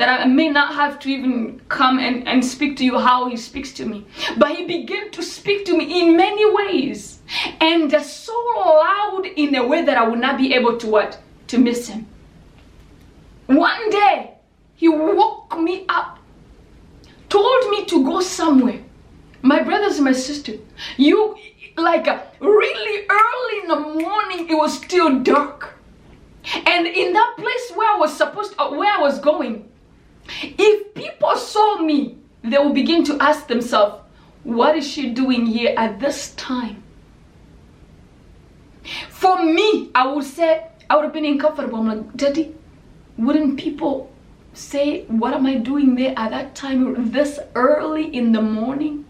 that 0.00 0.20
I 0.20 0.24
may 0.24 0.48
not 0.48 0.74
have 0.74 0.98
to 1.00 1.10
even 1.10 1.60
come 1.68 1.98
and, 1.98 2.26
and 2.26 2.42
speak 2.42 2.78
to 2.78 2.84
you 2.86 2.98
how 2.98 3.28
he 3.28 3.36
speaks 3.36 3.70
to 3.74 3.84
me. 3.84 4.06
But 4.38 4.56
he 4.56 4.64
began 4.64 5.10
to 5.10 5.22
speak 5.22 5.66
to 5.66 5.76
me 5.76 6.00
in 6.00 6.16
many 6.16 6.50
ways. 6.50 7.18
And 7.60 7.92
so 8.02 8.32
loud 8.56 9.26
in 9.36 9.54
a 9.54 9.66
way 9.66 9.84
that 9.84 9.98
I 9.98 10.08
would 10.08 10.18
not 10.18 10.38
be 10.38 10.54
able 10.54 10.78
to 10.78 10.86
what? 10.86 11.20
To 11.48 11.58
miss 11.58 11.88
him. 11.88 12.06
One 13.46 13.90
day, 13.90 14.36
he 14.74 14.88
woke 14.88 15.58
me 15.58 15.84
up, 15.90 16.18
told 17.28 17.70
me 17.70 17.84
to 17.84 18.02
go 18.02 18.20
somewhere. 18.22 18.82
My 19.42 19.62
brothers 19.62 19.96
and 19.96 20.06
my 20.06 20.12
sister, 20.12 20.54
you 20.96 21.36
like 21.76 22.08
uh, 22.08 22.22
really 22.40 23.06
early 23.10 23.62
in 23.62 23.68
the 23.68 24.02
morning, 24.02 24.48
it 24.48 24.54
was 24.54 24.78
still 24.78 25.18
dark. 25.20 25.74
And 26.66 26.86
in 26.86 27.12
that 27.12 27.34
place 27.36 27.72
where 27.74 27.94
I 27.94 27.98
was 27.98 28.16
supposed, 28.16 28.54
uh, 28.58 28.70
where 28.70 28.90
I 28.90 29.00
was 29.00 29.18
going, 29.18 29.69
if 30.42 30.94
people 30.94 31.36
saw 31.36 31.82
me, 31.82 32.18
they 32.42 32.58
will 32.58 32.72
begin 32.72 33.04
to 33.04 33.16
ask 33.20 33.46
themselves, 33.46 34.02
what 34.44 34.76
is 34.76 34.86
she 34.86 35.10
doing 35.10 35.46
here 35.46 35.74
at 35.76 36.00
this 36.00 36.34
time? 36.34 36.82
For 39.08 39.42
me, 39.44 39.90
I 39.94 40.06
would 40.06 40.24
say, 40.24 40.66
I 40.88 40.96
would 40.96 41.04
have 41.04 41.12
been 41.12 41.26
uncomfortable. 41.26 41.78
I'm 41.78 41.86
like, 41.86 42.16
Daddy, 42.16 42.54
wouldn't 43.18 43.58
people 43.58 44.10
say, 44.54 45.04
what 45.04 45.34
am 45.34 45.46
I 45.46 45.56
doing 45.56 45.94
there 45.94 46.14
at 46.16 46.30
that 46.30 46.54
time, 46.54 47.10
this 47.12 47.38
early 47.54 48.14
in 48.14 48.32
the 48.32 48.42
morning? 48.42 49.04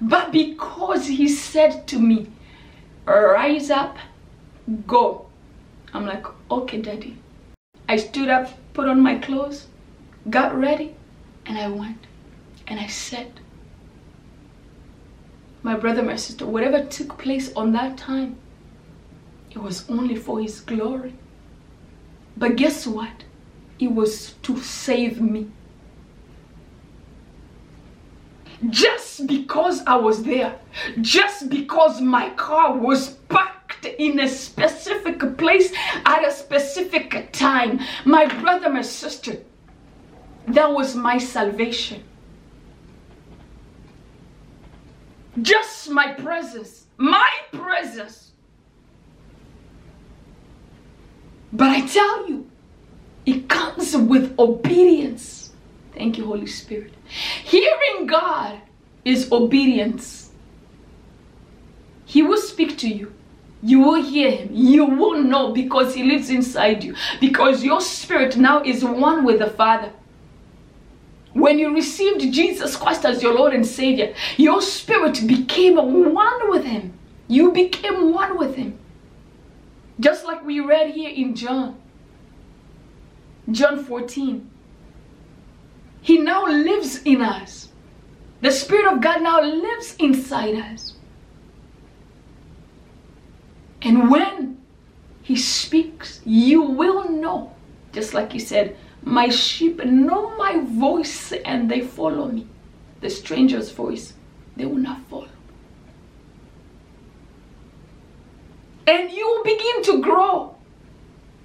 But 0.00 0.32
because 0.32 1.06
he 1.06 1.28
said 1.28 1.86
to 1.88 1.98
me, 1.98 2.28
rise 3.06 3.70
up, 3.70 3.98
go. 4.86 5.26
I'm 5.92 6.06
like, 6.06 6.24
okay, 6.50 6.80
daddy. 6.80 7.16
I 7.88 7.96
stood 7.96 8.28
up, 8.28 8.48
put 8.72 8.88
on 8.88 9.00
my 9.00 9.18
clothes, 9.18 9.66
got 10.30 10.58
ready, 10.58 10.94
and 11.46 11.58
I 11.58 11.68
went. 11.68 12.06
And 12.66 12.78
I 12.78 12.86
said, 12.86 13.40
my 15.62 15.76
brother, 15.76 16.02
my 16.02 16.16
sister, 16.16 16.46
whatever 16.46 16.84
took 16.84 17.18
place 17.18 17.52
on 17.54 17.72
that 17.72 17.96
time, 17.96 18.36
it 19.50 19.58
was 19.58 19.88
only 19.88 20.16
for 20.16 20.40
his 20.40 20.60
glory. 20.60 21.14
But 22.36 22.56
guess 22.56 22.86
what? 22.86 23.24
It 23.78 23.92
was 23.92 24.32
to 24.42 24.58
save 24.60 25.20
me. 25.20 25.50
Just 28.70 29.26
because 29.26 29.82
I 29.86 29.96
was 29.96 30.22
there, 30.22 30.58
just 31.00 31.48
because 31.48 32.00
my 32.00 32.30
car 32.30 32.76
was 32.76 33.10
parked 33.28 33.84
in 33.84 34.20
a 34.20 34.28
specific 34.28 35.36
place 35.36 35.72
at 36.06 36.26
a 36.26 36.30
specific 36.30 37.32
time, 37.32 37.80
my 38.04 38.26
brother, 38.40 38.70
my 38.70 38.82
sister, 38.82 39.38
that 40.48 40.72
was 40.72 40.94
my 40.94 41.18
salvation. 41.18 42.02
Just 45.40 45.90
my 45.90 46.12
presence, 46.12 46.86
my 46.98 47.30
presence. 47.52 48.32
But 51.52 51.70
I 51.70 51.86
tell 51.86 52.28
you, 52.28 52.50
it 53.24 53.48
comes 53.48 53.96
with 53.96 54.38
obedience. 54.38 55.52
Thank 55.94 56.18
you, 56.18 56.26
Holy 56.26 56.46
Spirit. 56.46 56.92
Hearing 57.44 58.06
God 58.06 58.60
is 59.04 59.30
obedience. 59.30 60.30
He 62.04 62.22
will 62.22 62.40
speak 62.40 62.76
to 62.78 62.88
you. 62.88 63.12
You 63.62 63.80
will 63.80 64.02
hear 64.02 64.30
him. 64.30 64.50
You 64.52 64.84
will 64.84 65.22
know 65.22 65.52
because 65.52 65.94
he 65.94 66.02
lives 66.02 66.30
inside 66.30 66.82
you. 66.82 66.94
Because 67.20 67.62
your 67.62 67.80
spirit 67.80 68.36
now 68.36 68.62
is 68.62 68.84
one 68.84 69.24
with 69.24 69.38
the 69.38 69.48
Father. 69.50 69.92
When 71.34 71.58
you 71.58 71.74
received 71.74 72.20
Jesus 72.32 72.76
Christ 72.76 73.04
as 73.04 73.22
your 73.22 73.34
Lord 73.34 73.54
and 73.54 73.66
Savior, 73.66 74.14
your 74.36 74.60
spirit 74.60 75.26
became 75.26 75.76
one 75.76 76.50
with 76.50 76.64
Him. 76.64 76.92
You 77.28 77.52
became 77.52 78.12
one 78.12 78.36
with 78.36 78.54
Him. 78.54 78.78
Just 79.98 80.24
like 80.24 80.44
we 80.44 80.60
read 80.60 80.90
here 80.90 81.10
in 81.10 81.34
John, 81.34 81.80
John 83.50 83.84
14. 83.84 84.50
He 86.02 86.18
now 86.18 86.46
lives 86.46 87.02
in 87.04 87.22
us. 87.22 87.68
The 88.40 88.50
Spirit 88.50 88.92
of 88.92 89.00
God 89.00 89.22
now 89.22 89.40
lives 89.40 89.94
inside 90.00 90.56
us. 90.56 90.94
And 93.80 94.10
when 94.10 94.58
He 95.22 95.36
speaks, 95.36 96.20
you 96.24 96.62
will 96.62 97.08
know. 97.08 97.54
Just 97.92 98.14
like 98.14 98.32
He 98.32 98.40
said, 98.40 98.76
my 99.02 99.28
sheep 99.28 99.84
know 99.84 100.36
my 100.36 100.60
voice 100.60 101.32
and 101.32 101.70
they 101.70 101.80
follow 101.80 102.28
me. 102.28 102.46
The 103.00 103.10
stranger's 103.10 103.70
voice, 103.70 104.14
they 104.56 104.64
will 104.64 104.76
not 104.76 105.00
follow. 105.08 105.28
And 108.86 109.10
you 109.10 109.26
will 109.26 109.44
begin 109.44 109.82
to 109.84 110.02
grow. 110.02 110.54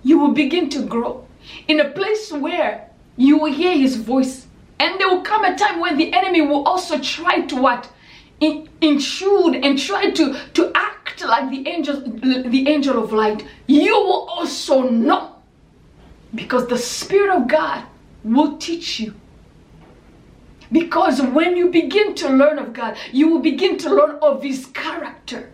You 0.04 0.20
will 0.20 0.34
begin 0.34 0.70
to 0.72 0.86
grow 0.86 1.26
in 1.68 1.80
a 1.80 1.90
place 1.90 2.32
where 2.32 2.90
you 3.16 3.38
will 3.38 3.52
hear 3.52 3.78
his 3.78 3.96
voice. 3.96 4.48
And 4.80 5.00
there 5.00 5.10
will 5.10 5.22
come 5.24 5.44
a 5.44 5.58
time 5.58 5.80
when 5.80 5.98
the 5.98 6.14
enemy 6.14 6.42
will 6.42 6.64
also 6.68 7.00
try 7.00 7.42
to 7.42 7.56
what? 7.56 7.92
intrude 8.40 9.56
and 9.64 9.80
try 9.80 10.12
to, 10.12 10.40
to 10.54 10.72
act 10.76 11.26
like 11.26 11.50
the 11.50 11.68
angel, 11.68 12.02
the 12.02 12.66
angel 12.68 13.04
of 13.04 13.12
light. 13.12 13.44
You 13.66 13.96
will 13.96 14.28
also 14.30 14.84
know 14.84 15.37
because 16.34 16.68
the 16.68 16.78
Spirit 16.78 17.36
of 17.36 17.48
God 17.48 17.86
will 18.24 18.58
teach 18.58 19.00
you. 19.00 19.14
Because 20.72 21.22
when 21.22 21.56
you 21.56 21.70
begin 21.70 22.14
to 22.16 22.30
learn 22.30 22.60
of 22.60 22.74
God, 22.74 22.98
you 23.12 23.30
will 23.30 23.40
begin 23.40 23.78
to 23.80 23.90
learn 23.90 24.18
of 24.22 24.44
His 24.44 24.66
character, 24.68 25.52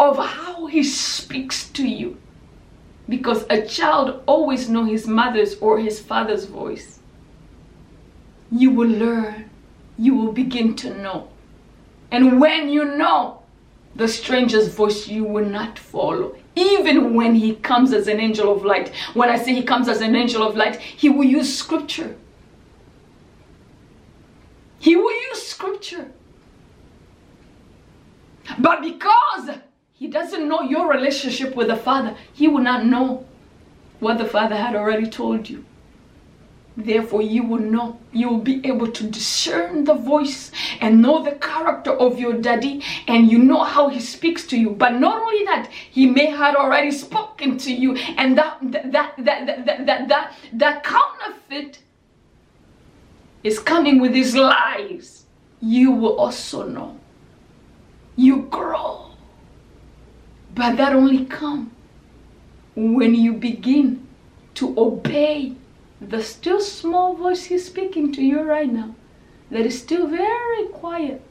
of 0.00 0.18
how 0.18 0.66
He 0.66 0.82
speaks 0.82 1.68
to 1.70 1.86
you. 1.86 2.18
Because 3.08 3.44
a 3.48 3.64
child 3.64 4.22
always 4.26 4.68
know 4.68 4.84
his 4.84 5.06
mother's 5.06 5.54
or 5.58 5.78
his 5.78 6.00
father's 6.00 6.46
voice. 6.46 6.98
You 8.50 8.70
will 8.70 8.88
learn. 8.88 9.50
You 9.96 10.14
will 10.14 10.32
begin 10.32 10.74
to 10.76 10.96
know. 10.98 11.28
And 12.10 12.40
when 12.40 12.68
you 12.68 12.84
know 12.84 13.42
the 13.94 14.08
stranger's 14.08 14.74
voice, 14.74 15.06
you 15.08 15.24
will 15.24 15.44
not 15.44 15.78
follow 15.78 16.36
even 16.56 17.14
when 17.14 17.34
he 17.34 17.54
comes 17.56 17.92
as 17.92 18.08
an 18.08 18.18
angel 18.18 18.52
of 18.52 18.64
light. 18.64 18.88
When 19.14 19.28
I 19.28 19.36
say 19.36 19.54
he 19.54 19.62
comes 19.62 19.88
as 19.88 20.00
an 20.00 20.16
angel 20.16 20.42
of 20.42 20.56
light, 20.56 20.80
he 20.80 21.08
will 21.08 21.24
use 21.24 21.56
scripture. 21.56 22.16
He 24.80 24.96
will 24.96 25.12
use 25.28 25.42
scripture. 25.46 26.10
But 28.58 28.80
because 28.80 29.50
he 29.92 30.08
doesn't 30.08 30.48
know 30.48 30.62
your 30.62 30.88
relationship 30.90 31.54
with 31.54 31.68
the 31.68 31.76
Father, 31.76 32.16
he 32.32 32.48
will 32.48 32.62
not 32.62 32.86
know 32.86 33.26
what 34.00 34.18
the 34.18 34.24
Father 34.24 34.56
had 34.56 34.74
already 34.74 35.08
told 35.08 35.48
you. 35.48 35.64
Therefore, 36.76 37.22
you 37.22 37.42
will 37.42 37.60
know, 37.60 37.98
you 38.12 38.28
will 38.28 38.42
be 38.42 38.60
able 38.66 38.92
to 38.92 39.04
discern 39.04 39.84
the 39.84 39.94
voice 39.94 40.52
and 40.80 41.00
know 41.00 41.22
the 41.24 41.32
character 41.32 41.92
of 41.92 42.18
your 42.18 42.34
daddy, 42.34 42.82
and 43.08 43.30
you 43.30 43.38
know 43.38 43.64
how 43.64 43.88
he 43.88 43.98
speaks 43.98 44.46
to 44.48 44.58
you. 44.58 44.70
But 44.70 44.94
not 44.94 45.22
only 45.22 45.44
that, 45.46 45.70
he 45.90 46.06
may 46.06 46.26
have 46.26 46.54
already 46.54 46.90
spoken 46.90 47.56
to 47.58 47.72
you, 47.72 47.96
and 47.96 48.36
that 48.36 48.58
that 48.60 48.92
that 48.92 49.14
that 49.16 49.66
that 49.66 49.86
that, 49.86 50.08
that, 50.08 50.34
that 50.52 50.84
counterfeit 50.84 51.78
is 53.42 53.58
coming 53.58 53.98
with 53.98 54.14
his 54.14 54.36
lies. 54.36 55.24
You 55.62 55.92
will 55.92 56.16
also 56.18 56.68
know. 56.68 57.00
You 58.16 58.42
grow. 58.50 59.12
But 60.54 60.76
that 60.76 60.92
only 60.92 61.24
come 61.24 61.70
when 62.74 63.14
you 63.14 63.32
begin 63.32 64.06
to 64.54 64.74
obey 64.78 65.56
the 66.00 66.22
still 66.22 66.60
small 66.60 67.14
voice 67.14 67.44
he's 67.44 67.66
speaking 67.66 68.12
to 68.12 68.22
you 68.22 68.42
right 68.42 68.70
now 68.70 68.94
that 69.50 69.64
is 69.64 69.78
still 69.80 70.06
very 70.06 70.66
quiet. 70.68 71.22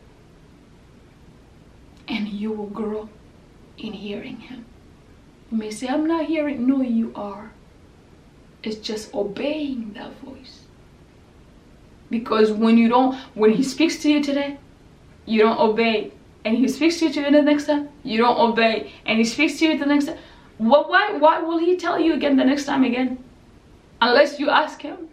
And 2.07 2.28
you 2.28 2.51
will 2.51 2.68
grow 2.68 3.09
in 3.78 3.93
hearing 3.93 4.38
him. 4.38 4.66
You 5.51 5.57
may 5.57 5.72
say 5.72 5.88
i'm 5.88 6.05
not 6.05 6.26
hearing 6.26 6.68
no 6.68 6.82
you 6.82 7.11
are. 7.16 7.51
It's 8.63 8.78
just 8.78 9.13
obeying 9.13 9.93
that 9.93 10.11
voice. 10.20 10.61
Because 12.09 12.51
when 12.51 12.78
you 12.78 12.89
don't 12.89 13.16
when 13.34 13.51
he 13.51 13.63
speaks 13.63 13.97
to 13.99 14.11
you 14.11 14.24
today 14.24 14.57
you 15.26 15.41
don't 15.41 15.59
obey. 15.59 16.11
And 16.43 16.55
he 16.55 16.68
speaks 16.68 16.99
to 16.99 17.05
you 17.05 17.32
the 17.32 17.41
next 17.41 17.66
time 17.66 17.89
you 18.03 18.20
don't 18.20 18.38
obey. 18.38 18.91
And 19.05 19.18
he 19.18 19.26
speaks 19.26 19.59
to 19.59 19.66
you 19.66 19.78
the 19.78 19.86
next 19.86 20.05
time. 20.05 20.18
What 20.57 20.89
why 20.89 21.13
why 21.18 21.39
will 21.41 21.57
he 21.57 21.76
tell 21.76 21.99
you 21.99 22.13
again 22.13 22.38
the 22.38 22.45
next 22.45 22.66
time 22.66 22.84
again 22.84 23.24
unless 24.06 24.39
you 24.39 24.49
ask 24.49 24.82
him. 24.82 25.10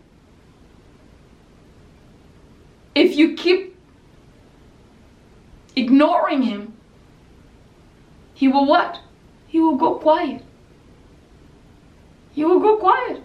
If 2.95 3.17
you 3.17 3.35
keep 3.35 3.75
ignoring 5.75 6.43
him, 6.43 6.75
he 8.35 8.49
will 8.49 8.67
what? 8.67 9.01
He 9.47 9.61
will 9.61 9.77
go 9.77 9.95
quiet. 9.95 10.43
He 12.33 12.45
will 12.45 12.61
go 12.61 12.77
quiet 12.77 13.23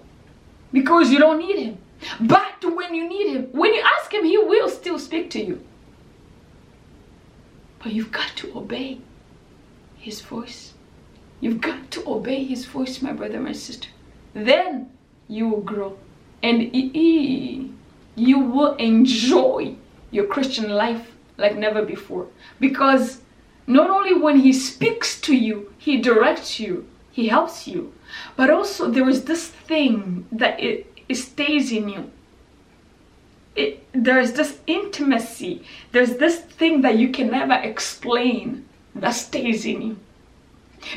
because 0.72 1.11
you 1.11 1.20
don't 1.20 1.39
need 1.39 1.59
him. 1.59 1.78
But 2.20 2.63
when 2.63 2.93
you 2.93 3.09
need 3.09 3.36
him, 3.36 3.43
when 3.51 3.74
you 3.74 3.82
ask 3.82 4.13
him, 4.13 4.24
he 4.24 4.38
will 4.38 4.70
still 4.70 4.99
speak 4.99 5.30
to 5.32 5.43
you. 5.43 5.61
But 7.80 7.91
you've 7.93 8.11
got 8.11 8.32
to 8.38 8.57
obey 8.57 8.99
his 9.97 10.22
voice. 10.22 10.74
You've 11.41 11.61
got 11.61 11.91
to 11.91 12.09
obey 12.09 12.43
his 12.43 12.65
voice, 12.65 13.01
my 13.01 13.13
brother, 13.13 13.39
my 13.39 13.51
sister. 13.51 13.89
Then 14.34 14.91
you 15.28 15.47
will 15.49 15.61
grow 15.61 15.97
and 16.43 16.73
you 16.73 18.39
will 18.39 18.75
enjoy 18.75 19.75
your 20.11 20.25
Christian 20.25 20.69
life 20.69 21.11
like 21.38 21.55
never 21.55 21.84
before. 21.84 22.28
Because 22.59 23.21
not 23.65 23.89
only 23.89 24.13
when 24.13 24.39
He 24.39 24.53
speaks 24.53 25.19
to 25.21 25.36
you, 25.36 25.73
He 25.78 25.97
directs 26.01 26.59
you, 26.59 26.88
He 27.11 27.28
helps 27.28 27.67
you, 27.67 27.93
but 28.36 28.49
also 28.49 28.89
there 28.89 29.09
is 29.09 29.25
this 29.25 29.47
thing 29.47 30.25
that 30.32 30.59
it, 30.59 30.91
it 31.09 31.15
stays 31.15 31.71
in 31.71 31.89
you. 31.89 32.11
It, 33.55 33.84
there's 33.91 34.34
this 34.34 34.59
intimacy, 34.67 35.63
there's 35.91 36.17
this 36.17 36.39
thing 36.39 36.82
that 36.82 36.97
you 36.97 37.09
can 37.09 37.32
never 37.32 37.53
explain 37.53 38.65
that 38.95 39.11
stays 39.11 39.65
in 39.65 39.82
you. 39.82 39.99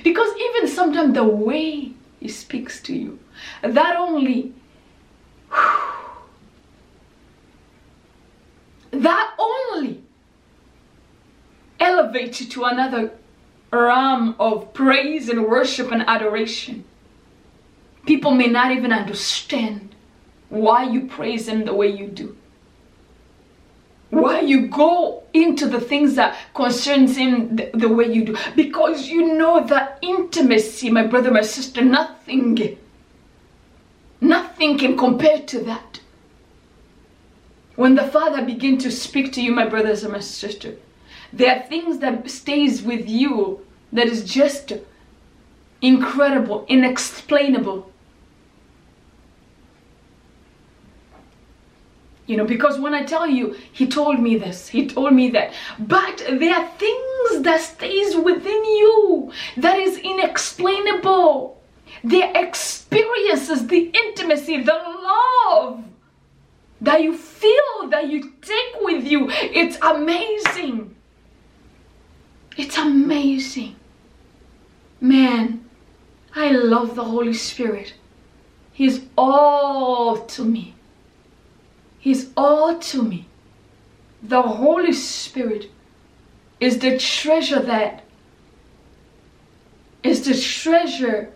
Because 0.04 0.30
even 0.36 0.68
sometimes 0.68 1.14
the 1.14 1.24
way 1.24 1.94
He 2.20 2.28
speaks 2.28 2.80
to 2.82 2.94
you, 2.94 3.18
that 3.62 3.96
only 3.96 4.52
that 8.90 9.34
only 9.38 10.02
elevates 11.80 12.42
you 12.42 12.48
to 12.48 12.64
another 12.64 13.12
realm 13.72 14.36
of 14.38 14.74
praise 14.74 15.28
and 15.30 15.46
worship 15.46 15.90
and 15.90 16.02
adoration. 16.06 16.84
People 18.04 18.32
may 18.32 18.48
not 18.48 18.72
even 18.72 18.92
understand 18.92 19.94
why 20.50 20.84
you 20.84 21.06
praise 21.06 21.48
him 21.48 21.64
the 21.64 21.74
way 21.74 21.88
you 21.88 22.08
do. 22.08 22.36
Why 24.10 24.40
you 24.40 24.66
go 24.66 25.22
into 25.32 25.68
the 25.68 25.80
things 25.80 26.16
that 26.16 26.36
concerns 26.54 27.16
him 27.16 27.56
the, 27.56 27.70
the 27.74 27.88
way 27.88 28.12
you 28.12 28.24
do. 28.24 28.36
Because 28.56 29.08
you 29.08 29.34
know 29.34 29.64
that 29.66 29.98
intimacy, 30.02 30.90
my 30.90 31.06
brother, 31.06 31.30
my 31.30 31.42
sister, 31.42 31.82
nothing 31.82 32.78
Nothing 34.20 34.76
can 34.78 34.96
compare 34.96 35.40
to 35.40 35.60
that. 35.64 36.00
When 37.76 37.94
the 37.94 38.06
Father 38.06 38.44
begins 38.44 38.82
to 38.84 38.90
speak 38.90 39.32
to 39.32 39.42
you, 39.42 39.52
my 39.52 39.66
brothers 39.66 40.02
and 40.02 40.12
my 40.12 40.20
sister, 40.20 40.76
there 41.32 41.56
are 41.56 41.66
things 41.66 41.98
that 42.00 42.28
stays 42.28 42.82
with 42.82 43.08
you 43.08 43.64
that 43.92 44.06
is 44.06 44.24
just 44.24 44.72
incredible, 45.80 46.66
inexplainable. 46.68 47.90
You 52.30 52.36
know, 52.36 52.44
because 52.44 52.78
when 52.78 52.94
I 52.94 53.02
tell 53.02 53.26
you, 53.26 53.56
he 53.72 53.88
told 53.88 54.20
me 54.20 54.36
this, 54.36 54.68
he 54.68 54.86
told 54.86 55.12
me 55.12 55.30
that. 55.30 55.52
But 55.80 56.18
there 56.18 56.54
are 56.54 56.68
things 56.78 57.42
that 57.42 57.60
stays 57.60 58.14
within 58.14 58.64
you 58.64 59.32
that 59.56 59.80
is 59.80 59.98
inexplainable 59.98 61.60
the 62.04 62.22
experiences, 62.40 63.66
the 63.66 63.90
intimacy, 63.92 64.62
the 64.62 64.72
love 64.72 65.82
that 66.80 67.02
you 67.02 67.16
feel, 67.16 67.88
that 67.88 68.08
you 68.08 68.32
take 68.40 68.74
with 68.80 69.04
you. 69.04 69.28
It's 69.30 69.76
amazing. 69.82 70.94
It's 72.56 72.78
amazing. 72.78 73.74
Man, 75.00 75.68
I 76.36 76.52
love 76.52 76.94
the 76.94 77.04
Holy 77.04 77.34
Spirit. 77.34 77.94
He's 78.72 79.00
all 79.18 80.18
to 80.26 80.44
me. 80.44 80.76
He's 82.00 82.30
all 82.36 82.78
to 82.78 83.02
me. 83.02 83.26
The 84.22 84.42
Holy 84.42 84.92
Spirit 84.92 85.70
is 86.58 86.78
the 86.78 86.98
treasure 86.98 87.60
that 87.60 88.04
is 90.02 90.24
the 90.26 90.34
treasure 90.34 91.32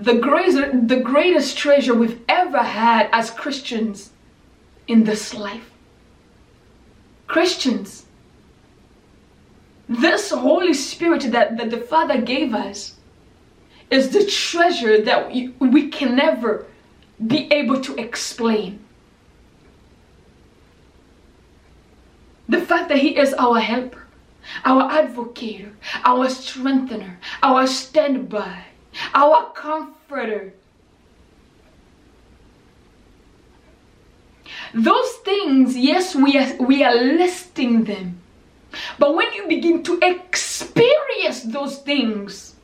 the 0.00 0.14
greatest, 0.14 0.88
the 0.88 1.00
greatest 1.00 1.58
treasure 1.58 1.94
we've 1.94 2.20
ever 2.28 2.62
had 2.62 3.10
as 3.12 3.30
Christians 3.30 4.10
in 4.88 5.04
this 5.04 5.34
life. 5.34 5.70
Christians, 7.26 8.06
this 9.88 10.30
Holy 10.30 10.72
Spirit 10.72 11.30
that, 11.32 11.58
that 11.58 11.70
the 11.70 11.80
Father 11.80 12.20
gave 12.20 12.54
us 12.54 12.96
is 13.90 14.10
the 14.10 14.24
treasure 14.24 15.02
that 15.02 15.30
we, 15.30 15.48
we 15.58 15.88
can 15.88 16.16
never 16.16 16.66
be 17.26 17.52
able 17.52 17.80
to 17.82 17.94
explain. 17.96 18.82
The 22.50 22.60
fact 22.60 22.88
that 22.88 22.98
He 22.98 23.16
is 23.16 23.32
our 23.34 23.60
helper, 23.60 24.02
our 24.64 24.90
advocate, 24.90 25.68
our 26.04 26.28
strengthener, 26.28 27.20
our 27.44 27.68
standby, 27.68 28.64
our 29.14 29.52
comforter. 29.52 30.52
Those 34.74 35.12
things, 35.24 35.76
yes, 35.76 36.16
we 36.16 36.36
are, 36.38 36.56
we 36.56 36.82
are 36.82 36.94
listing 36.94 37.84
them. 37.84 38.20
But 38.98 39.14
when 39.14 39.32
you 39.32 39.46
begin 39.46 39.84
to 39.84 40.00
experience 40.02 41.42
those 41.42 41.78
things, 41.78 42.56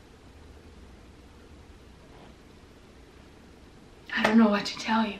I 4.16 4.24
don't 4.24 4.39
know 4.39 4.49
what 4.49 4.66
to 4.66 4.78
tell 4.78 5.07
you. 5.07 5.18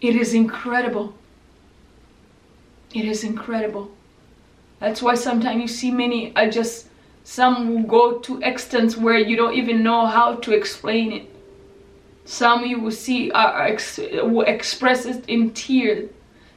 It 0.00 0.14
is 0.14 0.32
incredible. 0.32 1.14
It 2.94 3.04
is 3.04 3.24
incredible. 3.24 3.90
That's 4.78 5.02
why 5.02 5.14
sometimes 5.14 5.60
you 5.60 5.68
see 5.68 5.90
many 5.90 6.34
I 6.36 6.48
just 6.50 6.88
some 7.24 7.86
go 7.86 8.18
to 8.18 8.40
extents 8.42 8.96
where 8.96 9.18
you 9.18 9.36
don't 9.36 9.54
even 9.54 9.82
know 9.82 10.06
how 10.06 10.36
to 10.36 10.52
explain 10.52 11.12
it. 11.12 11.30
Some 12.24 12.64
you 12.64 12.80
will 12.80 12.92
see 12.92 13.30
are 13.30 13.66
ex 13.66 13.98
will 13.98 14.42
express 14.42 15.06
it 15.06 15.24
in 15.28 15.50
tears. 15.50 16.10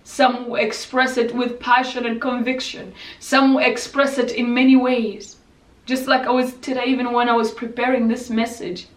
Some 0.03 0.49
will 0.49 0.55
express 0.55 1.17
it 1.17 1.35
with 1.35 1.59
passion 1.59 2.05
and 2.05 2.19
conviction. 2.19 2.93
Some 3.19 3.53
will 3.53 3.63
express 3.63 4.17
it 4.17 4.31
in 4.31 4.53
many 4.53 4.75
ways. 4.75 5.37
Just 5.85 6.07
like 6.07 6.27
I 6.27 6.31
was 6.31 6.53
today, 6.55 6.85
even 6.85 7.13
when 7.13 7.29
I 7.29 7.33
was 7.33 7.51
preparing 7.51 8.07
this 8.07 8.29
message, 8.29 8.87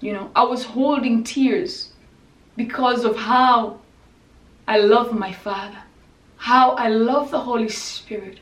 you 0.00 0.12
know, 0.12 0.30
I 0.36 0.42
was 0.42 0.64
holding 0.64 1.24
tears 1.24 1.90
because 2.56 3.04
of 3.04 3.16
how 3.16 3.78
I 4.68 4.78
love 4.78 5.12
my 5.12 5.32
Father, 5.32 5.82
how 6.36 6.72
I 6.72 6.88
love 6.88 7.30
the 7.30 7.40
Holy 7.40 7.68
Spirit, 7.68 8.40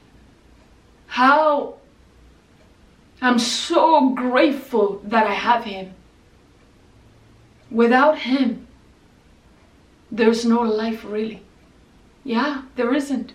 how 1.07 1.77
I'm 3.23 3.39
so 3.39 4.11
grateful 4.11 5.01
that 5.05 5.27
I 5.27 5.35
have 5.35 5.65
him. 5.65 5.95
Without 7.71 8.19
him, 8.19 8.67
there's 10.11 10.45
no 10.45 10.61
life 10.61 11.05
really. 11.05 11.43
Yeah, 12.23 12.63
there 12.77 12.95
isn't. 12.95 13.33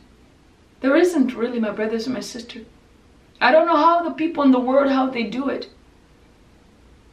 There 0.81 0.95
isn't 0.95 1.35
really, 1.35 1.59
my 1.59 1.71
brothers 1.71 2.05
and 2.05 2.13
my 2.13 2.21
sister. 2.21 2.61
I 3.41 3.51
don't 3.51 3.67
know 3.67 3.75
how 3.75 4.03
the 4.03 4.11
people 4.11 4.43
in 4.43 4.51
the 4.51 4.59
world 4.59 4.91
how 4.91 5.09
they 5.09 5.23
do 5.23 5.49
it. 5.49 5.69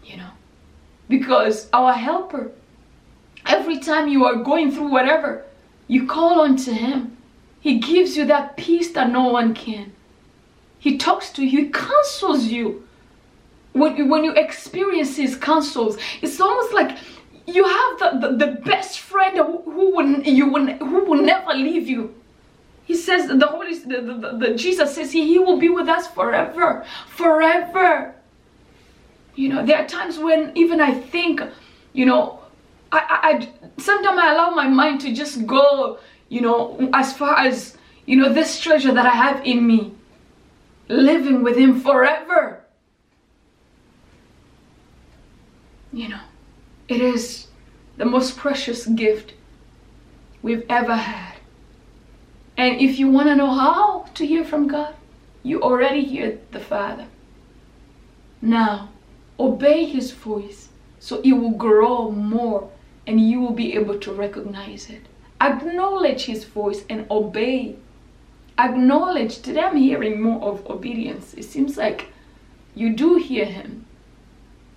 You 0.05 0.18
know, 0.18 0.30
because 1.09 1.68
our 1.72 1.92
helper, 1.92 2.53
every 3.44 3.78
time 3.78 4.09
you 4.09 4.24
are 4.24 4.36
going 4.36 4.70
through 4.70 4.88
whatever, 4.88 5.44
you 5.88 6.07
call 6.07 6.40
on 6.40 6.57
to 6.59 6.74
him. 6.74 7.16
He 7.61 7.79
gives 7.79 8.17
you 8.17 8.25
that 8.27 8.57
peace 8.57 8.93
that 8.93 9.11
no 9.11 9.29
one 9.29 9.55
can. 9.55 9.93
He 10.79 10.99
talks 10.99 11.31
to 11.33 11.45
you, 11.45 11.65
he 11.65 11.69
counsels 11.71 12.45
you. 12.45 12.87
When 13.73 13.97
you, 13.97 14.07
when 14.07 14.25
you 14.25 14.33
experience 14.33 15.17
his 15.17 15.37
counsels, 15.37 15.99
it's 16.23 16.41
almost 16.41 16.73
like 16.73 16.97
you 17.47 17.65
have 17.65 17.99
the, 17.99 18.29
the, 18.29 18.47
the 18.47 18.53
best 18.63 19.01
friend 19.01 19.37
who, 19.37 19.63
who 19.71 19.97
will 19.97 20.23
you 20.23 20.49
will, 20.49 20.67
who 20.67 21.05
will 21.05 21.23
never 21.23 21.53
leave 21.53 21.89
you. 21.89 22.15
He 22.85 22.95
says 22.95 23.27
the 23.27 23.47
Holy 23.47 23.77
the, 23.79 24.01
the, 24.01 24.37
the, 24.39 24.55
Jesus 24.55 24.95
says 24.95 25.13
he, 25.13 25.27
he 25.27 25.39
will 25.39 25.59
be 25.59 25.69
with 25.69 25.89
us 25.89 26.07
forever, 26.07 26.85
forever. 27.09 28.15
You 29.35 29.49
know, 29.51 29.67
there 29.67 29.79
are 29.79 29.87
times 29.87 30.19
when 30.19 30.53
even 30.57 30.81
I 30.81 30.95
think, 30.95 31.43
you 31.93 32.07
know, 32.07 32.41
I, 32.93 32.99
I, 32.99 33.29
I 33.31 33.49
sometimes 33.79 34.19
I 34.19 34.33
allow 34.33 34.51
my 34.51 34.69
mind 34.69 35.01
to 35.03 35.13
just 35.13 35.47
go, 35.47 35.99
you 36.29 36.41
know, 36.41 36.91
as 36.93 37.12
far 37.12 37.39
as 37.39 37.77
you 38.05 38.16
know 38.16 38.33
this 38.33 38.61
treasure 38.61 38.93
that 38.93 39.07
I 39.07 39.11
have 39.11 39.45
in 39.45 39.66
me, 39.66 39.95
living 40.89 41.43
with 41.43 41.57
Him 41.57 41.81
forever. 41.81 42.62
You 45.93 46.09
know, 46.11 46.20
it 46.89 47.01
is 47.01 47.47
the 47.97 48.05
most 48.05 48.37
precious 48.37 48.87
gift 48.87 49.35
we've 50.43 50.64
ever 50.68 50.97
had. 50.97 51.37
And 52.57 52.81
if 52.81 52.99
you 52.99 53.09
want 53.09 53.29
to 53.29 53.37
know 53.37 53.51
how 53.51 54.07
to 54.14 54.27
hear 54.27 54.45
from 54.45 54.68
God, 54.68 54.95
you 55.43 55.62
already 55.62 56.05
hear 56.05 56.39
the 56.53 56.61
Father. 56.61 57.07
Now, 58.43 58.91
obey 59.39 59.85
His 59.85 60.11
voice 60.11 60.68
so 60.99 61.20
it 61.20 61.33
will 61.33 61.51
grow 61.51 62.11
more 62.11 62.70
and 63.07 63.20
you 63.20 63.41
will 63.41 63.53
be 63.53 63.74
able 63.74 63.99
to 64.01 64.12
recognize 64.12 64.91
it. 64.91 65.03
Acknowledge 65.41 66.24
His 66.24 66.45
voice 66.45 66.84
and 66.89 67.07
obey. 67.11 67.76
Acknowledge. 68.59 69.43
Today 69.43 69.61
I'm 69.61 69.76
hearing 69.76 70.20
more 70.20 70.43
of 70.43 70.66
obedience. 70.66 71.34
It 71.34 71.45
seems 71.45 71.76
like 71.76 72.09
you 72.74 72.95
do 72.95 73.16
hear 73.16 73.45
Him, 73.45 73.87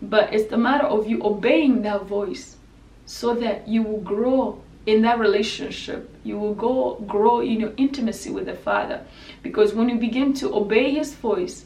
but 0.02 0.34
it's 0.34 0.50
the 0.50 0.58
matter 0.58 0.86
of 0.86 1.08
you 1.08 1.24
obeying 1.24 1.82
that 1.84 2.06
voice 2.06 2.58
so 3.06 3.34
that 3.36 3.68
you 3.68 3.84
will 3.84 4.02
grow 4.02 4.62
in 4.86 5.02
that 5.02 5.20
relationship 5.20 6.10
you 6.24 6.38
will 6.38 6.54
go 6.54 6.96
grow 7.08 7.42
in 7.42 7.60
your 7.60 7.74
intimacy 7.78 8.30
with 8.30 8.46
the 8.46 8.56
father 8.56 9.06
because 9.44 9.74
when 9.74 9.90
you 9.90 9.96
begin 9.96 10.34
to 10.34 10.54
obey 10.56 10.92
his 10.92 11.14
voice 11.16 11.66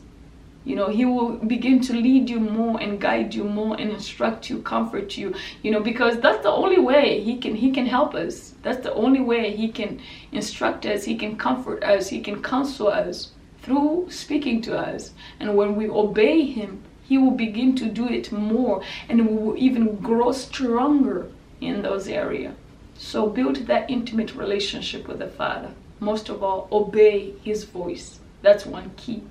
you 0.65 0.75
know 0.75 0.89
he 0.89 1.05
will 1.05 1.31
begin 1.37 1.79
to 1.81 1.93
lead 1.93 2.29
you 2.29 2.39
more 2.39 2.79
and 2.81 2.99
guide 3.01 3.33
you 3.33 3.43
more 3.43 3.75
and 3.79 3.91
instruct 3.91 4.49
you 4.49 4.61
comfort 4.61 5.17
you 5.17 5.33
you 5.61 5.71
know 5.71 5.79
because 5.79 6.19
that's 6.19 6.43
the 6.43 6.51
only 6.51 6.79
way 6.79 7.21
he 7.21 7.37
can 7.37 7.55
he 7.55 7.71
can 7.71 7.85
help 7.85 8.13
us 8.15 8.53
that's 8.63 8.83
the 8.83 8.93
only 8.93 9.19
way 9.19 9.55
he 9.55 9.67
can 9.67 9.99
instruct 10.31 10.85
us 10.85 11.03
he 11.03 11.15
can 11.17 11.35
comfort 11.35 11.83
us 11.83 12.09
he 12.09 12.21
can 12.21 12.41
counsel 12.41 12.87
us 12.87 13.31
through 13.61 14.07
speaking 14.09 14.61
to 14.61 14.77
us 14.77 15.11
and 15.39 15.55
when 15.55 15.75
we 15.75 15.89
obey 15.89 16.45
him 16.45 16.81
he 17.03 17.17
will 17.17 17.31
begin 17.31 17.75
to 17.75 17.85
do 17.85 18.07
it 18.07 18.31
more 18.31 18.81
and 19.09 19.27
we 19.27 19.35
will 19.35 19.57
even 19.57 19.95
grow 19.97 20.31
stronger 20.31 21.29
in 21.61 21.81
those 21.81 22.07
areas 22.07 22.53
so 22.97 23.27
build 23.27 23.55
that 23.67 23.89
intimate 23.89 24.35
relationship 24.35 25.07
with 25.07 25.19
the 25.19 25.27
Father. 25.27 25.71
Most 25.99 26.29
of 26.29 26.43
all, 26.43 26.67
obey 26.71 27.33
His 27.43 27.63
voice. 27.63 28.19
That's 28.41 28.65
one 28.65 28.91
key. 28.97 29.23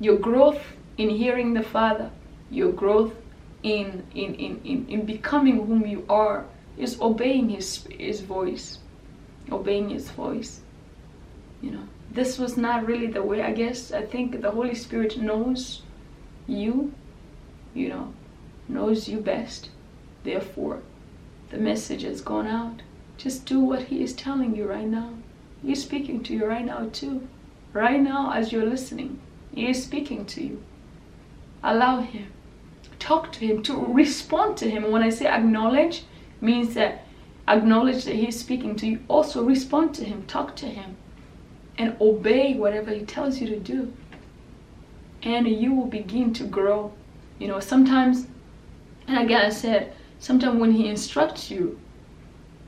Your 0.00 0.16
growth 0.16 0.62
in 0.98 1.10
hearing 1.10 1.54
the 1.54 1.62
Father, 1.62 2.10
your 2.50 2.72
growth 2.72 3.14
in 3.62 4.06
in, 4.14 4.34
in, 4.34 4.60
in, 4.64 4.86
in 4.88 5.06
becoming 5.06 5.66
whom 5.66 5.86
you 5.86 6.04
are 6.08 6.46
is 6.76 7.00
obeying 7.00 7.50
his 7.50 7.86
his 7.90 8.20
voice. 8.20 8.78
Obeying 9.50 9.90
his 9.90 10.10
voice. 10.10 10.60
You 11.62 11.70
know. 11.70 11.88
This 12.16 12.38
was 12.38 12.56
not 12.56 12.86
really 12.86 13.08
the 13.08 13.22
way, 13.22 13.42
I 13.42 13.52
guess. 13.52 13.92
I 13.92 14.00
think 14.00 14.40
the 14.40 14.50
Holy 14.50 14.74
Spirit 14.74 15.18
knows 15.18 15.82
you, 16.46 16.94
you 17.74 17.88
know, 17.88 18.14
knows 18.68 19.06
you 19.06 19.18
best. 19.20 19.68
Therefore, 20.24 20.80
the 21.50 21.58
message 21.58 22.02
has 22.02 22.22
gone 22.22 22.46
out. 22.46 22.80
Just 23.18 23.44
do 23.44 23.60
what 23.60 23.82
He 23.82 24.02
is 24.02 24.14
telling 24.14 24.56
you 24.56 24.66
right 24.66 24.86
now. 24.86 25.10
He's 25.62 25.82
speaking 25.82 26.22
to 26.22 26.32
you 26.32 26.46
right 26.46 26.64
now, 26.64 26.88
too. 26.90 27.28
Right 27.74 28.00
now, 28.00 28.32
as 28.32 28.50
you're 28.50 28.64
listening, 28.64 29.20
He 29.56 29.68
is 29.68 29.82
speaking 29.82 30.24
to 30.26 30.44
you. 30.44 30.62
Allow 31.64 32.02
Him. 32.02 32.32
Talk 33.00 33.32
to 33.32 33.40
Him, 33.40 33.64
to 33.64 33.74
respond 33.86 34.56
to 34.58 34.70
Him. 34.70 34.92
When 34.92 35.02
I 35.02 35.10
say 35.10 35.26
acknowledge, 35.26 36.04
means 36.40 36.74
that 36.74 37.04
acknowledge 37.48 38.04
that 38.04 38.14
He's 38.14 38.38
speaking 38.38 38.76
to 38.76 38.86
you. 38.86 39.00
Also, 39.08 39.42
respond 39.44 39.96
to 39.96 40.04
Him, 40.04 40.24
talk 40.26 40.54
to 40.56 40.66
Him, 40.66 40.96
and 41.76 41.96
obey 42.00 42.54
whatever 42.54 42.92
He 42.92 43.04
tells 43.04 43.40
you 43.40 43.48
to 43.48 43.58
do. 43.58 43.92
And 45.24 45.48
you 45.48 45.74
will 45.74 45.86
begin 45.86 46.32
to 46.34 46.44
grow. 46.44 46.92
You 47.40 47.48
know, 47.48 47.58
sometimes, 47.58 48.28
and 49.08 49.18
again, 49.18 49.44
I 49.44 49.48
said, 49.50 49.92
sometimes 50.18 50.58
when 50.60 50.72
he 50.72 50.88
instructs 50.88 51.50
you 51.50 51.78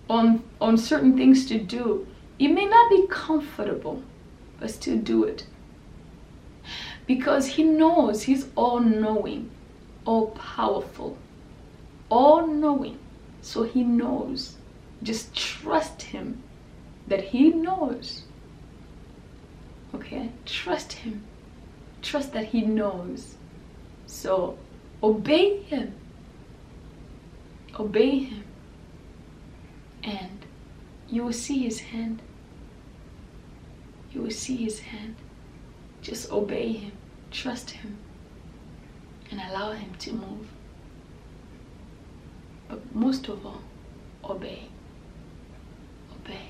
on 0.08 0.42
on 0.60 0.76
certain 0.76 1.16
things 1.16 1.46
to 1.46 1.58
do 1.58 2.06
it 2.38 2.48
may 2.48 2.64
not 2.64 2.90
be 2.90 3.06
comfortable 3.08 4.02
but 4.60 4.70
still 4.70 4.98
do 4.98 5.24
it 5.24 5.46
because 7.08 7.46
he 7.56 7.64
knows 7.64 8.22
he's 8.22 8.46
all 8.54 8.78
knowing 8.78 9.50
all 10.04 10.28
powerful 10.28 11.18
all 12.08 12.46
knowing 12.46 12.98
so 13.40 13.62
he 13.62 13.82
knows. 13.82 14.56
Just 15.02 15.34
trust 15.34 16.02
him 16.02 16.42
that 17.06 17.24
he 17.24 17.50
knows. 17.50 18.24
Okay? 19.94 20.30
Trust 20.44 20.92
him. 20.92 21.24
Trust 22.02 22.32
that 22.32 22.46
he 22.46 22.62
knows. 22.62 23.36
So 24.06 24.58
obey 25.02 25.62
him. 25.62 25.94
Obey 27.78 28.18
him. 28.18 28.44
And 30.02 30.44
you 31.08 31.24
will 31.24 31.32
see 31.32 31.62
his 31.62 31.80
hand. 31.80 32.20
You 34.12 34.22
will 34.22 34.30
see 34.30 34.56
his 34.56 34.80
hand 34.80 35.16
just 36.08 36.32
obey 36.32 36.72
him 36.72 36.92
trust 37.30 37.70
him 37.70 37.96
and 39.30 39.40
allow 39.40 39.72
him 39.72 39.92
to 39.98 40.12
move 40.12 40.46
but 42.68 42.80
most 42.94 43.28
of 43.28 43.44
all 43.44 43.62
obey 44.24 44.62
obey 46.16 46.46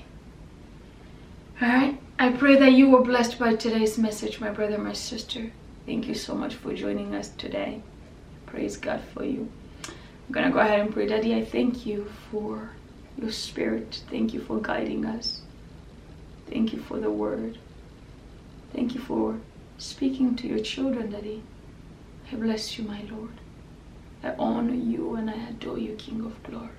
all 1.61 1.67
right 1.67 1.99
i 2.19 2.29
pray 2.31 2.55
that 2.55 2.71
you 2.71 2.89
were 2.89 3.01
blessed 3.01 3.37
by 3.37 3.53
today's 3.55 3.97
message 3.97 4.39
my 4.39 4.49
brother 4.49 4.77
my 4.77 4.93
sister 4.93 5.51
thank 5.85 6.07
you 6.07 6.15
so 6.15 6.33
much 6.33 6.55
for 6.55 6.73
joining 6.73 7.13
us 7.13 7.29
today 7.37 7.81
praise 8.45 8.77
god 8.77 9.01
for 9.13 9.25
you 9.25 9.49
I'm 10.29 10.33
gonna 10.33 10.51
go 10.51 10.59
ahead 10.59 10.79
and 10.79 10.93
pray. 10.93 11.07
Daddy, 11.07 11.33
I 11.33 11.43
thank 11.43 11.87
you 11.87 12.05
for 12.29 12.69
your 13.19 13.31
spirit. 13.31 14.03
Thank 14.11 14.31
you 14.31 14.39
for 14.39 14.59
guiding 14.61 15.03
us. 15.03 15.41
Thank 16.47 16.71
you 16.71 16.77
for 16.77 16.99
the 16.99 17.09
word. 17.09 17.57
Thank 18.71 18.93
you 18.93 19.01
for 19.01 19.39
speaking 19.79 20.35
to 20.35 20.47
your 20.47 20.59
children, 20.59 21.11
Daddy. 21.11 21.41
I 22.31 22.35
bless 22.35 22.77
you, 22.77 22.83
my 22.83 23.01
Lord. 23.09 23.31
I 24.23 24.33
honor 24.37 24.73
you 24.73 25.15
and 25.15 25.29
I 25.29 25.49
adore 25.49 25.79
you, 25.79 25.95
King 25.95 26.25
of 26.25 26.43
glory. 26.43 26.69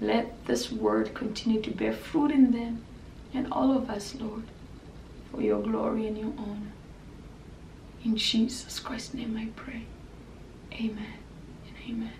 Let 0.00 0.44
this 0.46 0.70
word 0.70 1.14
continue 1.14 1.62
to 1.62 1.70
bear 1.70 1.92
fruit 1.92 2.30
in 2.30 2.50
them 2.50 2.84
and 3.32 3.50
all 3.52 3.76
of 3.76 3.88
us, 3.88 4.14
Lord, 4.16 4.44
for 5.30 5.40
your 5.40 5.62
glory 5.62 6.06
and 6.06 6.18
your 6.18 6.32
honor. 6.36 6.72
In 8.04 8.16
Jesus 8.16 8.78
Christ's 8.78 9.14
name 9.14 9.36
I 9.36 9.48
pray. 9.60 9.84
Amen. 10.72 11.14
Amen. 11.88 12.12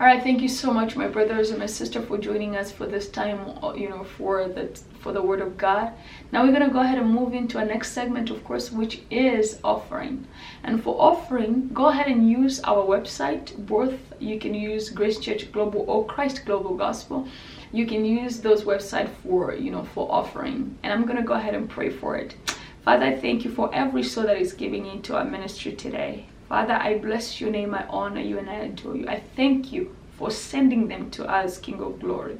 All 0.00 0.06
right, 0.06 0.22
thank 0.22 0.40
you 0.40 0.48
so 0.48 0.72
much, 0.72 0.96
my 0.96 1.06
brothers 1.06 1.50
and 1.50 1.58
my 1.58 1.66
sister, 1.66 2.02
for 2.02 2.18
joining 2.18 2.56
us 2.56 2.72
for 2.72 2.86
this 2.86 3.08
time. 3.08 3.38
You 3.76 3.88
know, 3.88 4.04
for 4.04 4.48
the 4.48 4.80
for 5.02 5.12
the 5.12 5.20
Word 5.20 5.40
of 5.40 5.58
God. 5.58 5.92
Now 6.30 6.44
we're 6.44 6.52
gonna 6.52 6.70
go 6.70 6.80
ahead 6.80 6.98
and 6.98 7.10
move 7.12 7.34
into 7.34 7.58
our 7.58 7.64
next 7.64 7.92
segment, 7.92 8.30
of 8.30 8.44
course, 8.44 8.70
which 8.70 9.02
is 9.10 9.58
offering. 9.64 10.26
And 10.62 10.82
for 10.82 10.94
offering, 11.00 11.70
go 11.74 11.88
ahead 11.88 12.06
and 12.06 12.30
use 12.30 12.60
our 12.64 12.84
website. 12.84 13.66
Both 13.66 13.98
you 14.20 14.38
can 14.38 14.54
use 14.54 14.90
Grace 14.90 15.18
Church 15.18 15.50
Global 15.50 15.84
or 15.88 16.06
Christ 16.06 16.46
Global 16.46 16.76
Gospel. 16.76 17.26
You 17.72 17.86
can 17.86 18.04
use 18.04 18.40
those 18.40 18.62
websites 18.62 19.10
for 19.22 19.54
you 19.54 19.70
know 19.70 19.84
for 19.84 20.10
offering. 20.10 20.78
And 20.82 20.92
I'm 20.92 21.04
gonna 21.04 21.22
go 21.22 21.34
ahead 21.34 21.54
and 21.54 21.68
pray 21.68 21.90
for 21.90 22.16
it. 22.16 22.36
Father, 22.84 23.06
I 23.06 23.16
thank 23.16 23.44
you 23.44 23.50
for 23.50 23.74
every 23.74 24.02
soul 24.02 24.24
that 24.24 24.38
is 24.38 24.52
giving 24.52 24.86
into 24.86 25.16
our 25.16 25.24
ministry 25.24 25.72
today. 25.72 26.26
Father, 26.48 26.74
I 26.74 26.98
bless 26.98 27.40
your 27.40 27.50
name, 27.50 27.74
I 27.74 27.86
honor 27.88 28.20
you, 28.20 28.38
and 28.38 28.50
I 28.50 28.54
adore 28.54 28.96
you. 28.96 29.08
I 29.08 29.22
thank 29.36 29.72
you 29.72 29.96
for 30.18 30.30
sending 30.30 30.88
them 30.88 31.10
to 31.12 31.24
us, 31.24 31.58
King 31.58 31.80
of 31.80 31.98
Glory. 31.98 32.38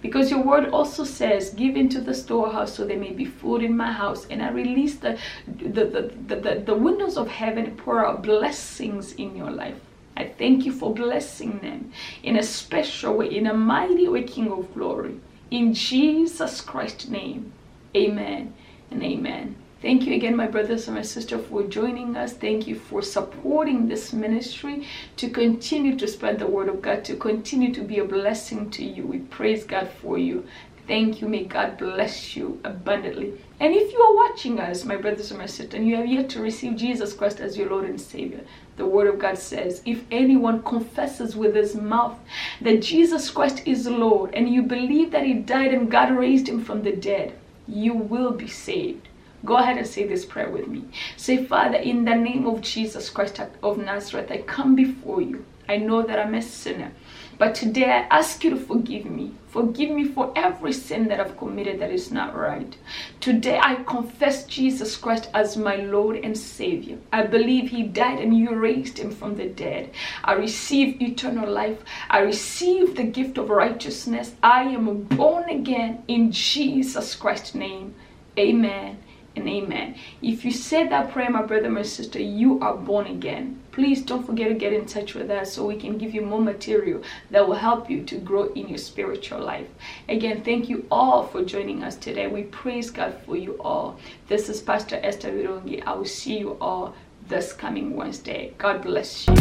Because 0.00 0.30
your 0.30 0.42
word 0.42 0.70
also 0.70 1.04
says, 1.04 1.50
Give 1.50 1.76
into 1.76 2.00
the 2.00 2.14
storehouse 2.14 2.74
so 2.74 2.84
there 2.84 2.98
may 2.98 3.12
be 3.12 3.24
food 3.24 3.62
in 3.62 3.76
my 3.76 3.92
house. 3.92 4.26
And 4.30 4.42
I 4.42 4.50
release 4.50 4.96
the, 4.96 5.18
the, 5.46 5.84
the, 5.84 6.12
the, 6.26 6.36
the, 6.36 6.62
the 6.66 6.74
windows 6.74 7.16
of 7.16 7.28
heaven 7.28 7.76
pour 7.76 8.04
out 8.04 8.22
blessings 8.22 9.12
in 9.14 9.36
your 9.36 9.50
life. 9.50 9.78
I 10.16 10.24
thank 10.26 10.66
you 10.66 10.72
for 10.72 10.92
blessing 10.92 11.58
them 11.60 11.92
in 12.22 12.36
a 12.36 12.42
special 12.42 13.16
way, 13.16 13.36
in 13.36 13.46
a 13.46 13.54
mighty 13.54 14.08
way, 14.08 14.24
King 14.24 14.50
of 14.50 14.74
Glory. 14.74 15.20
In 15.50 15.72
Jesus 15.72 16.60
Christ's 16.60 17.08
name, 17.08 17.52
amen 17.96 18.52
and 18.90 19.02
amen. 19.02 19.56
Thank 19.80 20.06
you 20.06 20.14
again, 20.14 20.34
my 20.34 20.48
brothers 20.48 20.88
and 20.88 20.96
my 20.96 21.02
sisters, 21.02 21.46
for 21.46 21.62
joining 21.62 22.16
us. 22.16 22.32
Thank 22.32 22.66
you 22.66 22.74
for 22.74 23.00
supporting 23.00 23.86
this 23.86 24.12
ministry 24.12 24.88
to 25.16 25.30
continue 25.30 25.96
to 25.96 26.08
spread 26.08 26.40
the 26.40 26.48
word 26.48 26.68
of 26.68 26.82
God, 26.82 27.04
to 27.04 27.14
continue 27.14 27.72
to 27.72 27.82
be 27.82 28.00
a 28.00 28.04
blessing 28.04 28.70
to 28.70 28.84
you. 28.84 29.06
We 29.06 29.20
praise 29.20 29.62
God 29.62 29.88
for 29.88 30.18
you. 30.18 30.44
Thank 30.88 31.20
you. 31.20 31.28
May 31.28 31.44
God 31.44 31.78
bless 31.78 32.34
you 32.34 32.58
abundantly. 32.64 33.34
And 33.60 33.72
if 33.72 33.92
you 33.92 34.00
are 34.00 34.16
watching 34.16 34.58
us, 34.58 34.84
my 34.84 34.96
brothers 34.96 35.30
and 35.30 35.38
my 35.38 35.46
sisters, 35.46 35.74
and 35.74 35.86
you 35.86 35.94
have 35.94 36.08
yet 36.08 36.28
to 36.30 36.42
receive 36.42 36.74
Jesus 36.74 37.12
Christ 37.12 37.38
as 37.38 37.56
your 37.56 37.70
Lord 37.70 37.84
and 37.84 38.00
Savior, 38.00 38.40
the 38.78 38.86
Word 38.86 39.06
of 39.06 39.20
God 39.20 39.38
says, 39.38 39.80
if 39.86 40.02
anyone 40.10 40.64
confesses 40.64 41.36
with 41.36 41.54
his 41.54 41.76
mouth 41.76 42.18
that 42.60 42.82
Jesus 42.82 43.30
Christ 43.30 43.62
is 43.64 43.86
Lord, 43.86 44.34
and 44.34 44.48
you 44.48 44.62
believe 44.62 45.12
that 45.12 45.24
He 45.24 45.34
died 45.34 45.72
and 45.72 45.88
God 45.88 46.10
raised 46.10 46.48
Him 46.48 46.64
from 46.64 46.82
the 46.82 46.96
dead, 46.96 47.34
you 47.68 47.94
will 47.94 48.32
be 48.32 48.48
saved. 48.48 49.08
Go 49.44 49.56
ahead 49.56 49.78
and 49.78 49.86
say 49.86 50.06
this 50.06 50.24
prayer 50.24 50.50
with 50.50 50.66
me. 50.66 50.84
Say, 51.16 51.44
Father, 51.44 51.76
in 51.76 52.04
the 52.04 52.14
name 52.14 52.46
of 52.46 52.60
Jesus 52.60 53.08
Christ 53.08 53.40
of 53.62 53.78
Nazareth, 53.78 54.30
I 54.30 54.38
come 54.38 54.74
before 54.74 55.22
you. 55.22 55.44
I 55.68 55.76
know 55.76 56.02
that 56.02 56.18
I'm 56.18 56.34
a 56.34 56.42
sinner. 56.42 56.92
But 57.36 57.54
today 57.54 57.84
I 57.84 58.06
ask 58.10 58.42
you 58.42 58.50
to 58.50 58.56
forgive 58.56 59.04
me. 59.04 59.34
Forgive 59.46 59.90
me 59.90 60.04
for 60.04 60.32
every 60.34 60.72
sin 60.72 61.06
that 61.08 61.20
I've 61.20 61.36
committed 61.36 61.78
that 61.78 61.92
is 61.92 62.10
not 62.10 62.34
right. 62.34 62.76
Today 63.20 63.60
I 63.62 63.76
confess 63.84 64.44
Jesus 64.46 64.96
Christ 64.96 65.30
as 65.34 65.56
my 65.56 65.76
Lord 65.76 66.16
and 66.16 66.36
Savior. 66.36 66.98
I 67.12 67.22
believe 67.22 67.70
He 67.70 67.84
died 67.84 68.18
and 68.18 68.36
you 68.36 68.54
raised 68.56 68.98
Him 68.98 69.12
from 69.12 69.36
the 69.36 69.46
dead. 69.46 69.92
I 70.24 70.32
receive 70.32 71.00
eternal 71.00 71.48
life. 71.48 71.78
I 72.10 72.20
receive 72.20 72.96
the 72.96 73.04
gift 73.04 73.38
of 73.38 73.50
righteousness. 73.50 74.34
I 74.42 74.62
am 74.62 75.02
born 75.02 75.48
again 75.48 76.02
in 76.08 76.32
Jesus 76.32 77.14
Christ's 77.14 77.54
name. 77.54 77.94
Amen 78.36 78.98
and 79.38 79.48
amen. 79.48 79.94
If 80.20 80.44
you 80.44 80.50
said 80.50 80.90
that 80.90 81.12
prayer, 81.12 81.30
my 81.30 81.42
brother, 81.42 81.70
my 81.70 81.82
sister, 81.82 82.20
you 82.20 82.60
are 82.60 82.76
born 82.76 83.06
again. 83.06 83.60
Please 83.70 84.02
don't 84.02 84.26
forget 84.26 84.48
to 84.48 84.54
get 84.54 84.72
in 84.72 84.84
touch 84.84 85.14
with 85.14 85.30
us 85.30 85.52
so 85.52 85.64
we 85.64 85.76
can 85.76 85.96
give 85.96 86.12
you 86.12 86.22
more 86.22 86.40
material 86.40 87.02
that 87.30 87.46
will 87.46 87.54
help 87.54 87.88
you 87.88 88.02
to 88.04 88.18
grow 88.18 88.52
in 88.54 88.68
your 88.68 88.78
spiritual 88.78 89.40
life. 89.40 89.68
Again, 90.08 90.42
thank 90.42 90.68
you 90.68 90.86
all 90.90 91.26
for 91.26 91.44
joining 91.44 91.84
us 91.84 91.94
today. 91.94 92.26
We 92.26 92.42
praise 92.42 92.90
God 92.90 93.14
for 93.24 93.36
you 93.36 93.56
all. 93.60 93.98
This 94.26 94.48
is 94.48 94.60
Pastor 94.60 94.98
Esther 95.02 95.30
Virongi. 95.30 95.84
I 95.86 95.94
will 95.94 96.04
see 96.04 96.38
you 96.38 96.56
all 96.60 96.94
this 97.28 97.52
coming 97.52 97.94
Wednesday. 97.94 98.54
God 98.58 98.82
bless 98.82 99.28
you. 99.28 99.34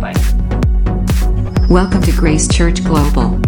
Bye. 0.00 0.14
Welcome 1.70 2.02
to 2.02 2.12
Grace 2.12 2.48
Church 2.48 2.82
Global. 2.82 3.40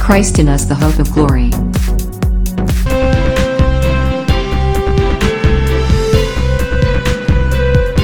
Christ 0.00 0.38
in 0.38 0.48
us, 0.48 0.64
the 0.64 0.76
hope 0.76 0.98
of 1.00 1.12
glory. 1.12 1.50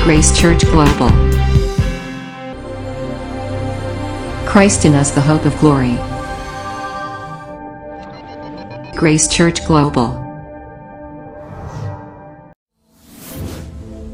Grace 0.05 0.39
Church 0.39 0.61
Global. 0.65 1.09
Christ 4.47 4.85
in 4.85 4.93
us, 4.93 5.13
the 5.13 5.23
hope 5.23 5.47
of 5.47 5.59
glory. 5.61 5.97
Grace 8.99 9.27
Church 9.27 9.65
Global. 9.67 10.11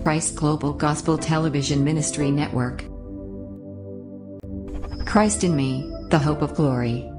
Christ 0.04 0.36
Global 0.36 0.74
Gospel 0.74 1.18
Television 1.18 1.82
Ministry 1.82 2.30
Network. 2.30 2.84
Christ 5.06 5.42
in 5.42 5.56
me, 5.56 5.92
the 6.10 6.20
hope 6.20 6.42
of 6.42 6.54
glory. 6.54 7.09